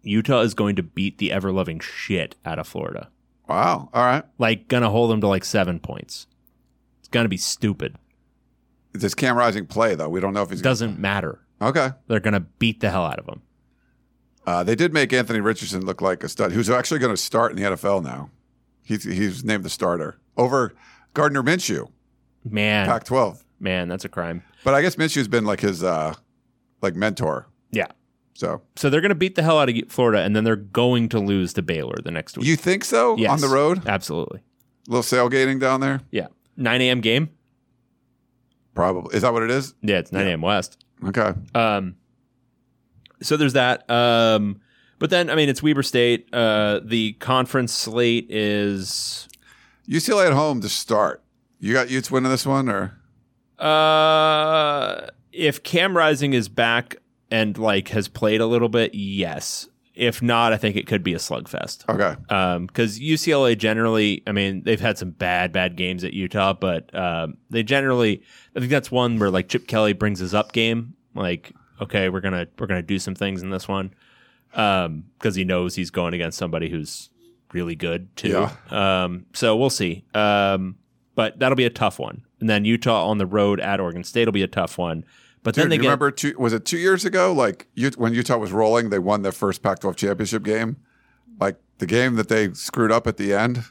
[0.03, 3.11] Utah is going to beat the ever loving shit out of Florida.
[3.49, 3.89] Wow.
[3.93, 4.25] All right.
[4.39, 6.27] Like, gonna hold them to like seven points.
[7.01, 7.97] It's gonna be stupid.
[8.93, 10.09] Does Cam Rising play though?
[10.09, 11.41] We don't know if he's Doesn't matter.
[11.61, 11.91] Okay.
[12.09, 13.43] They're gonna beat the hell out of him.
[14.47, 17.53] Uh, they did make Anthony Richardson look like a stud, who's actually going to start
[17.53, 18.31] in the NFL now.
[18.83, 20.75] He's he's named the starter over
[21.13, 21.91] Gardner Minshew,
[22.49, 23.43] Man, Pac-12.
[23.61, 24.43] man, that's a crime.
[24.65, 26.15] But I guess Minshew's been like his uh,
[26.81, 27.47] like mentor.
[27.71, 27.89] Yeah.
[28.39, 31.19] So So they're gonna beat the hell out of Florida, and then they're going to
[31.19, 32.47] lose to Baylor the next week.
[32.47, 33.31] you think so Yes.
[33.33, 33.83] on the road?
[33.85, 34.39] Absolutely.
[34.87, 36.03] A little sailgating down there.
[36.13, 36.29] Yeah.
[36.57, 37.01] 9 a.m.
[37.01, 37.31] game.
[38.77, 39.75] Probably is that what it is?
[39.83, 40.41] Yeah, it's 9 a.m.
[40.41, 40.85] West.
[41.05, 41.33] Okay.
[41.53, 41.97] Um,
[43.21, 43.89] so there's that.
[43.91, 44.61] Um,
[45.01, 46.29] but then, I mean, it's Weber State.
[46.33, 49.27] Uh, the conference slate is
[49.89, 51.25] UCLA at home to start.
[51.59, 52.97] You got Utes winning this one, or
[53.59, 56.97] uh, if Cam Rising is back
[57.31, 59.69] and like has played a little bit, yes.
[59.95, 61.89] If not, I think it could be a slugfest.
[61.89, 62.15] okay?
[62.33, 66.95] Um, because UCLA generally, I mean, they've had some bad, bad games at Utah, but
[66.95, 68.23] um, they generally,
[68.55, 72.21] I think that's one where like Chip Kelly brings his up game, like, okay, we're
[72.21, 73.93] gonna we're gonna do some things in this one,
[74.55, 77.11] Um, because he knows he's going against somebody who's
[77.53, 78.29] really good too.
[78.71, 80.05] Um, so we'll see.
[80.15, 80.77] Um,
[81.17, 82.23] but that'll be a tough one.
[82.39, 85.05] And then Utah on the road at Oregon State will be a tough one.
[85.49, 87.33] But Dude, then they you get remember two, was it two years ago?
[87.33, 90.77] Like you, when Utah was rolling, they won their first Pac-12 championship game.
[91.41, 93.65] Like the game that they screwed up at the end,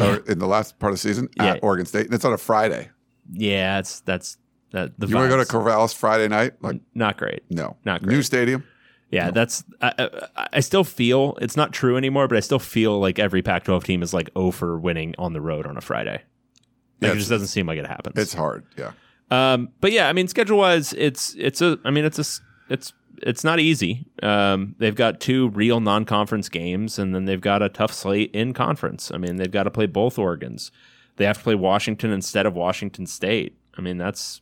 [0.00, 1.52] or in the last part of the season Yeah.
[1.52, 2.88] at Oregon State, and it's on a Friday.
[3.32, 4.38] yeah, it's that's
[4.72, 5.48] that the you want to go to.
[5.48, 6.54] Corvallis Friday night?
[6.62, 7.42] Like not great.
[7.48, 8.14] no, Not great.
[8.16, 8.64] new stadium.
[9.10, 9.92] Yeah, that's I,
[10.36, 13.82] I, I still feel it's not true anymore, but I still feel like every Pac-12
[13.84, 16.12] team is like 0 for winning on the road on a Friday.
[16.12, 16.22] Like,
[17.00, 18.16] Yeah, it just doesn't seem like it happens.
[18.16, 18.64] It's hard.
[18.78, 18.92] Yeah.
[19.30, 21.78] Um, but yeah, I mean, schedule wise, it's it's a.
[21.84, 22.92] I mean, it's a It's
[23.22, 24.06] it's not easy.
[24.22, 28.54] Um, they've got two real non-conference games, and then they've got a tough slate in
[28.54, 29.10] conference.
[29.12, 30.70] I mean, they've got to play both Oregons.
[31.16, 33.58] They have to play Washington instead of Washington State.
[33.76, 34.40] I mean, that's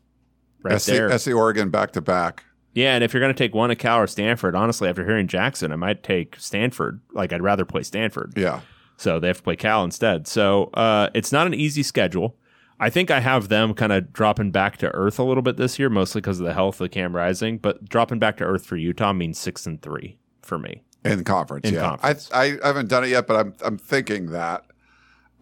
[0.62, 1.18] right SC, there.
[1.18, 2.44] SC Oregon back to back.
[2.74, 5.26] Yeah, and if you're going to take one at Cal or Stanford, honestly, after hearing
[5.26, 7.00] Jackson, I might take Stanford.
[7.12, 8.34] Like, I'd rather play Stanford.
[8.36, 8.60] Yeah.
[8.96, 10.28] So they have to play Cal instead.
[10.28, 12.36] So uh, it's not an easy schedule.
[12.80, 15.78] I think I have them kind of dropping back to earth a little bit this
[15.78, 17.58] year, mostly because of the health of Cam Rising.
[17.58, 20.82] But dropping back to earth for Utah means six and three for me.
[21.04, 21.80] In conference, In yeah.
[21.80, 22.30] conference.
[22.32, 24.64] I, I haven't done it yet, but I'm I'm thinking that.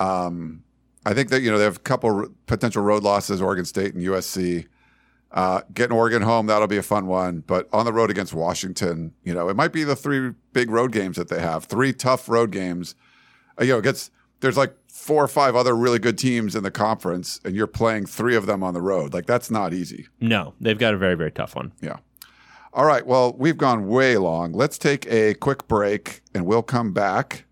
[0.01, 0.63] Um,
[1.05, 3.95] I think that you know they have a couple r- potential road losses: Oregon State
[3.95, 4.67] and USC.
[5.33, 9.13] Uh, getting Oregon home that'll be a fun one, but on the road against Washington,
[9.23, 11.65] you know it might be the three big road games that they have.
[11.65, 12.95] Three tough road games.
[13.61, 14.11] Uh, you know, it gets
[14.41, 14.75] there's like
[15.07, 18.47] four or five other really good teams in the conference, and you're playing three of
[18.47, 19.15] them on the road.
[19.15, 20.09] Like that's not easy.
[20.21, 21.73] No, they've got a very, very tough one.
[21.81, 21.99] Yeah.
[22.73, 23.07] All right.
[23.07, 24.53] Well, we've gone way long.
[24.53, 27.45] Let's take a quick break and we'll come back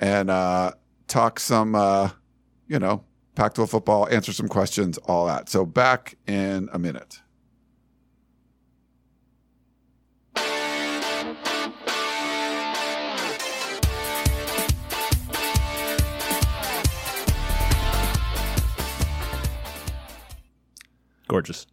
[0.00, 0.72] and uh,
[1.06, 2.10] talk some, uh,
[2.66, 3.04] you know,
[3.36, 5.48] Pac 12 football, answer some questions, all that.
[5.48, 7.20] So back in a minute.
[21.28, 21.66] Gorgeous.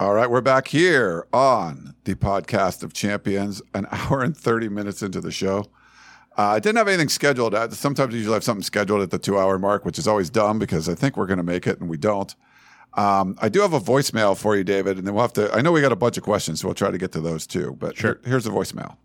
[0.00, 0.28] All right.
[0.30, 5.30] We're back here on the podcast of champions, an hour and 30 minutes into the
[5.30, 5.66] show.
[6.36, 7.54] Uh, I didn't have anything scheduled.
[7.74, 10.58] Sometimes I usually have something scheduled at the two hour mark, which is always dumb
[10.58, 12.34] because I think we're going to make it and we don't.
[12.94, 15.52] Um, I do have a voicemail for you, David, and then we'll have to.
[15.54, 17.46] I know we got a bunch of questions, so we'll try to get to those
[17.46, 17.76] too.
[17.78, 18.14] But Sure.
[18.22, 18.96] here- here's the voicemail.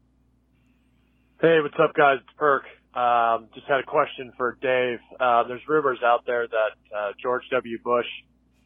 [1.41, 2.17] Hey, what's up, guys?
[2.21, 2.63] It's Perk.
[2.95, 4.99] Um, just had a question for Dave.
[5.19, 7.77] Uh, there's rumors out there that uh, George W.
[7.83, 8.07] Bush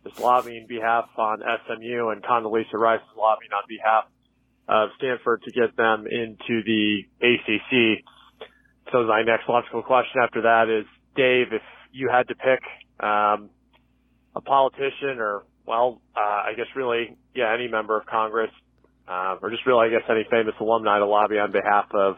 [0.06, 4.06] is lobbying behalf on SMU and Condoleezza Rice is lobbying on behalf
[4.68, 8.04] of Stanford to get them into the ACC.
[8.92, 11.62] So my next logical question after that is, Dave, if
[11.92, 12.62] you had to pick
[13.00, 13.50] um,
[14.36, 18.52] a politician or, well, uh, I guess really, yeah, any member of Congress,
[19.08, 22.16] uh, or just really, I guess, any famous alumni to lobby on behalf of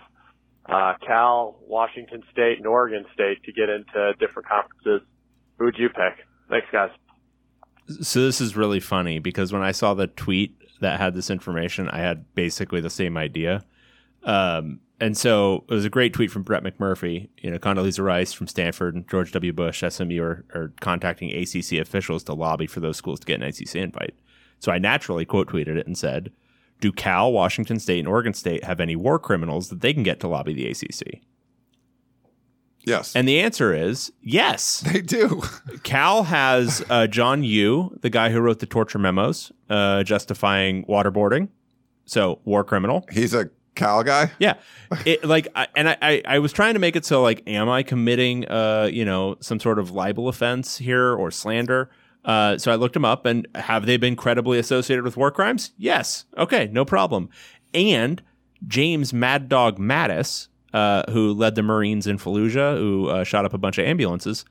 [0.67, 5.07] uh, Cal, Washington State, and Oregon State to get into different conferences.
[5.57, 6.25] Who would you pick?
[6.49, 6.89] Thanks, guys.
[8.01, 11.89] So this is really funny because when I saw the tweet that had this information,
[11.89, 13.63] I had basically the same idea.
[14.23, 17.29] Um, and so it was a great tweet from Brett McMurphy.
[17.37, 19.51] You know, Condoleezza Rice from Stanford and George W.
[19.51, 23.47] Bush, SMU, are, are contacting ACC officials to lobby for those schools to get an
[23.47, 24.15] ACC invite.
[24.59, 26.31] So I naturally quote tweeted it and said,
[26.79, 30.21] "Do Cal, Washington State, and Oregon State have any war criminals that they can get
[30.21, 31.21] to lobby the ACC?"
[32.85, 34.81] Yes, And the answer is yes.
[34.91, 35.41] they do.
[35.83, 41.47] Cal has uh, John Yoo, the guy who wrote the torture memos uh, justifying waterboarding.
[42.05, 43.05] So, war criminal.
[43.09, 44.31] He's a Cal guy.
[44.39, 44.55] Yeah.
[45.05, 47.69] It, like, I, and I, I, I was trying to make it so, like, am
[47.69, 51.89] I committing, uh, you know, some sort of libel offense here or slander?
[52.25, 55.71] Uh, so I looked them up and have they been credibly associated with war crimes?
[55.77, 56.25] Yes.
[56.37, 57.29] Okay, no problem.
[57.73, 58.21] And
[58.67, 63.53] James Mad Dog Mattis, uh, who led the Marines in Fallujah, who uh, shot up
[63.53, 64.43] a bunch of ambulances,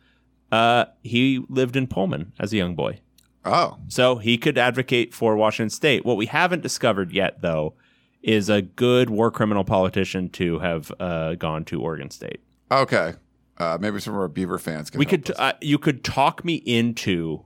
[0.50, 3.00] uh, he lived in Pullman as a young boy.
[3.44, 6.04] Oh, So he could advocate for Washington State.
[6.04, 7.74] What we haven't discovered yet, though,
[8.22, 12.40] is a good war criminal politician to have uh, gone to Oregon State.
[12.70, 13.14] okay.
[13.58, 14.98] Uh, maybe some of our Beaver fans can.
[14.98, 17.44] We could, uh, you could talk me into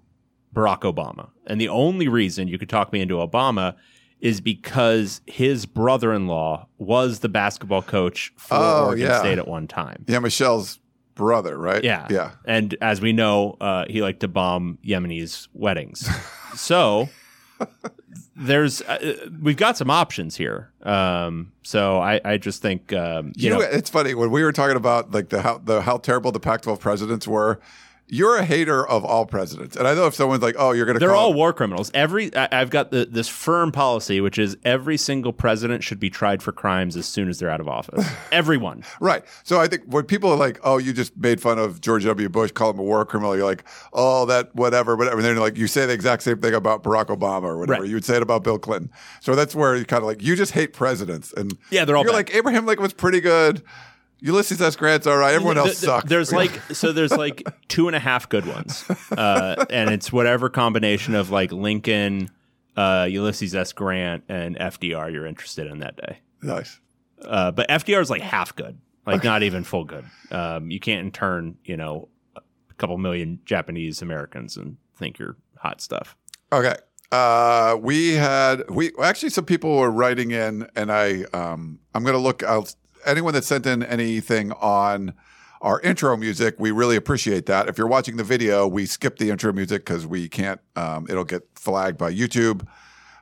[0.54, 3.74] Barack Obama, and the only reason you could talk me into Obama
[4.20, 9.18] is because his brother-in-law was the basketball coach for Oh, Oregon yeah.
[9.18, 10.04] State at one time.
[10.08, 10.78] yeah, Michelle's
[11.14, 11.82] brother, right?
[11.84, 12.06] Yeah.
[12.10, 12.32] yeah.
[12.44, 16.08] And as we know, uh, he liked to bomb Yemenis' weddings.
[16.54, 17.08] so
[18.34, 20.70] there's uh, we've got some options here.
[20.82, 24.42] Um, so I, I just think um, you, You know, know it's funny when we
[24.44, 27.60] were talking about like the how the how terrible the Pac-12 presidents were.
[28.08, 30.94] You're a hater of all presidents, and I know if someone's like, "Oh, you're going
[30.94, 31.90] to," They're all war criminals.
[31.94, 36.08] Every I, I've got the, this firm policy, which is every single president should be
[36.08, 38.06] tried for crimes as soon as they're out of office.
[38.32, 38.84] Everyone.
[39.00, 39.24] Right.
[39.42, 42.28] So I think when people are like, "Oh, you just made fun of George W.
[42.28, 45.56] Bush, call him a war criminal," you're like, "Oh, that whatever, whatever." And then like
[45.56, 47.82] you say the exact same thing about Barack Obama or whatever.
[47.82, 47.88] Right.
[47.88, 48.90] You would say it about Bill Clinton.
[49.20, 52.04] So that's where you kind of like you just hate presidents, and Yeah, they're all
[52.04, 52.18] You're bad.
[52.18, 53.62] like Abraham Lincoln was pretty good.
[54.26, 54.74] Ulysses S.
[54.76, 55.34] Grant's all right.
[55.34, 56.08] Everyone else Th- th- sucks.
[56.10, 58.84] There's like so there's like two and a half good ones,
[59.16, 62.30] uh, and it's whatever combination of like Lincoln,
[62.76, 63.72] uh, Ulysses S.
[63.72, 66.18] Grant, and FDR you're interested in that day.
[66.42, 66.80] nice.
[67.22, 70.04] Uh, but FDR is like half good, like not even full good.
[70.30, 72.42] Um, you can't intern, you know, a
[72.76, 76.14] couple million Japanese Americans and think you're hot stuff.
[76.52, 76.74] Okay.
[77.12, 82.18] Uh, we had we actually some people were writing in, and I um I'm gonna
[82.18, 82.42] look.
[82.42, 82.66] I'll
[83.04, 85.14] anyone that sent in anything on
[85.60, 87.68] our intro music, we really appreciate that.
[87.68, 90.60] If you're watching the video, we skip the intro music because we can't.
[90.76, 92.66] Um, it'll get flagged by YouTube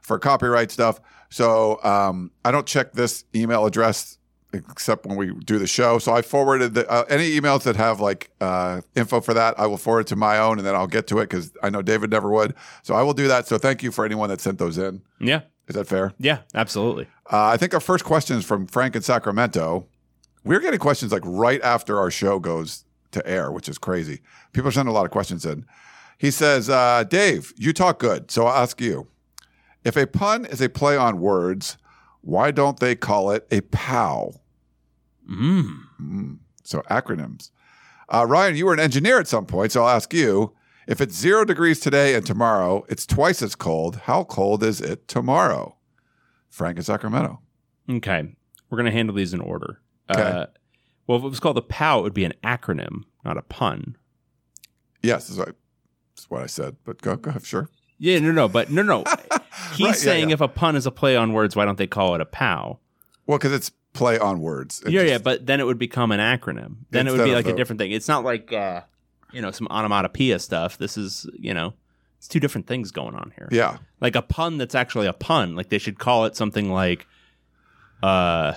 [0.03, 1.01] for copyright stuff.
[1.31, 4.19] So um, I don't check this email address
[4.53, 5.99] except when we do the show.
[5.99, 9.59] So I forwarded the, uh, any emails that have like uh, info for that.
[9.59, 11.83] I will forward to my own, and then I'll get to it because I know
[11.83, 12.55] David never would.
[12.83, 13.49] So I will do that.
[13.49, 15.03] So thank you for anyone that sent those in.
[15.19, 16.13] Yeah, Is that fair?
[16.19, 17.09] yeah, absolutely.
[17.33, 19.87] Uh, I think our first question is from Frank in Sacramento.
[20.45, 24.21] We're getting questions like right after our show goes to air, which is crazy.
[24.53, 25.65] People are sending a lot of questions in.
[26.19, 28.31] He says, uh, Dave, you talk good.
[28.31, 29.09] So I'll ask you
[29.85, 31.79] if a pun is a play on words,
[32.21, 34.41] why don't they call it a POW?
[35.31, 35.79] Mm.
[36.01, 37.51] Mm, so acronyms.
[38.09, 40.53] Uh, Ryan, you were an engineer at some point, so I'll ask you
[40.87, 43.97] if it's zero degrees today and tomorrow, it's twice as cold.
[44.05, 45.74] How cold is it tomorrow?
[46.55, 47.41] Frank in Sacramento.
[47.91, 48.33] Okay,
[48.71, 49.81] we're gonna handle these in order.
[50.09, 50.23] Okay.
[50.23, 50.47] Uh,
[51.07, 53.97] well, if it was called the POW, it would be an acronym, not a pun.
[55.03, 55.57] Yes, that's what,
[56.15, 56.77] that's what I said.
[56.85, 57.69] But go, go sure.
[57.99, 59.05] Yeah, no, no, but no, no.
[59.75, 60.35] He's Right, saying yeah.
[60.35, 62.79] if a pun is a play on words, why don't they call it a POW?
[63.27, 64.81] Well, because it's play on words.
[64.87, 66.77] It yeah, just- yeah, but then it would become an acronym.
[66.91, 67.91] Then it would be like a different thing.
[67.91, 68.83] It's not like uh,
[69.33, 70.79] you know some onomatopoeia stuff.
[70.79, 71.75] This is you know,
[72.25, 73.49] it's two different things going on here.
[73.53, 73.77] Yeah.
[74.01, 75.55] like a pun that's actually a pun.
[75.57, 77.07] Like they should call it something like,
[78.03, 78.55] uh,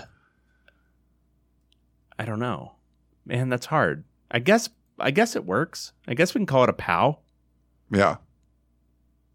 [2.18, 2.73] I don't know,
[3.26, 3.49] man.
[3.49, 4.06] That's hard.
[4.31, 4.69] I guess
[4.99, 5.91] I guess it works.
[6.07, 7.19] I guess we can call it a POW.
[7.91, 8.15] Yeah.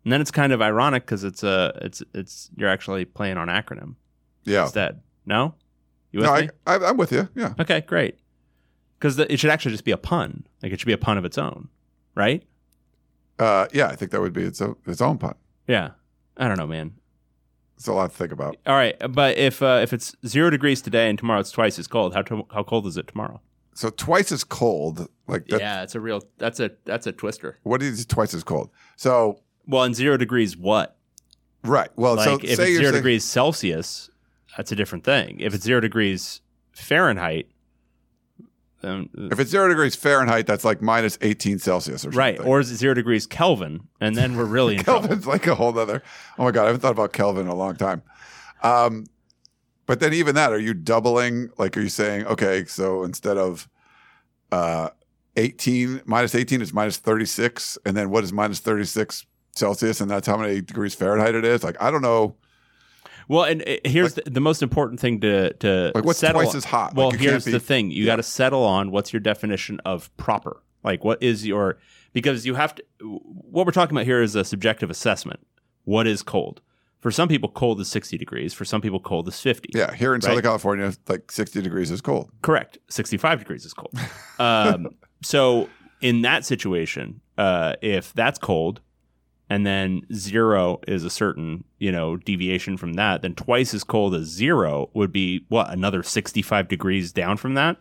[0.04, 3.48] And then it's kind of ironic because it's a it's it's you're actually playing on
[3.48, 3.96] acronym
[4.44, 4.62] Yeah.
[4.64, 5.00] instead.
[5.26, 5.54] No,
[6.10, 6.48] you with No, me?
[6.66, 7.28] I, I, I'm with you.
[7.34, 7.54] Yeah.
[7.60, 8.18] Okay, great.
[8.98, 10.46] Because it should actually just be a pun.
[10.62, 11.68] Like it should be a pun of its own,
[12.14, 12.42] right?
[13.38, 15.34] Uh, yeah, I think that would be its own, its own pun.
[15.66, 15.90] Yeah.
[16.36, 16.94] I don't know, man.
[17.76, 18.56] It's a lot to think about.
[18.66, 21.88] All right, but if uh, if it's zero degrees today and tomorrow it's twice as
[21.88, 23.40] cold, how to, how cold is it tomorrow?
[23.74, 25.08] So twice as cold.
[25.26, 27.58] Like that, yeah, it's a real that's a that's a twister.
[27.64, 28.70] What is twice as cold?
[28.96, 30.96] So Well, in zero degrees, what?
[31.64, 31.88] right.
[31.96, 34.10] Well, like so if say it's zero saying- degrees Celsius,
[34.56, 35.40] that's a different thing.
[35.40, 36.40] If it's zero degrees
[36.70, 37.48] Fahrenheit,
[38.82, 42.18] then If it's zero degrees Fahrenheit, that's like minus 18 Celsius or something.
[42.18, 44.84] right, or is it zero degrees Kelvin, and then we're really in.
[44.84, 46.02] Kelvin's like a whole other.
[46.38, 48.02] Oh my god, I haven't thought about Kelvin in a long time.
[48.62, 49.06] Um,
[49.86, 51.50] but then even that, are you doubling?
[51.58, 52.64] Like, are you saying okay?
[52.66, 53.68] So instead of
[54.50, 54.90] uh,
[55.36, 60.00] eighteen minus eighteen is minus thirty six, and then what is minus thirty six Celsius,
[60.00, 61.62] and that's how many degrees Fahrenheit it is?
[61.64, 62.36] Like, I don't know.
[63.28, 66.50] Well, and uh, here's the, the most important thing to to Like, what's settle twice
[66.50, 66.94] on- as hot?
[66.94, 70.14] Well, Like, here's be- the thing: you got to settle on what's your definition of
[70.16, 70.62] proper.
[70.84, 71.78] Like, what is your
[72.12, 72.84] because you have to.
[73.00, 75.40] What we're talking about here is a subjective assessment.
[75.84, 76.60] What is cold?
[77.00, 78.54] For some people, cold is sixty degrees.
[78.54, 79.70] For some people, cold is fifty.
[79.74, 80.24] Yeah, here in Right.
[80.24, 82.30] Southern California, like sixty degrees is cold.
[82.42, 82.78] Correct.
[82.90, 83.92] 65 degrees is cold.
[84.38, 84.88] Um,
[85.22, 85.68] so
[86.00, 88.80] in that situation, uh, if that's cold
[89.52, 94.14] and then zero is a certain, you know, deviation from that, then twice as cold
[94.14, 95.68] as zero would be what?
[95.68, 97.76] Another 65 degrees down from that?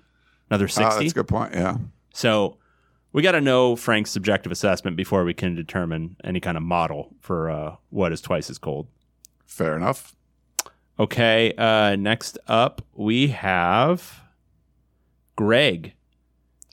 [0.49, 0.83] Another 60?
[0.83, 1.53] Ah, that's a good point.
[1.53, 1.77] Yeah.
[2.13, 2.57] So
[3.13, 7.15] we got to know Frank's subjective assessment before we can determine any kind of model
[7.21, 8.87] for uh, what is twice as cold.
[9.45, 10.13] Fair enough.
[10.99, 11.53] Okay.
[11.57, 14.23] Uh, next up, we have
[15.37, 15.93] Greg.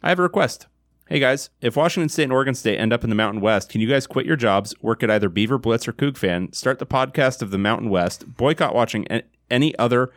[0.03, 0.67] I have a request.
[1.09, 3.81] Hey guys, if Washington State and Oregon State end up in the Mountain West, can
[3.81, 6.87] you guys quit your jobs, work at either Beaver Blitz or Coug Fan, start the
[6.87, 9.07] podcast of the Mountain West, boycott watching
[9.51, 10.13] any other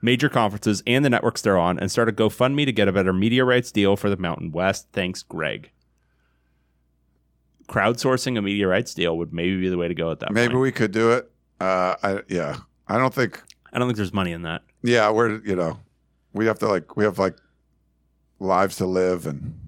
[0.00, 3.12] major conferences and the networks they're on, and start a GoFundMe to get a better
[3.12, 4.86] media rights deal for the Mountain West?
[4.92, 5.72] Thanks, Greg.
[7.68, 10.52] Crowdsourcing a media rights deal would maybe be the way to go at that Maybe
[10.52, 10.62] point.
[10.62, 11.28] we could do it.
[11.58, 12.58] Uh, I yeah.
[12.86, 13.42] I don't think.
[13.72, 14.62] I don't think there's money in that.
[14.84, 15.80] Yeah, we're you know,
[16.32, 17.36] we have to like we have like
[18.38, 19.58] lives to live and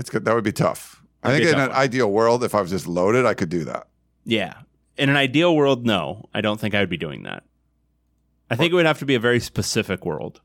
[0.00, 0.24] It's good.
[0.24, 1.02] That would be tough.
[1.22, 1.72] I think in an one.
[1.72, 3.86] ideal world, if I was just loaded, I could do that.
[4.24, 4.54] Yeah.
[4.96, 7.44] In an ideal world, no, I don't think I would be doing that.
[8.50, 10.40] I think it would have to be a very specific world,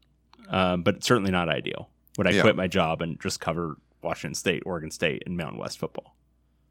[0.49, 1.89] um, but certainly not ideal.
[2.17, 2.41] Would I Yeah.
[2.41, 6.15] quit my job and just cover Washington State, Oregon State, and Mountain West football?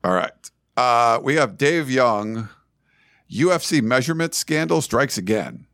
[0.05, 0.51] All right.
[0.77, 2.51] Uh, we have Dave Young.
[3.31, 5.67] USC measurement scandal strikes again.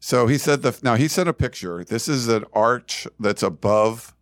[0.00, 1.84] So he said the now he sent a picture.
[1.84, 4.14] This is an arch that's above,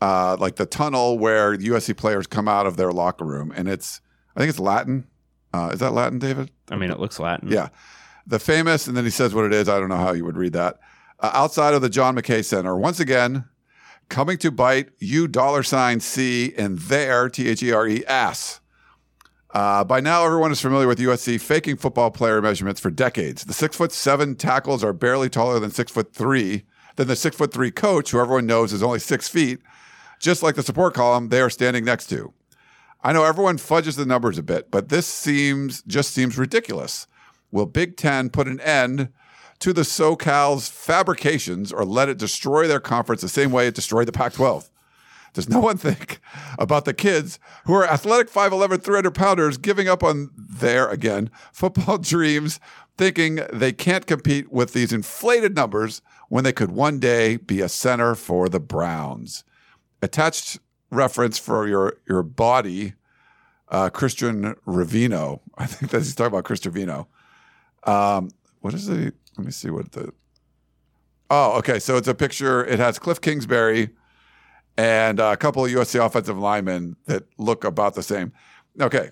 [0.00, 4.00] uh, like the tunnel where USC players come out of their locker room, and it's
[4.36, 5.06] I think it's Latin.
[5.52, 6.50] Uh, is that Latin, David?
[6.70, 7.48] I mean, it looks Latin.
[7.50, 7.68] Yeah.
[8.26, 9.68] The famous, and then he says what it is.
[9.68, 10.78] I don't know how you would read that.
[11.18, 13.46] Uh, outside of the John McKay Center, once again,
[14.08, 18.60] coming to bite you dollar sign C in their T H E R E ass.
[19.50, 23.44] Uh, by now, everyone is familiar with USC faking football player measurements for decades.
[23.44, 26.64] The six foot seven tackles are barely taller than six foot three.
[26.96, 29.60] Then the six foot three coach, who everyone knows is only six feet,
[30.18, 32.32] just like the support column they are standing next to.
[33.02, 37.06] I know everyone fudges the numbers a bit, but this seems just seems ridiculous.
[37.50, 39.10] Will Big Ten put an end
[39.60, 44.08] to the SoCal's fabrications or let it destroy their conference the same way it destroyed
[44.08, 44.70] the Pac 12?
[45.32, 46.20] Does no one think
[46.58, 51.98] about the kids who are athletic 5'11, 300 pounders giving up on their, again, football
[51.98, 52.58] dreams,
[52.96, 57.68] thinking they can't compete with these inflated numbers when they could one day be a
[57.68, 59.44] center for the Browns?
[60.02, 60.58] Attached
[60.90, 62.94] reference for your, your body,
[63.68, 65.40] uh, Christian Ravino.
[65.58, 67.06] I think that he's talking about Chris Ravino.
[67.84, 68.30] Um,
[68.60, 70.12] what is the, let me see what the,
[71.30, 71.78] oh, okay.
[71.78, 72.64] So it's a picture.
[72.64, 73.90] It has Cliff Kingsbury
[74.76, 78.32] and a couple of USC offensive linemen that look about the same.
[78.80, 79.10] Okay.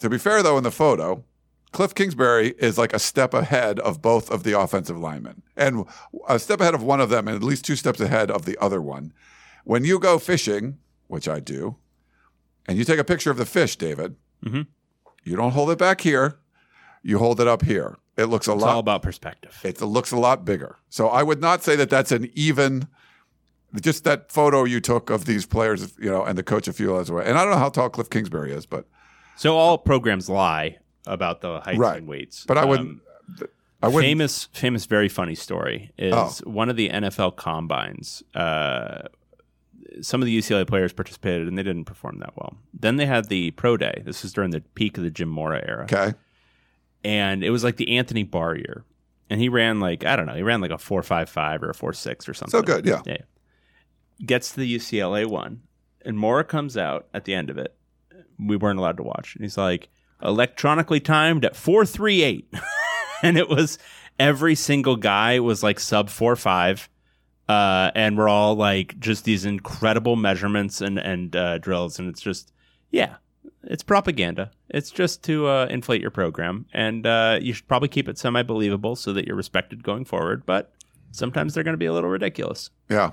[0.00, 1.24] To be fair, though, in the photo,
[1.72, 5.86] Cliff Kingsbury is like a step ahead of both of the offensive linemen and
[6.28, 8.56] a step ahead of one of them and at least two steps ahead of the
[8.60, 9.12] other one.
[9.66, 10.78] When you go fishing,
[11.08, 11.74] which I do,
[12.68, 14.14] and you take a picture of the fish, David,
[14.44, 14.68] Mhm.
[15.24, 16.38] you don't hold it back here.
[17.02, 17.96] You hold it up here.
[18.16, 19.58] It looks a It's lot all about perspective.
[19.64, 20.76] it looks a lot bigger.
[20.88, 22.86] So I would not say that that's an even.
[23.80, 26.92] Just that photo you took of these players, you know, and the coach a few
[26.92, 27.24] miles away.
[27.26, 28.86] And I don't know how tall Cliff Kingsbury is, but
[29.34, 31.98] So all programs lie about the heights Right.
[31.98, 32.44] and weights.
[32.46, 33.00] but I Um, wouldn't.
[33.82, 34.04] I wouldn't.
[34.10, 36.30] famous, famous, very funny story is Oh.
[36.50, 38.22] one of the NFL combines.
[38.34, 39.02] Uh,
[40.02, 42.56] some of the UCLA players participated and they didn't perform that well.
[42.74, 44.02] Then they had the pro day.
[44.04, 46.14] This was during the peak of the Jim Mora era, Okay.
[47.04, 48.84] and it was like the Anthony Barr year,
[49.30, 51.70] and he ran like I don't know, he ran like a four five five or
[51.70, 52.50] a four six or something.
[52.58, 53.02] So good, yeah.
[53.06, 53.18] Yeah.
[54.24, 55.62] Gets to the UCLA one,
[56.04, 57.74] and Mora comes out at the end of it.
[58.38, 59.88] We weren't allowed to watch, and he's like
[60.22, 62.52] electronically timed at four three eight,
[63.22, 63.78] and it was
[64.18, 66.88] every single guy was like sub four five,
[67.48, 72.20] uh, and we're all like just these incredible measurements and and uh, drills, and it's
[72.20, 72.52] just
[72.90, 73.16] yeah,
[73.64, 74.50] it's propaganda.
[74.68, 78.42] It's just to uh, inflate your program, and uh, you should probably keep it semi
[78.42, 80.44] believable so that you're respected going forward.
[80.44, 80.72] But
[81.12, 82.70] sometimes they're going to be a little ridiculous.
[82.88, 83.12] Yeah.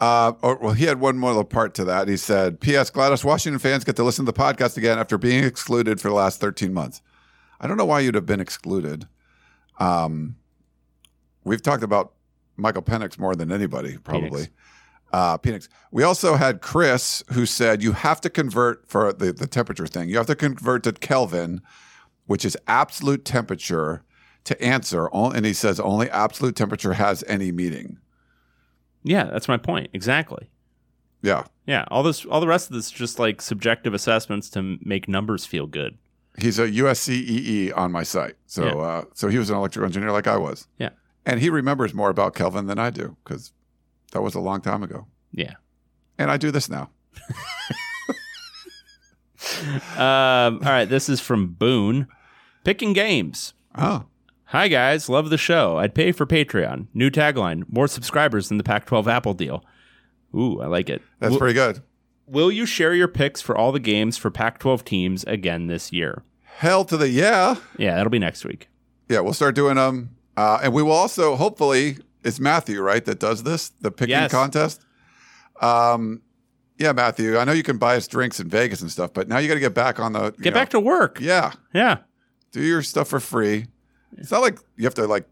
[0.00, 2.08] Uh, or, well, he had one more little part to that.
[2.08, 2.90] He said, P.S.
[2.90, 6.14] Gladys, Washington fans get to listen to the podcast again after being excluded for the
[6.14, 7.02] last 13 months.
[7.60, 9.06] I don't know why you'd have been excluded.
[9.78, 10.36] Um,
[11.44, 12.14] we've talked about
[12.62, 14.44] Michael Penix more than anybody, probably.
[14.44, 14.48] Penix.
[15.12, 15.68] Uh, Penix.
[15.90, 20.08] We also had Chris who said you have to convert for the, the temperature thing.
[20.08, 21.60] You have to convert to Kelvin,
[22.26, 24.04] which is absolute temperature,
[24.44, 25.08] to answer.
[25.12, 27.98] And he says only absolute temperature has any meaning.
[29.02, 29.90] Yeah, that's my point.
[29.92, 30.48] Exactly.
[31.20, 31.44] Yeah.
[31.66, 35.08] Yeah, all this, all the rest of this, is just like subjective assessments to make
[35.08, 35.98] numbers feel good.
[36.38, 38.34] He's a USC EE on my site.
[38.46, 38.72] So Yeah.
[38.76, 40.66] uh, so he was an electrical engineer like I was.
[40.78, 40.90] Yeah.
[41.24, 43.52] And he remembers more about Kelvin than I do because
[44.12, 45.06] that was a long time ago.
[45.32, 45.54] Yeah.
[46.18, 46.90] And I do this now.
[49.96, 52.06] Um, all right, this is from Boone.
[52.64, 53.54] Picking games.
[53.76, 54.04] Oh.
[54.46, 55.78] Hi guys, love the show.
[55.78, 56.86] I'd pay for Patreon.
[56.94, 59.64] New tagline: more subscribers than the Pac-12 Apple deal.
[60.34, 61.02] Ooh, I like it.
[61.18, 61.82] That's Will- pretty good.
[62.26, 66.22] Will you share your picks for all the games for Pac-12 teams again this year?
[66.44, 67.56] Hell to the yeah.
[67.76, 68.68] Yeah, that'll be next week.
[69.08, 70.16] Yeah, we'll start doing them.
[70.36, 74.30] Uh, and we will also, hopefully, it's Matthew, right, that does this, the picking Yes.
[74.30, 74.80] contest.
[75.60, 76.22] Um,
[76.78, 79.38] yeah, Matthew, I know you can buy us drinks in Vegas and stuff, but now
[79.38, 80.30] you got to get back on the.
[80.40, 81.20] Get back to work.
[81.20, 81.52] Yeah.
[81.74, 81.98] Yeah.
[82.50, 83.66] Do your stuff for free.
[84.16, 85.26] It's not like you have to like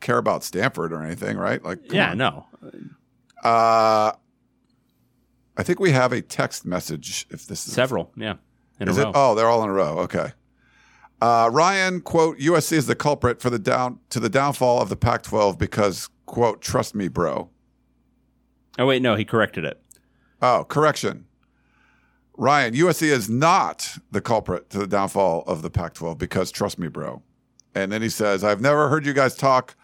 [0.00, 1.62] care about Stanford or anything, right?
[1.64, 2.18] Like, Yeah, on.
[2.18, 2.46] no.
[3.42, 4.12] Uh,
[5.56, 7.26] I think we have a text message.
[7.30, 8.34] If this is Several, yeah.
[8.78, 9.12] In is a it?
[9.14, 9.98] Oh, they're all in a row.
[10.00, 10.32] Okay.
[11.20, 14.96] Uh, Ryan quote USC is the culprit for the down to the downfall of the
[14.96, 17.50] Pac-12 because quote trust me, bro.
[18.78, 19.82] Oh wait, no, he corrected it.
[20.40, 21.26] Oh, correction.
[22.36, 26.78] Ryan, USC is not the culprit to the downfall of the Pac 12 because trust
[26.78, 27.22] me, bro.
[27.74, 29.76] And then he says, I've never heard you guys talk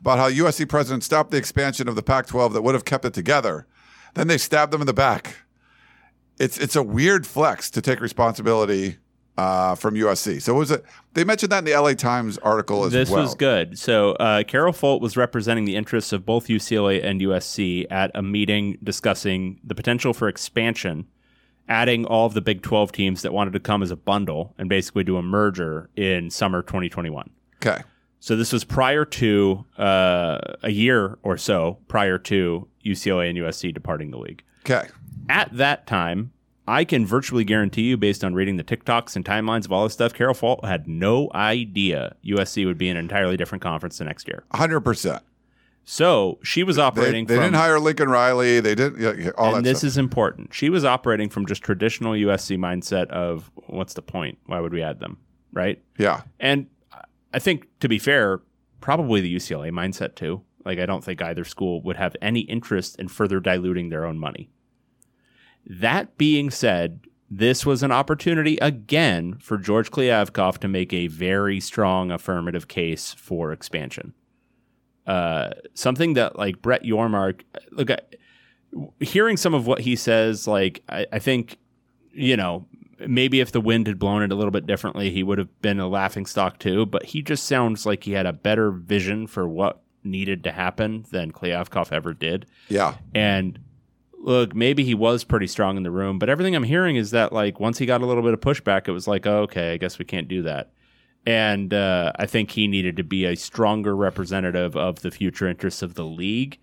[0.00, 3.04] about how USC president stopped the expansion of the Pac 12 that would have kept
[3.04, 3.66] it together.
[4.14, 5.38] Then they stabbed them in the back.
[6.38, 8.98] It's it's a weird flex to take responsibility
[9.36, 10.40] uh, from USC.
[10.40, 10.84] So was it?
[11.14, 13.22] They mentioned that in the LA Times article as this well.
[13.22, 13.78] This was good.
[13.78, 18.22] So uh, Carol Folt was representing the interests of both UCLA and USC at a
[18.22, 21.06] meeting discussing the potential for expansion,
[21.68, 24.68] adding all of the Big 12 teams that wanted to come as a bundle and
[24.68, 27.30] basically do a merger in summer 2021.
[27.64, 27.82] Okay.
[28.20, 33.74] So this was prior to uh, a year or so prior to UCLA and USC
[33.74, 34.42] departing the league.
[34.60, 34.88] Okay.
[35.28, 36.32] At that time,
[36.66, 39.92] I can virtually guarantee you, based on reading the TikToks and timelines of all this
[39.92, 44.04] stuff, Carol Folt had no idea USC would be in an entirely different conference the
[44.04, 44.44] next year.
[44.54, 45.20] 100%.
[45.84, 47.44] So she was operating they from.
[47.44, 48.60] didn't hire Lincoln Riley.
[48.60, 49.88] They didn't, all and this stuff.
[49.88, 50.54] is important.
[50.54, 54.38] She was operating from just traditional USC mindset of what's the point?
[54.46, 55.18] Why would we add them?
[55.52, 55.82] Right?
[55.98, 56.22] yeah.
[56.40, 56.66] And
[57.32, 58.40] I think, to be fair,
[58.80, 60.42] probably the UCLA mindset too.
[60.64, 64.18] Like, I don't think either school would have any interest in further diluting their own
[64.18, 64.48] money.
[65.66, 67.00] That being said,
[67.30, 73.14] this was an opportunity again for George Kliavkoff to make a very strong affirmative case
[73.14, 74.14] for expansion.
[75.06, 77.42] Uh, something that like Brett Yormark,
[77.72, 77.98] look, I,
[79.00, 81.58] hearing some of what he says, like I, I think,
[82.12, 82.66] you know,
[83.06, 85.80] maybe if the wind had blown it a little bit differently, he would have been
[85.80, 86.86] a laughing stock too.
[86.86, 91.04] But he just sounds like he had a better vision for what needed to happen
[91.10, 92.46] than Kliavkoff ever did.
[92.68, 92.94] Yeah.
[93.14, 93.58] And
[94.24, 97.32] look, maybe he was pretty strong in the room, but everything I'm hearing is that
[97.32, 99.76] like once he got a little bit of pushback, it was like, oh, okay, I
[99.76, 100.72] guess we can't do that.
[101.26, 105.82] And uh, I think he needed to be a stronger representative of the future interests
[105.82, 106.58] of the league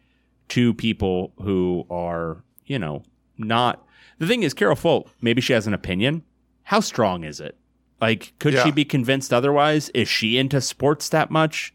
[0.49, 3.03] to people who are, you know,
[3.37, 3.85] not.
[4.19, 6.23] The thing is, Carol Folt, maybe she has an opinion.
[6.63, 7.57] How strong is it?
[7.99, 8.63] Like, could Yeah.
[8.63, 9.89] she be convinced otherwise?
[9.89, 11.73] Is she into sports that much?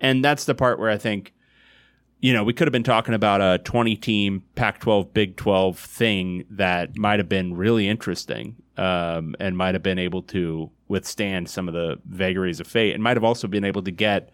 [0.00, 1.32] And that's the part where I think,
[2.26, 5.78] you know, we could have been talking about a 20 team Pac 12, Big 12
[5.78, 11.48] thing that might have been really interesting um, and might have been able to withstand
[11.48, 14.30] some of the vagaries of fate and might have also been able to get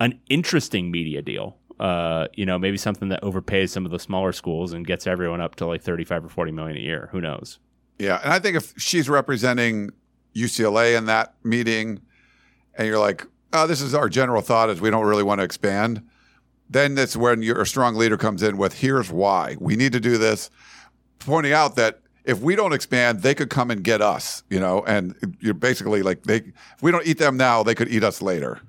[0.00, 1.56] an interesting media deal.
[1.78, 5.40] Uh, you know, maybe something that overpays some of the smaller schools and gets everyone
[5.40, 7.10] up to like 35 or 40 million a year.
[7.12, 7.60] Who knows?
[7.96, 9.92] Yeah, and I think if she's representing
[10.34, 12.00] UCLA in that meeting,
[12.74, 15.44] and you're like, "Oh, this is our general thought is we don't really want to
[15.44, 16.02] expand,"
[16.74, 20.18] then that's when your strong leader comes in with, "Here's why we need to do
[20.18, 20.50] this,"
[21.20, 24.82] pointing out that if we don't expand, they could come and get us, you know,
[24.86, 28.20] and you're basically like they if we don't eat them now, they could eat us
[28.20, 28.60] later.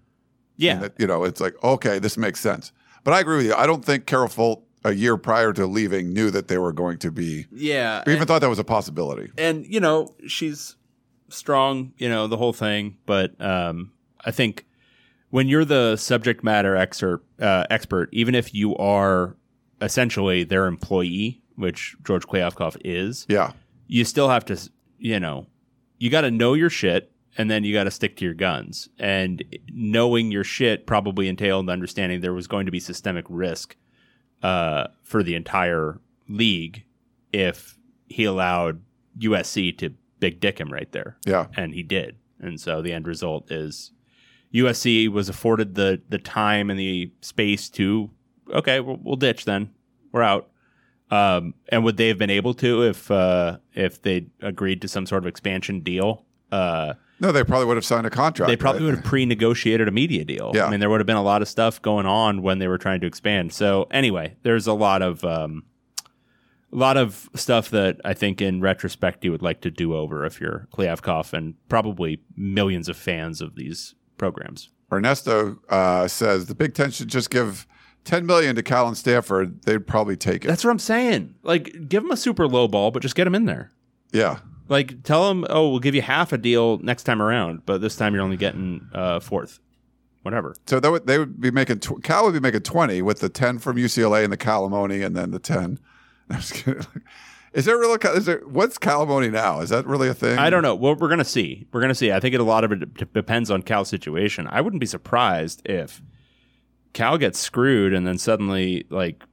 [0.57, 0.79] Yeah.
[0.79, 2.71] That, you know, it's like okay, this makes sense.
[3.03, 3.55] But I agree with you.
[3.55, 6.97] I don't think Carol Folt a year prior to leaving knew that they were going
[6.99, 7.45] to be.
[7.51, 8.03] Yeah.
[8.05, 9.31] Or even thought that was a possibility.
[9.37, 10.75] and you know she's
[11.29, 13.91] strong you know the whole thing but um
[14.23, 14.63] i think
[15.29, 19.35] when you're the subject matter expert uh, expert even if you are
[19.81, 23.51] essentially their employee which george Kliavkoff is Yeah.
[23.87, 24.57] you still have to
[24.97, 25.47] you know
[25.99, 28.87] you got to know your shit and then you got to stick to your guns
[28.97, 33.75] and knowing your shit probably entailed understanding there was going to be systemic risk
[34.43, 35.99] uh, for the entire
[36.29, 36.83] league
[37.33, 37.77] if
[38.07, 38.81] he allowed
[39.19, 41.17] USC to big dick him right there.
[41.25, 41.47] Yeah.
[41.57, 42.17] And he did.
[42.39, 43.91] And so the end result is
[44.55, 48.09] USC was afforded the the time and the space to
[48.49, 49.71] okay, we'll, we'll ditch then.
[50.11, 50.49] We're out.
[51.11, 55.05] Um, and would they have been able to if uh, if they agreed to some
[55.05, 56.25] sort of expansion deal?
[56.51, 58.47] Uh, No, they probably would have signed a contract.
[58.47, 58.87] they probably right?
[58.87, 60.51] would have pre-negotiated a media deal.
[60.55, 60.65] Yeah.
[60.65, 62.77] I mean, there would have been a lot of stuff going on when they were
[62.77, 63.53] trying to expand.
[63.53, 65.63] So anyway, there's a lot of um,
[66.71, 70.25] a lot of stuff that I think, in retrospect, you would like to do over
[70.25, 74.69] if you're Kliavkoff and probably millions of fans of these programs.
[74.91, 77.65] Ernesto uh, says the Big Ten should just give
[78.03, 79.63] ten million to Cal and Stanford.
[79.63, 80.47] They'd probably take it.
[80.47, 81.35] That's what I'm saying.
[81.43, 83.71] Like, give them a super low ball, but just get them in there.
[84.11, 84.39] yeah.
[84.67, 87.95] Like, tell them, oh, we'll give you half a deal next time around, but this
[87.95, 89.59] time you're only getting uh, fourth.
[90.23, 90.55] Whatever.
[90.65, 93.29] So that would, they would be making tw- Cal would be making twenty with the
[93.29, 95.77] ten from UCLA and the Calamoni, and then the ten.
[96.31, 96.81] I'm just kidding.
[97.55, 97.97] Is there really?
[98.17, 99.61] Is there what's Calamoni now?
[99.61, 100.37] Is that really a thing?
[100.37, 100.75] I don't know.
[100.75, 101.65] Well, we're gonna see.
[101.71, 102.11] We're gonna see.
[102.11, 104.45] I think it, a lot of it d- depends on Cal's situation.
[104.51, 106.01] I wouldn't be surprised if
[106.91, 109.23] Cal gets screwed and then suddenly like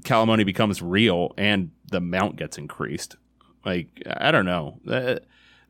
[0.00, 3.16] Calamoni becomes real and the amount gets increased.
[3.64, 4.80] Like I don't know.
[4.84, 5.20] Uh,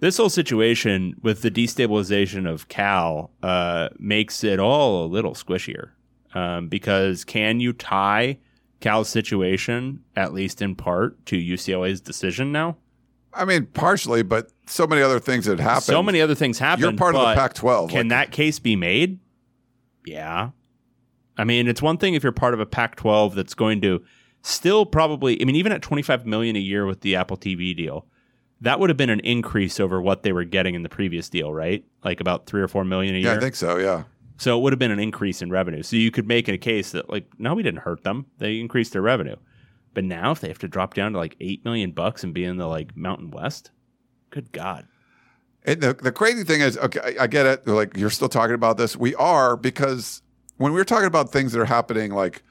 [0.01, 5.91] this whole situation with the destabilization of Cal uh, makes it all a little squishier
[6.35, 8.39] um, because can you tie
[8.81, 12.77] Cal's situation, at least in part, to UCLA's decision now?
[13.33, 15.85] I mean, partially, but so many other things that happened.
[15.85, 16.83] So many other things happen.
[16.83, 17.91] You're part of the Pac-12.
[17.91, 19.19] Can that case be made?
[20.07, 20.51] Yeah.
[21.37, 24.03] I mean, it's one thing if you're part of a Pac-12 that's going to
[24.43, 25.41] still probably.
[25.41, 28.07] I mean, even at 25 million a year with the Apple TV deal,
[28.63, 31.53] that would have been an increase over what they were getting in the previous deal,
[31.53, 31.85] right?
[32.05, 33.33] Like about three or four million a year.
[33.33, 33.77] Yeah, I think so.
[33.77, 34.05] Yeah.
[34.39, 35.83] So it would have been an increase in revenue.
[35.83, 38.27] So you could make a case that like, no, we didn't hurt them.
[38.39, 39.37] They increased their revenue.
[39.95, 42.45] But now if they have to drop down to like eight million bucks and be
[42.45, 43.71] in the like Mountain West,
[44.31, 44.87] good God.
[45.65, 47.67] And the, the crazy thing is, okay, I, I get it.
[47.67, 48.95] Like you're still talking about this.
[48.97, 50.23] We are because
[50.59, 52.43] when we were talking about things that are happening, like,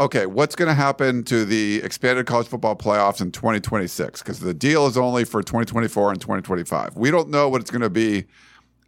[0.00, 4.22] okay, what's going to happen to the expanded college football playoffs in 2026?
[4.22, 6.96] Because the deal is only for 2024 and 2025.
[6.96, 8.24] We don't know what it's going to be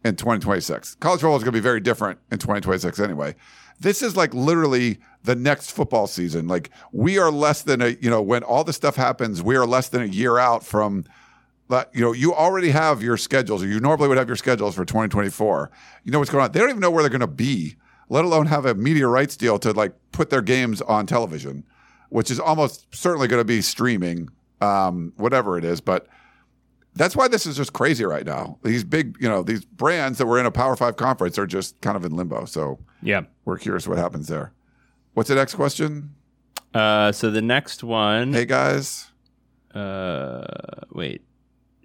[0.05, 0.95] in 2026.
[0.95, 3.35] College football is going to be very different in 2026 anyway.
[3.79, 6.47] This is like literally the next football season.
[6.47, 9.65] Like we are less than a, you know, when all this stuff happens, we are
[9.65, 11.05] less than a year out from
[11.67, 14.75] but you know, you already have your schedules, or you normally would have your schedules
[14.75, 15.71] for 2024.
[16.03, 16.51] You know what's going on.
[16.51, 17.75] They don't even know where they're going to be,
[18.07, 21.63] let alone have a media rights deal to like put their games on television,
[22.09, 24.29] which is almost certainly going to be streaming,
[24.61, 25.81] um, whatever it is.
[25.81, 26.05] But
[26.95, 28.57] that's why this is just crazy right now.
[28.63, 31.79] These big, you know, these brands that were in a Power Five conference are just
[31.81, 32.45] kind of in limbo.
[32.45, 34.53] So yeah, we're curious what happens there.
[35.13, 36.15] What's the next question?
[36.73, 38.33] Uh, so the next one.
[38.33, 39.11] Hey guys.
[39.73, 40.45] Uh,
[40.91, 41.21] wait.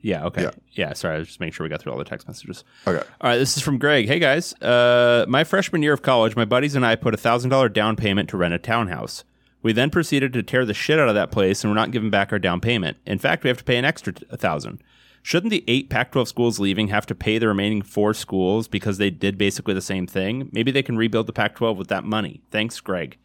[0.03, 0.25] Yeah.
[0.27, 0.43] Okay.
[0.43, 0.51] Yeah.
[0.73, 0.93] Yeah.
[0.95, 1.17] sorry.
[1.17, 2.65] I was just making sure we got through all the text messages.
[2.87, 3.05] Okay.
[3.21, 3.37] All right.
[3.37, 4.07] This is from Greg.
[4.07, 4.55] Hey guys.
[4.63, 7.97] Uh, my freshman year of college, my buddies and I put a thousand dollar down
[7.97, 9.25] payment to rent a townhouse.
[9.63, 12.09] We then proceeded to tear the shit out of that place, and we're not giving
[12.09, 12.97] back our down payment.
[13.05, 14.83] In fact, we have to pay an extra a thousand.
[15.23, 19.11] Shouldn't the eight Pac-12 schools leaving have to pay the remaining four schools because they
[19.11, 20.49] did basically the same thing?
[20.53, 22.41] Maybe they can rebuild the Pac-12 with that money.
[22.51, 23.19] Thanks, Greg.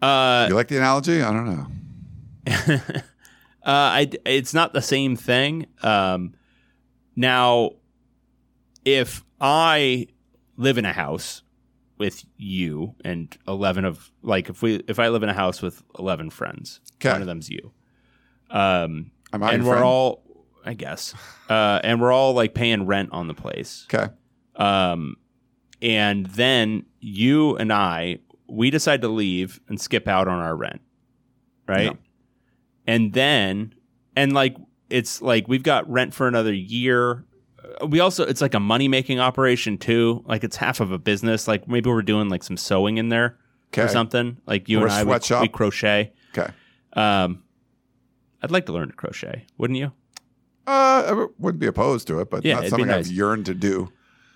[0.00, 1.20] Uh, you like the analogy?
[1.22, 1.66] I don't know.
[2.76, 3.02] uh,
[3.64, 5.66] I, it's not the same thing.
[5.82, 6.34] Um,
[7.14, 7.72] now,
[8.84, 10.06] if I
[10.56, 11.42] live in a house
[11.98, 15.82] with you and 11 of like if we if I live in a house with
[15.98, 17.12] 11 friends, Okay.
[17.12, 17.70] one of them's you.
[18.50, 19.84] Um I'm and we're friend?
[19.84, 20.24] all
[20.64, 21.14] I guess.
[21.48, 23.86] Uh and we're all like paying rent on the place.
[23.94, 24.12] Okay.
[24.56, 25.16] Um
[25.80, 28.18] and then you and I
[28.48, 30.80] we decide to leave and skip out on our rent.
[31.66, 31.86] Right?
[31.86, 31.92] Yeah.
[32.86, 33.74] And then
[34.14, 34.56] and like
[34.90, 37.24] it's like we've got rent for another year.
[37.80, 40.22] Uh, We also it's like a money making operation too.
[40.26, 41.48] Like it's half of a business.
[41.48, 43.38] Like maybe we're doing like some sewing in there
[43.84, 44.36] or something.
[44.46, 46.12] Like you Or and I, we, we crochet.
[46.36, 46.52] Okay.
[46.92, 47.42] Um
[48.42, 49.92] I'd like to learn to crochet, wouldn't you?
[50.66, 50.70] Uh,
[51.06, 53.06] I wouldn't be opposed to it, but Yeah, not something nice.
[53.08, 53.90] I've yearned to do.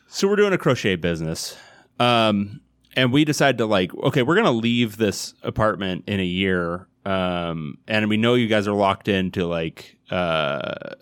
[0.09, 1.57] So we're doing a crochet business.
[1.99, 2.61] Um,
[2.97, 6.89] and we decided to like, okay, we're gonna leave this apartment in a year.
[7.05, 10.95] Um, and we know you guys are locked into like, uh,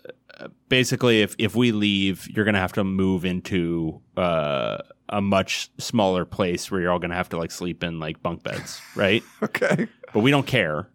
[0.69, 4.77] basically, if if we leave, you're gonna have to move into uh
[5.09, 8.43] a much smaller place where you're all gonna have to like sleep in like bunk
[8.43, 9.23] beds, right?
[9.43, 9.87] Okay.
[10.13, 10.87] but we don't care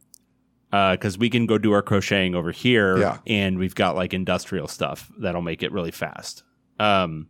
[0.70, 3.18] because we can go do our crocheting over here Yeah.
[3.26, 6.42] and we've got like industrial stuff that'll make it really fast
[6.78, 7.28] um,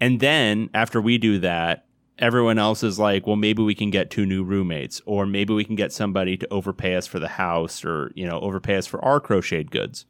[0.00, 1.86] and then after we do that
[2.18, 5.64] everyone else is like well maybe we can get two new roommates or maybe we
[5.64, 9.04] can get somebody to overpay us for the house or you know overpay us for
[9.04, 10.06] our crocheted goods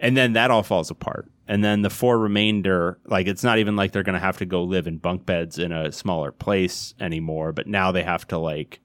[0.00, 3.76] and then that all falls apart and then the four remainder like it's not even
[3.76, 6.94] like they're going to have to go live in bunk beds in a smaller place
[6.98, 8.80] anymore but now they have to like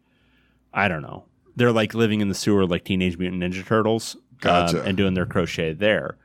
[0.77, 1.23] I don't know.
[1.56, 4.82] They're like living in the sewer like Teenage Mutant Ninja Turtles Gotcha.
[4.82, 6.18] um, and doing their crochet there.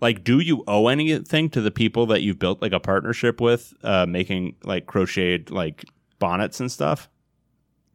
[0.00, 3.74] Like, do you owe anything to the people that you've built like a partnership with,
[3.82, 5.84] uh, making like crocheted like
[6.20, 7.08] bonnets and stuff?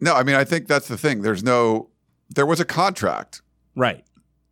[0.02, 1.22] No, I mean, I think that's the thing.
[1.22, 1.90] There's no,
[2.30, 3.42] there was a contract.
[3.76, 4.04] Right.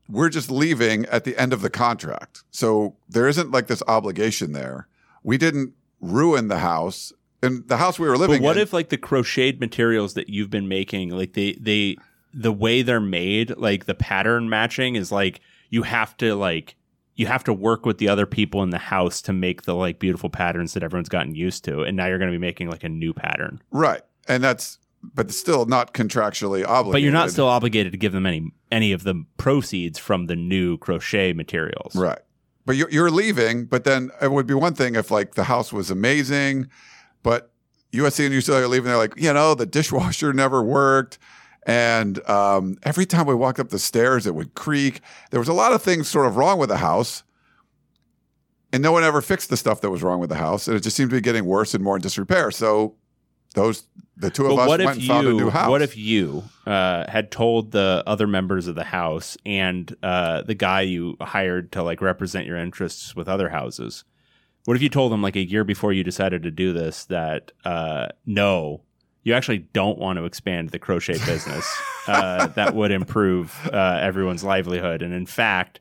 [0.07, 2.43] We're just leaving at the end of the contract.
[2.51, 4.87] So there isn't like this obligation there.
[5.23, 7.11] We didn't ruin the house.
[7.43, 8.63] And the house we were living But what in.
[8.63, 11.97] if like the crocheted materials that you've been making, like they they
[12.33, 16.75] the way they're made, like the pattern matching is like you have to like
[17.15, 19.99] you have to work with the other people in the house to make the like
[19.99, 22.83] beautiful patterns that everyone's gotten used to, and now you're going to be making like
[22.83, 23.61] a new pattern.
[23.71, 24.01] right.
[24.27, 24.77] And that's,
[25.15, 26.91] but still not contractually obligated.
[26.91, 30.35] But you're not still obligated to give them any any of the proceeds from the
[30.35, 31.95] new crochet materials.
[31.95, 32.19] Right.
[32.65, 35.73] But you're, you're leaving, but then it would be one thing if like the house
[35.73, 36.69] was amazing,
[37.23, 37.51] but
[37.93, 38.85] USC and UCLA are leaving.
[38.85, 41.17] They're like, you know, the dishwasher never worked.
[41.67, 45.01] And um, every time we walked up the stairs, it would creak.
[45.29, 47.23] There was a lot of things sort of wrong with the house.
[48.73, 50.67] And no one ever fixed the stuff that was wrong with the house.
[50.67, 52.51] And it just seemed to be getting worse and more in disrepair.
[52.51, 52.95] So
[53.53, 53.83] those
[54.15, 55.37] the two of But us what went if and found a you?
[55.37, 55.69] new house.
[55.69, 60.53] What if you uh, had told the other members of the house and uh, the
[60.53, 64.03] guy you hired to like represent your interests with other houses?
[64.65, 67.51] What if you told them like a year before you decided to do this that
[67.65, 68.83] uh, no,
[69.23, 71.67] you actually don't want to expand the crochet business
[72.07, 75.79] uh, that would improve uh, everyone's livelihood, and in fact,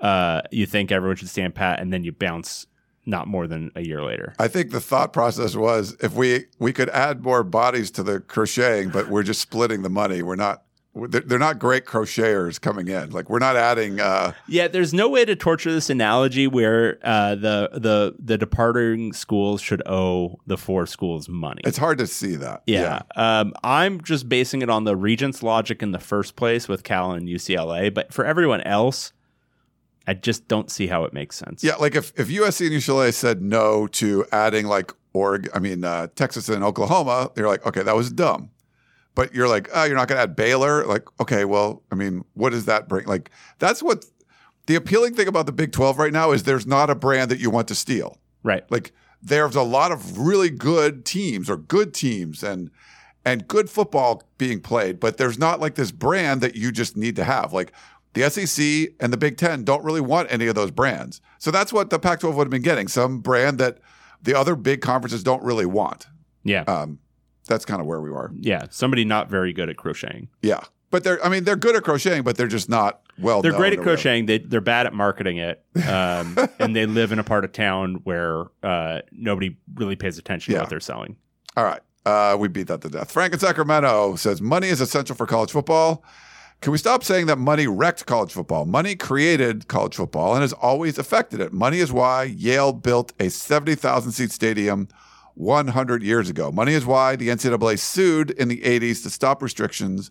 [0.00, 2.66] uh, you think everyone should stand pat, and then you bounce
[3.06, 4.34] not more than a year later.
[4.38, 8.20] I think the thought process was if we we could add more bodies to the
[8.20, 10.22] crocheting, but we're just splitting the money.
[10.22, 10.62] We're not.
[11.08, 13.10] They're they're not great crocheters coming in.
[13.10, 14.00] Like we're not adding.
[14.00, 19.12] Uh, Yeah, there's no way to torture this analogy where uh, the the the departing
[19.12, 21.60] schools should owe the four schools money.
[21.64, 22.62] it's hard to see that.
[22.66, 26.82] yeah, Um, I'm just basing it on the Regents logic in the first place with
[26.82, 29.12] Cal and UCLA, but for everyone else,
[30.06, 31.62] I just don't see how it makes sense.
[31.62, 35.84] Yeah, like if, if USC and UCLA said no to adding like Oregon, I mean
[35.84, 38.50] uh, Texas and Oklahoma, they're like, okay, that was dumb.
[39.16, 40.86] But you're like, oh, you're not going to add Baylor.
[40.86, 43.06] Like, okay, well, I mean, what does that bring?
[43.06, 44.04] Like, that's what
[44.66, 47.40] the appealing thing about the Big 12 right now is there's not a brand that
[47.40, 48.18] you want to steal.
[48.44, 48.62] Right.
[48.70, 52.70] Like, there's a lot of really good teams or good teams and
[53.24, 57.16] and good football being played, but there's not like this brand that you just need
[57.16, 57.52] to have.
[57.52, 57.72] Like
[58.14, 61.20] the SEC and the Big Ten don't really want any of those brands.
[61.38, 63.78] So that's what the Pac 12 would have been getting some brand that
[64.22, 66.06] the other big conferences don't really want.
[66.44, 66.62] Yeah.
[66.68, 67.00] Um,
[67.46, 68.30] that's kind of where we were.
[68.40, 68.66] yeah.
[68.70, 70.28] Somebody not very good at crocheting.
[70.42, 70.60] Yeah.
[70.90, 73.72] But they're, I mean, they're good at crocheting, but they're just not well They're great
[73.72, 74.26] at crocheting.
[74.26, 78.00] They they're bad at marketing it, um, and they live in a part of town
[78.04, 80.58] where uh, nobody really pays attention Yeah.
[80.58, 81.16] to what they're selling.
[81.56, 81.80] All right.
[82.04, 83.10] Uh, we beat that to death.
[83.10, 86.04] Frank in Sacramento says money is essential for college football.
[86.60, 88.64] Can we stop saying that money wrecked college football?
[88.64, 91.52] Money created college football and has always affected it.
[91.52, 94.88] Money is why Yale built a 70,000 seat stadium
[95.36, 96.50] 100 years ago.
[96.50, 100.10] Money is why the NCAA sued in the 80s to stop restrictions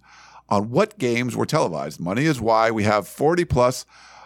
[0.50, 2.00] on what games were televised.
[2.00, 3.86] Money is why we have 40 plus,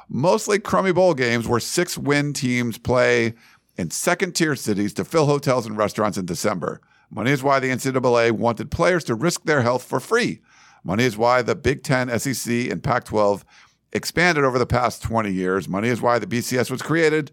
[0.10, 3.34] mostly crummy bowl games where six win teams play
[3.78, 6.82] in second tier cities to fill hotels and restaurants in December.
[7.10, 10.42] Money is why the NCAA wanted players to risk their health for free.
[10.84, 13.46] Money is why the Big Ten, SEC, and Pac 12
[13.94, 15.70] expanded over the past 20 years.
[15.70, 17.32] Money is why the BCS was created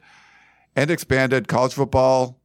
[0.77, 1.49] and expanded.
[1.49, 2.41] College football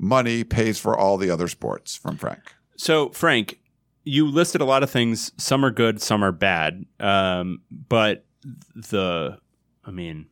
[0.00, 1.94] money pays for all the other sports.
[1.94, 2.40] From Frank.
[2.76, 3.58] So, Frank,
[4.04, 5.30] you listed a lot of things.
[5.36, 6.86] Some are good, some are bad.
[6.98, 8.24] Um, but
[8.74, 9.38] the,
[9.84, 10.26] I mean,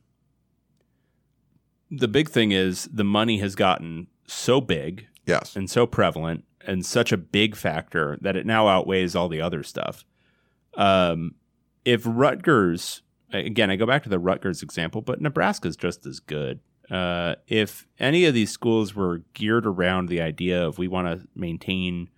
[1.91, 5.55] the big thing is the money has gotten so big Yes.
[5.55, 9.61] and so prevalent and such a big factor that it now outweighs all the other
[9.63, 10.03] stuff.
[10.75, 11.35] Um,
[11.85, 13.01] if Rutgers,
[13.31, 16.59] again, I go back to the Rutgers example, but Nebraska's just as good.
[16.89, 21.27] Uh, if any of these schools were geared around the idea of we want to
[21.35, 22.09] maintain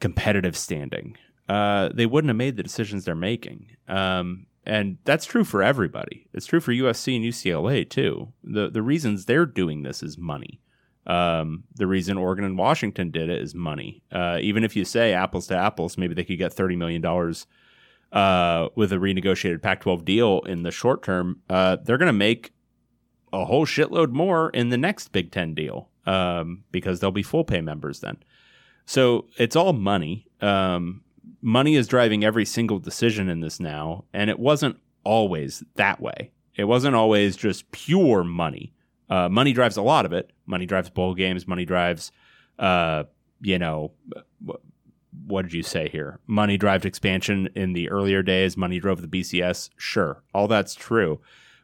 [0.00, 1.16] competitive standing,
[1.48, 3.76] uh, they wouldn't have made the decisions they're making.
[3.88, 6.26] Um, and that's true for everybody.
[6.32, 8.32] It's true for USC and UCLA too.
[8.42, 10.60] The the reasons they're doing this is money.
[11.06, 14.02] Um, the reason Oregon and Washington did it is money.
[14.10, 17.46] Uh, even if you say apples to apples, maybe they could get thirty million dollars
[18.12, 21.42] uh, with a renegotiated Pac-12 deal in the short term.
[21.48, 22.52] Uh, they're going to make
[23.32, 27.44] a whole shitload more in the next Big Ten deal um, because they'll be full
[27.44, 28.16] pay members then.
[28.86, 30.26] So it's all money.
[30.40, 31.02] Um,
[31.42, 36.30] money is driving every single decision in this now, and it wasn't always that way.
[36.54, 38.72] It wasn't always just pure money.
[39.10, 40.30] Uh, money drives a lot of it.
[40.46, 41.46] Money drives bowl games.
[41.46, 42.12] Money drives,
[42.58, 43.04] uh,
[43.40, 43.92] you know,
[44.44, 44.60] what,
[45.26, 46.18] what did you say here?
[46.26, 48.56] Money drives expansion in the earlier days.
[48.56, 49.70] Money drove the BCS.
[49.76, 51.20] Sure, all that's true,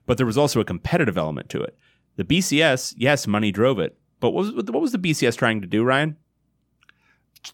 [0.07, 1.77] but there was also a competitive element to it.
[2.17, 5.67] The BCS, yes, money drove it, but what was what was the BCS trying to
[5.67, 6.17] do, Ryan?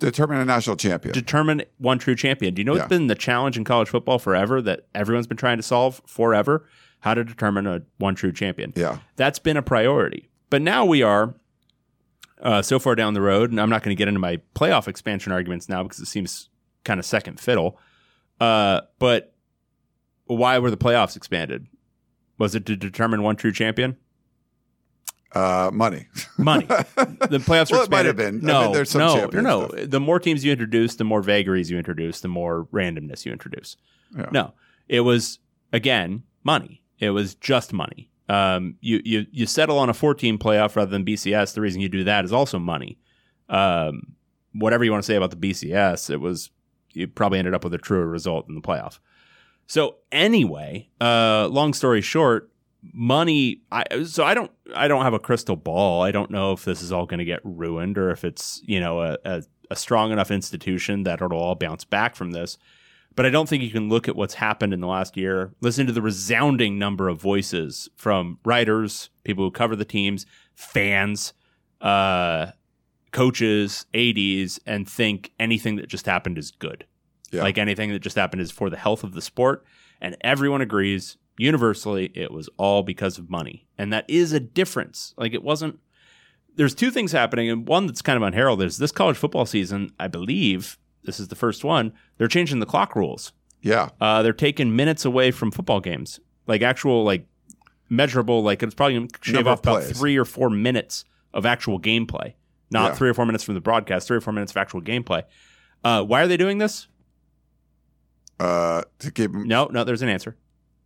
[0.00, 1.14] Determine a national champion.
[1.14, 2.52] determine one true champion.
[2.52, 2.80] Do you know Yeah.
[2.80, 6.66] what's been the challenge in college football forever that everyone's been trying to solve forever?
[7.00, 8.72] How to determine a one true champion.
[8.76, 8.98] yeah.
[9.16, 10.28] That's been a priority.
[10.50, 11.34] But now we are
[12.42, 14.88] uh, so far down the road, and I'm not going to get into my playoff
[14.88, 16.50] expansion arguments now because it seems
[16.84, 17.78] kind of second fiddle.
[18.40, 19.34] Uh, but
[20.26, 21.66] why were the playoffs expanded?
[22.38, 23.96] Was it to determine one true champion?
[25.32, 26.06] Uh, money.
[26.38, 26.66] Money.
[27.28, 28.36] The playoffs Well, were it might have been.
[28.48, 29.66] I No, mean, there's some no, no.
[29.66, 33.76] The more teams you introduce, the more vagaries you introduce, the more randomness you introduce.
[34.16, 34.28] Yeah.
[34.32, 34.54] No,
[34.88, 35.38] it was
[35.72, 36.82] again money.
[36.98, 38.10] It was just money.
[38.30, 41.52] Um, you you you settle on a 14 playoff rather than BCS.
[41.54, 42.98] The reason you do that is also money.
[43.50, 44.14] Um,
[44.54, 46.50] whatever you want to say about the BCS, it was
[46.94, 48.98] you probably ended up with a truer result in the playoff.
[49.68, 52.50] So anyway, uh, long story short,
[52.82, 53.60] money.
[53.70, 56.02] I so I don't I don't have a crystal ball.
[56.02, 58.80] I don't know if this is all going to get ruined or if it's you
[58.80, 62.56] know a, a a strong enough institution that it'll all bounce back from this.
[63.14, 65.86] But I don't think you can look at what's happened in the last year, listen
[65.86, 70.24] to the resounding number of voices from writers, people who cover the teams,
[70.54, 71.34] fans,
[71.80, 72.52] uh,
[73.10, 76.86] coaches, ADs, and think anything that just happened is good.
[77.30, 77.42] Yeah.
[77.42, 79.64] Like anything that just happened is for the health of the sport.
[80.00, 83.66] And everyone agrees universally it was all because of money.
[83.76, 85.14] And that is a difference.
[85.16, 85.78] Like it wasn't
[86.56, 89.92] there's two things happening, and one that's kind of unheralded is this college football season,
[90.00, 93.32] I believe, this is the first one, they're changing the clock rules.
[93.62, 93.90] Yeah.
[94.00, 96.18] Uh, they're taking minutes away from football games.
[96.48, 97.26] Like actual like
[97.88, 101.46] measurable, like it's probably gonna shave Number off of about three or four minutes of
[101.46, 102.34] actual gameplay.
[102.70, 102.94] Not Yeah.
[102.94, 105.22] three or four minutes from the broadcast, three or four minutes of actual gameplay.
[105.84, 106.88] Uh, why are they doing this?
[108.40, 110.36] Uh, to keep No, no, there's an answer.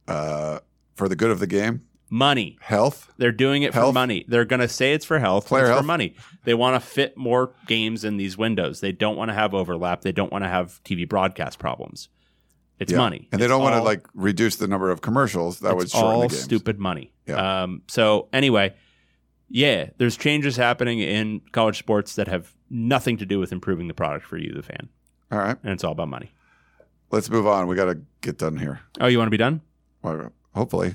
[0.09, 0.61] uh,
[0.95, 2.59] for the good of the game, Money.
[2.61, 3.11] health.
[3.17, 3.95] They're doing it for Health?
[3.95, 4.25] money.
[4.29, 5.47] They're going to say it's for health.
[5.47, 5.81] Player it's health?
[5.81, 6.15] for money.
[6.45, 8.81] They want to fit more games in these windows.
[8.81, 10.03] They don't want to have overlap.
[10.03, 12.09] They don't want to have TV broadcast problems.
[12.79, 12.99] It's Yeah.
[12.99, 13.29] money.
[13.33, 15.61] and they It's don't want to all- like reduce the number of commercials.
[15.61, 17.13] That would it's shorten all the stupid money.
[17.27, 17.63] Yeah.
[17.63, 18.75] Um, so anyway,
[19.49, 23.95] yeah, there's changes happening in college sports that have nothing to do with improving the
[23.95, 24.89] product for you, the fan,
[25.31, 26.33] All right, and it's all about money.
[27.13, 27.69] Let's move on.
[27.69, 28.81] We got to get done here.
[29.01, 29.61] Oh, you want to be done?
[30.03, 30.95] Well, hopefully,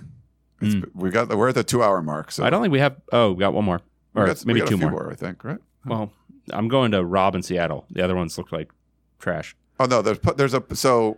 [0.61, 2.31] it's, we got the, we're at the two hour mark.
[2.31, 2.44] So.
[2.44, 2.98] I don't think we have.
[3.14, 3.81] Oh, we got one more,
[4.14, 5.10] we or got, we maybe got a two few more.
[5.10, 5.44] I think.
[5.44, 5.60] Right?
[5.85, 6.11] Well,
[6.52, 7.85] I'm going to Rob in Seattle.
[7.89, 8.72] The other ones look like
[9.19, 9.56] trash.
[9.80, 11.18] Oh no, there's there's a so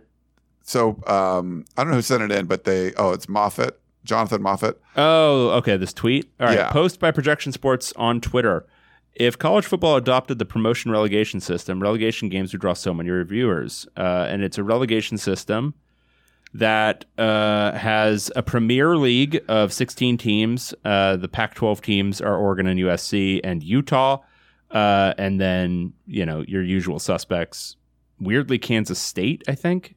[0.62, 4.42] so um I don't know who sent it in, but they oh it's Moffat, Jonathan
[4.42, 4.80] Moffat.
[4.96, 5.76] Oh, okay.
[5.76, 6.30] This tweet.
[6.38, 6.58] All right.
[6.58, 6.70] Yeah.
[6.70, 8.66] Post by Projection Sports on Twitter.
[9.14, 13.86] If college football adopted the promotion relegation system, relegation games would draw so many reviewers.
[13.96, 15.74] Uh, and it's a relegation system
[16.54, 20.74] that uh, has a premier league of 16 teams.
[20.84, 24.18] Uh, the Pac 12 teams are Oregon and USC and Utah.
[24.70, 27.76] Uh, and then, you know, your usual suspects.
[28.20, 29.96] Weirdly, Kansas State, I think.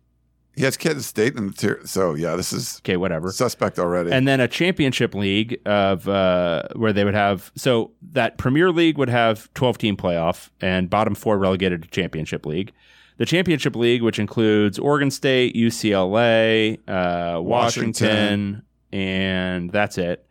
[0.56, 1.82] He has Kansas State in the tier.
[1.86, 3.32] So yeah, this is Okay, whatever.
[3.32, 4.12] suspect already.
[4.12, 8.98] and then a championship league of uh, where they would have so that Premier League
[8.98, 12.72] would have twelve team playoff and bottom four relegated to championship league.
[13.18, 18.64] The championship league, which includes Oregon State, UCLA, uh, Washington, Washington.
[18.92, 20.26] and that's it.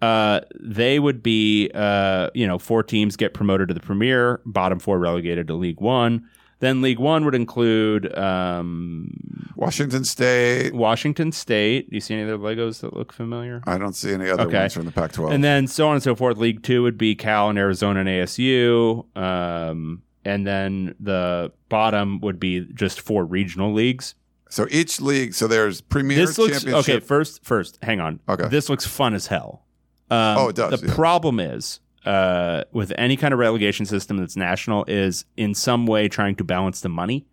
[0.00, 4.78] Uh, they would be, uh, you know, four teams get promoted to the Premier, bottom
[4.78, 6.28] four relegated to League One.
[6.60, 10.74] Then League One would include um, Washington State.
[10.74, 11.88] Washington State.
[11.90, 13.62] Do you see any other Legos that look familiar?
[13.66, 14.58] I don't see any other Okay.
[14.58, 15.32] ones from the Pac-12.
[15.32, 16.36] And then so on and so forth.
[16.38, 19.04] League Two would be Cal and Arizona and ASU.
[19.16, 24.14] Um, and then the bottom would be just four regional leagues.
[24.50, 25.34] so each league.
[25.34, 26.94] So there's Premier this looks Championship.
[26.96, 27.00] okay.
[27.06, 28.18] First, first, hang on.
[28.28, 28.48] Okay.
[28.48, 29.64] This looks fun as hell.
[30.10, 30.94] Um, Oh, it does, The yeah.
[30.94, 36.08] problem is uh, with any kind of relegation system that's national is in some way
[36.08, 37.26] trying to balance the money.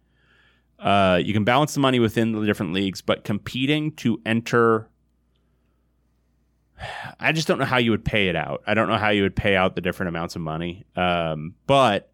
[0.77, 4.89] Uh, you can balance the money within the different leagues, but competing to enter.
[7.21, 8.63] I just don't know how you would pay it out.
[8.67, 10.83] I don't know how you would pay out the different amounts of money.
[10.97, 12.11] Um, but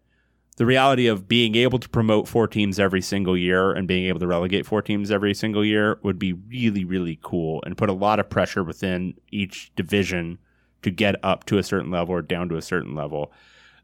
[0.56, 4.20] the reality of being able to promote four teams every single year and being able
[4.20, 7.92] to relegate four teams every single year would be really, really cool and put a
[7.92, 10.38] lot of pressure within each division
[10.82, 13.32] to get up to a certain level or down to a certain level.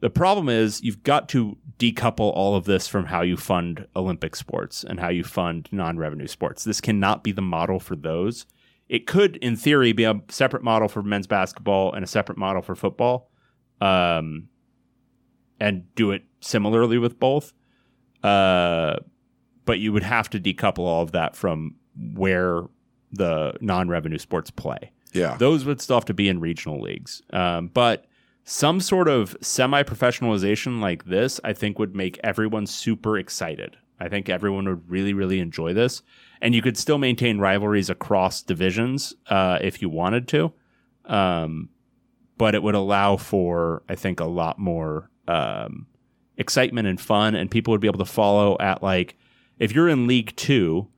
[0.01, 4.37] The problem is you've got to decouple all of this from how you fund Olympic
[4.37, 6.65] sports and how you fund non-revenue sports.
[6.65, 8.47] This cannot be the model for those.
[8.89, 12.63] It could, in theory, be a separate model for men's basketball and a separate model
[12.63, 13.31] for football,
[13.81, 14.49] um,
[15.61, 17.53] and do it similarly with both.
[18.23, 18.97] Uh,
[19.65, 21.75] but you would have to decouple all of that from
[22.15, 22.63] where
[23.13, 25.37] the non-revenue sports play yeah.
[25.39, 27.23] those would still have to be in regional leagues.
[27.33, 28.07] Um, but
[28.45, 33.77] some sort of semi professionalization like this, I think, would make everyone super excited.
[34.01, 36.03] I think everyone would really, really enjoy this.
[36.41, 40.53] And you could still maintain rivalries across divisions uh, if you wanted to.
[41.05, 41.71] Um,
[42.37, 45.87] but it would allow for, I think, a lot more um,
[46.37, 47.35] excitement and fun.
[47.35, 49.17] And people would be able to follow at like,
[49.59, 50.89] if you're in League Two,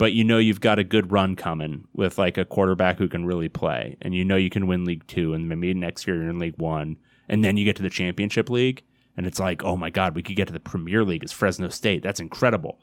[0.00, 3.26] but you know you've got a good run coming with like a quarterback who can
[3.26, 6.30] really play, and you know you can win League Two, and maybe next year you're
[6.30, 6.96] in League One,
[7.28, 8.82] and then you get to the championship league,
[9.18, 11.68] and it's like, oh my god, we could get to the Premier League as Fresno
[11.68, 12.02] State.
[12.02, 12.80] That's incredible.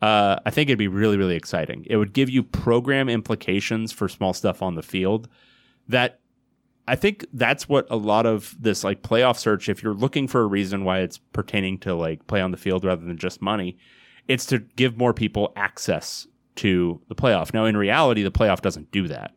[0.00, 1.84] Uh, I think it'd be really, really exciting.
[1.90, 5.28] It would give you program implications for small stuff on the field
[5.88, 6.20] that
[6.88, 10.40] I think that's what a lot of this like playoff search, if you're looking for
[10.40, 13.76] a reason why it's pertaining to like play on the field rather than just money,
[14.26, 16.26] it's to give more people access
[16.56, 17.54] to the playoff.
[17.54, 19.32] Now, in reality, the playoff doesn't do that.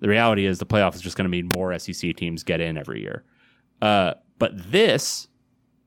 [0.00, 2.78] The reality is the playoff is just going to mean more SEC teams get in
[2.78, 3.24] every year.
[3.82, 5.28] Uh, but this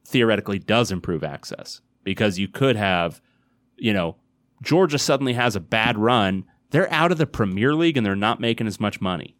[0.06, 3.22] theoretically does improve access because you could have,
[3.78, 4.16] you know,
[4.62, 6.46] Georgia suddenly has a bad run.
[6.70, 9.36] They're out of the Premier League and they're not making as much money.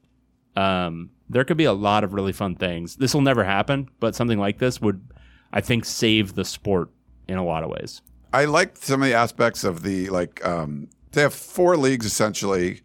[0.56, 2.96] Um, there could be a lot of really fun things.
[2.96, 5.12] This will never happen, but something like this would,
[5.52, 6.90] I think, save the sport
[7.28, 8.02] in a lot of ways.
[8.34, 10.46] I like some of the aspects of the like.
[10.46, 12.82] Um, they have four leagues essentially,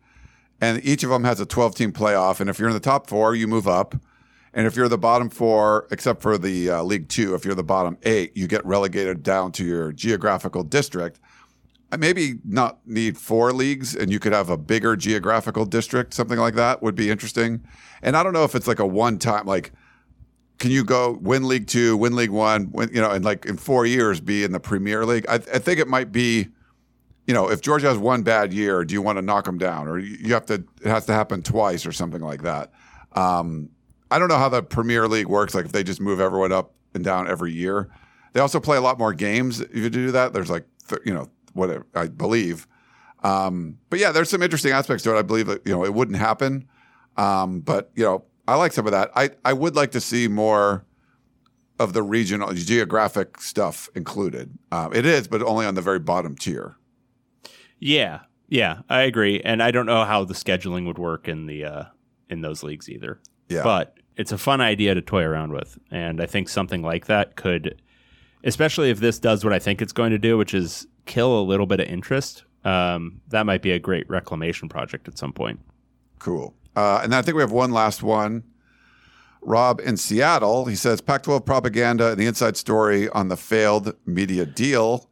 [0.61, 2.41] and each of them has a 12 team playoff.
[2.41, 3.95] And if you're in the top four, you move up.
[4.55, 7.63] And if you're the bottom four, except for the uh, League Two, if you're the
[7.63, 11.21] bottom eight, you get relegated down to your geographical district.
[11.97, 16.13] Maybe not need four leagues, and you could have a bigger geographical district.
[16.13, 17.63] Something like that would be interesting.
[18.03, 19.73] And I don't know if it's like a one time like.
[20.59, 23.57] Can you go win League Two, win League One, win, you know, and like in
[23.57, 25.25] four years be in the Premier League?
[25.29, 26.49] I, I think it might be
[27.29, 29.87] you know, if Georgia has one bad year, do you want to knock them down,
[29.87, 30.55] or you have to?
[30.55, 32.73] It has to happen twice, or something like that.
[33.13, 33.69] Um,
[34.11, 35.55] I don't know how the Premier League works.
[35.55, 37.91] Like if they just move everyone up and down every year,
[38.33, 39.61] they also play a lot more games.
[39.61, 40.65] If you do that, there's like
[41.05, 42.67] you know whatever I believe.
[43.23, 45.19] Um, but yeah, there's some interesting aspects to it.
[45.19, 46.67] I believe that you know it wouldn't happen,
[47.19, 49.11] um, but you know I like some of that.
[49.15, 50.87] I I would like to see more
[51.79, 54.59] of the regional geographic stuff included.
[54.73, 56.78] Uh, it is, but only on the very bottom tier.
[57.79, 61.65] Yeah, yeah, I agree, and I don't know how the scheduling would work in the
[61.65, 61.85] uh,
[62.29, 63.21] in those leagues either.
[63.49, 63.63] Yeah.
[63.63, 67.37] but it's a fun idea to toy around with, and I think something like that
[67.37, 67.81] could,
[68.45, 71.43] especially if this does what I think it's going to do, which is kill a
[71.43, 72.45] little bit of interest.
[72.65, 75.61] Um, that might be a great reclamation project at some point.
[76.19, 76.55] Cool.
[76.77, 78.45] Uh, and I think we have one last one.
[79.41, 83.95] Rob in Seattle, he says Pac 12 propaganda and the inside story on the failed
[84.05, 85.08] media deal.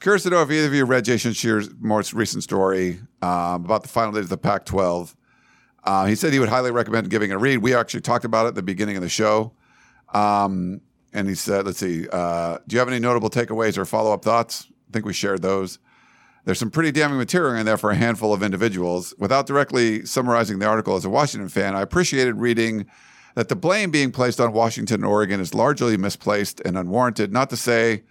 [0.00, 3.82] Curious to know if either of you read Jason Scheer's most recent story um, about
[3.82, 5.16] the final days of the Pac 12.
[5.84, 7.58] Uh, he said he would highly recommend giving it a read.
[7.58, 9.52] We actually talked about it at the beginning of the show.
[10.12, 10.80] Um,
[11.12, 14.22] and he said, let's see, uh, do you have any notable takeaways or follow up
[14.22, 14.66] thoughts?
[14.88, 15.78] I think we shared those.
[16.44, 19.14] There's some pretty damning material in there for a handful of individuals.
[19.18, 22.86] Without directly summarizing the article as a Washington fan, I appreciated reading
[23.34, 27.32] that the blame being placed on Washington and Oregon is largely misplaced and unwarranted.
[27.32, 28.02] Not to say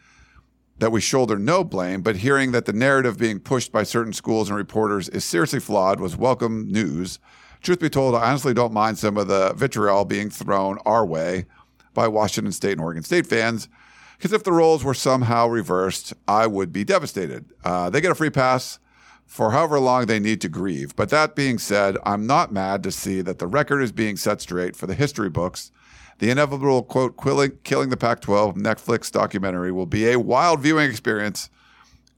[0.78, 4.50] that we shoulder no blame, but hearing that the narrative being pushed by certain schools
[4.50, 7.20] and reporters is seriously flawed was welcome news.
[7.62, 11.46] Truth be told, I honestly don't mind some of the vitriol being thrown our way
[11.94, 13.70] by Washington State and Oregon State fans,
[14.18, 17.46] because if the roles were somehow reversed, I would be devastated.
[17.64, 18.80] Uh, they get a free pass
[19.26, 20.96] for however long they need to grieve.
[20.96, 24.42] But that being said, I'm not mad to see that the record is being set
[24.42, 25.72] straight for the history books.
[26.20, 30.90] The inevitable quote, killing, killing the Pac 12 Netflix documentary will be a wild viewing
[30.90, 31.50] experience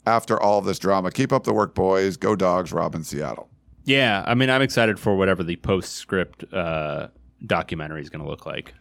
[0.06, 1.12] after all of this drama.
[1.12, 2.16] Keep up the work, boys.
[2.16, 3.50] Go dogs, Robin, Seattle.
[3.84, 7.08] Yeah, I mean, I'm excited for whatever the postscript uh,
[7.46, 8.74] documentary is going to look like.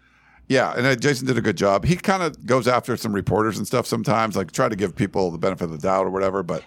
[0.48, 1.84] Yeah, and uh, Jason did a good job.
[1.84, 5.30] He kind of goes after some reporters and stuff sometimes, like try to give people
[5.30, 6.42] the benefit of the doubt or whatever.
[6.42, 6.62] But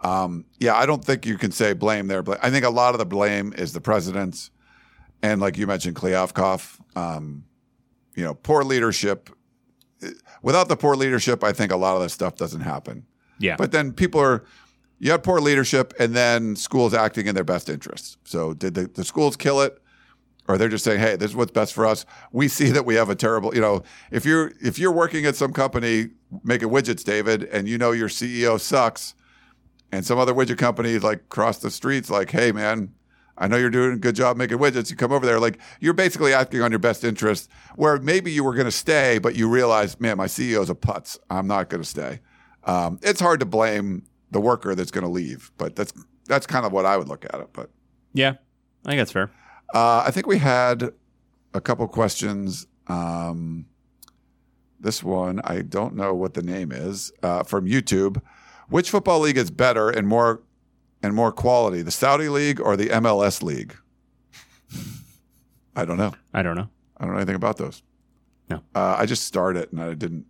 [0.00, 2.22] um, yeah, I don't think you can say blame there.
[2.22, 4.50] But I think a lot of the blame is the president's,
[5.22, 6.80] and like you mentioned, Kliavkoff.
[6.96, 7.44] Um,
[8.20, 9.30] you know, poor leadership.
[10.42, 13.06] Without the poor leadership, I think a lot of this stuff doesn't happen.
[13.38, 13.56] Yeah.
[13.56, 14.44] But then people are,
[14.98, 18.18] you have poor leadership, and then schools acting in their best interests.
[18.24, 19.80] So did the, the schools kill it?
[20.48, 22.96] Or they're just saying, "Hey, this is what's best for us." We see that we
[22.96, 26.08] have a terrible, you know, if you're if you're working at some company
[26.42, 29.14] making widgets, David, and you know your CEO sucks,
[29.92, 32.92] and some other widget company like across the streets, like, "Hey, man,
[33.40, 34.90] I know you're doing a good job making widgets.
[34.90, 37.50] You come over there, like you're basically acting on your best interest.
[37.74, 41.18] Where maybe you were going to stay, but you realize, man, my CEO's a putz.
[41.30, 42.20] I'm not going to stay.
[42.64, 45.92] Um, it's hard to blame the worker that's going to leave, but that's
[46.26, 47.48] that's kind of what I would look at it.
[47.52, 47.70] But
[48.12, 48.34] Yeah,
[48.84, 49.30] I think that's fair.
[49.74, 50.92] uh, I think we had
[51.54, 52.66] a couple questions.
[52.86, 53.64] Um,
[54.78, 58.20] this one, I don't know what the name is uh, from YouTube.
[58.68, 60.42] Which football league is better and more
[61.02, 63.76] and more quality, the Saudi league or the MLS league?
[65.76, 66.12] I don't know.
[66.34, 66.68] I don't know.
[66.96, 67.82] I don't know anything about those.
[68.48, 68.62] No.
[68.74, 70.26] Uh, I just started it and I didn't.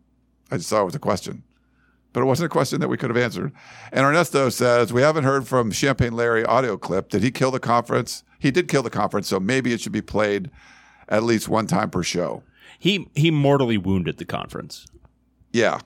[0.51, 1.42] I just saw it was a question,
[2.12, 3.52] but it wasn't a question that we could have answered.
[3.92, 7.09] And Ernesto says we haven't heard from Champagne Larry audio clip.
[7.09, 8.24] Did he kill the conference?
[8.38, 10.51] He did kill the conference, so maybe it should be played
[11.09, 12.42] at least one time per show.
[12.78, 14.86] He he mortally wounded the conference.
[15.52, 15.80] Yeah,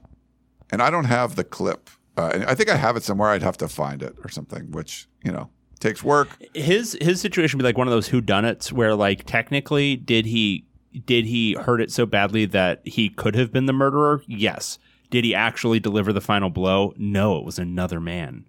[0.70, 1.90] and I don't have the clip.
[2.16, 3.30] Uh, and I think I have it somewhere.
[3.30, 5.50] I'd have to find it or something, which you know
[5.80, 6.28] takes work.
[6.54, 10.64] His his situation would be like one of those whodunits where like technically did he
[11.06, 14.22] did he hurt it so badly that he could have been the murderer?
[14.26, 14.78] Yes.
[15.10, 16.94] Did he actually deliver the final blow?
[16.96, 18.46] No, it was another man.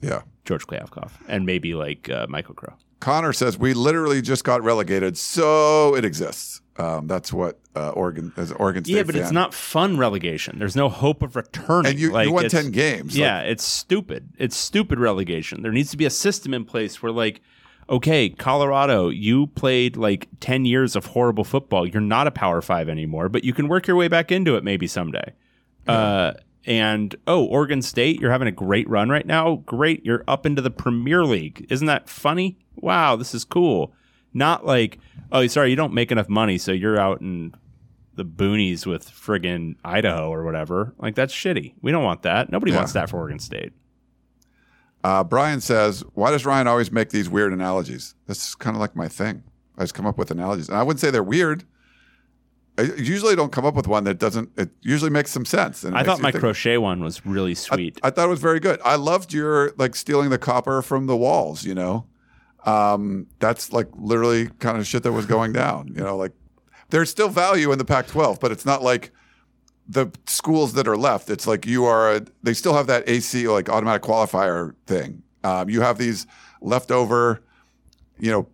[0.00, 0.22] Yeah.
[0.44, 2.74] George Kliavkoff and maybe like uh, Michael Crow.
[3.00, 6.60] Connor says we literally just got relegated, so it exists.
[6.78, 8.94] Um, that's what uh, Oregon as Oregon State.
[8.96, 10.58] yeah, but it's not fun relegation.
[10.58, 11.92] There's no hope of returning.
[11.92, 14.28] And you- you won 10 games, Yeah, it's stupid.
[14.38, 15.62] It's stupid relegation.
[15.62, 17.40] There needs to be a system in place where, like,
[17.88, 21.86] okay, Colorado, you played like 10 years of horrible football.
[21.86, 24.64] You're not a Power Five anymore, but you can work your way back into it
[24.64, 25.32] maybe someday.
[25.86, 26.32] Uh,
[26.66, 29.62] and oh, Oregon State, you're having a great run right now.
[29.66, 31.64] Great, you're up into the Premier League.
[31.70, 32.58] Isn't that funny?
[32.74, 33.94] Wow, this is cool.
[34.34, 34.98] Not like,
[35.32, 37.54] oh, sorry, you don't make enough money, so you're out in
[38.14, 40.94] the boonies with friggin' Idaho or whatever.
[40.98, 41.74] Like that's shitty.
[41.82, 42.50] We don't want that.
[42.50, 42.78] Nobody Yeah.
[42.78, 43.72] wants that for Oregon State.
[45.04, 48.80] Uh, Brian says, "Why does Ryan always make these weird analogies?" This is kind of
[48.80, 49.42] like my thing.
[49.78, 51.64] I just come up with analogies, and I wouldn't say they're weird.
[52.78, 54.50] I usually don't come up with one that doesn't.
[54.56, 55.84] It usually makes some sense.
[55.84, 57.98] And I thought my think- crochet one was really sweet.
[58.02, 58.80] I thought it was very good.
[58.84, 61.64] I loved your like stealing the copper from the walls.
[61.64, 62.06] You know,
[62.66, 65.88] um, that's like literally kind of shit that was going down.
[65.88, 66.32] You know, like
[66.90, 69.12] there's still value in the Pac-12, but it's not like
[69.88, 71.30] the schools that are left.
[71.30, 72.16] It's like you are.
[72.16, 75.22] A, they still have that AC like automatic qualifier thing.
[75.44, 76.26] Um, you have these
[76.60, 77.42] leftover,
[78.18, 78.48] you know,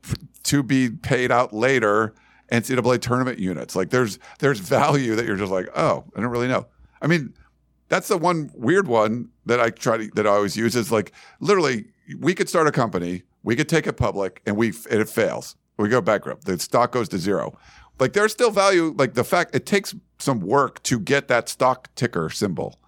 [0.44, 2.14] to be paid out later
[2.50, 3.74] NCAA tournament units.
[3.74, 6.66] Like there's there's value that you're just like, oh, I don't really know.
[7.00, 7.32] I mean,
[7.88, 11.12] that's the one weird one that I try to that I always use is like
[11.40, 11.86] literally
[12.18, 15.56] we could start a company, we could take it public, and we and it fails.
[15.76, 16.44] We go bankrupt.
[16.44, 17.58] The stock goes to zero.
[17.98, 18.94] Like there's still value.
[18.96, 22.78] Like the fact it takes some work to get that stock ticker symbol.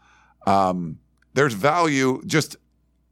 [0.47, 0.99] Um,
[1.35, 2.57] there's value just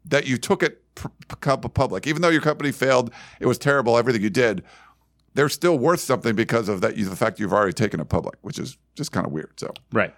[0.04, 1.08] that you took it p-
[1.38, 3.12] public, even though your company failed.
[3.40, 3.96] It was terrible.
[3.96, 4.62] Everything you did.
[5.34, 6.94] They're still worth something because of that.
[6.94, 9.52] The fact you've already taken it public, which is just kind of weird.
[9.58, 10.14] So right.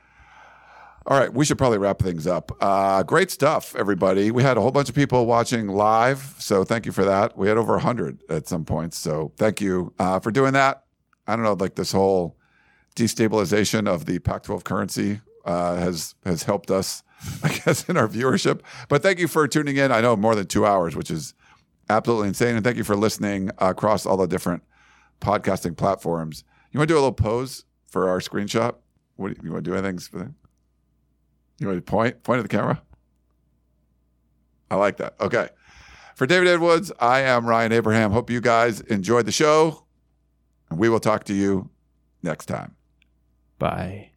[1.07, 2.51] All right, we should probably wrap things up.
[2.61, 4.31] Uh, great stuff, everybody.
[4.31, 7.37] We had a whole bunch of people watching live, so thank you for that.
[7.37, 10.85] We had over 100 at some points, so thank you uh, for doing that.
[11.27, 12.39] I don't know, like this whole
[12.97, 17.03] destabilization of the Pac-12 currency uh, has has helped us,
[17.43, 18.61] I guess, in our viewership.
[18.89, 19.93] But thank you for tuning in.
[19.93, 21.35] I know more than two hours, which is
[21.91, 24.63] absolutely insane, and thank you for listening across all the different
[25.21, 26.45] podcasting platforms.
[26.73, 28.77] You want to do a little pose for our screenshot?
[29.17, 29.77] What you, you want to do?
[29.77, 30.35] Anything?
[31.65, 32.23] You want to point?
[32.23, 32.83] Point at the camera?
[34.71, 35.15] I like that.
[35.19, 35.49] Okay.
[36.15, 38.13] For David Edwards, I am Ryan Abraham.
[38.13, 39.87] Hope you guys enjoyed the show.
[40.69, 41.71] And we will talk to you
[42.23, 42.77] next time.
[43.59, 44.14] Bye.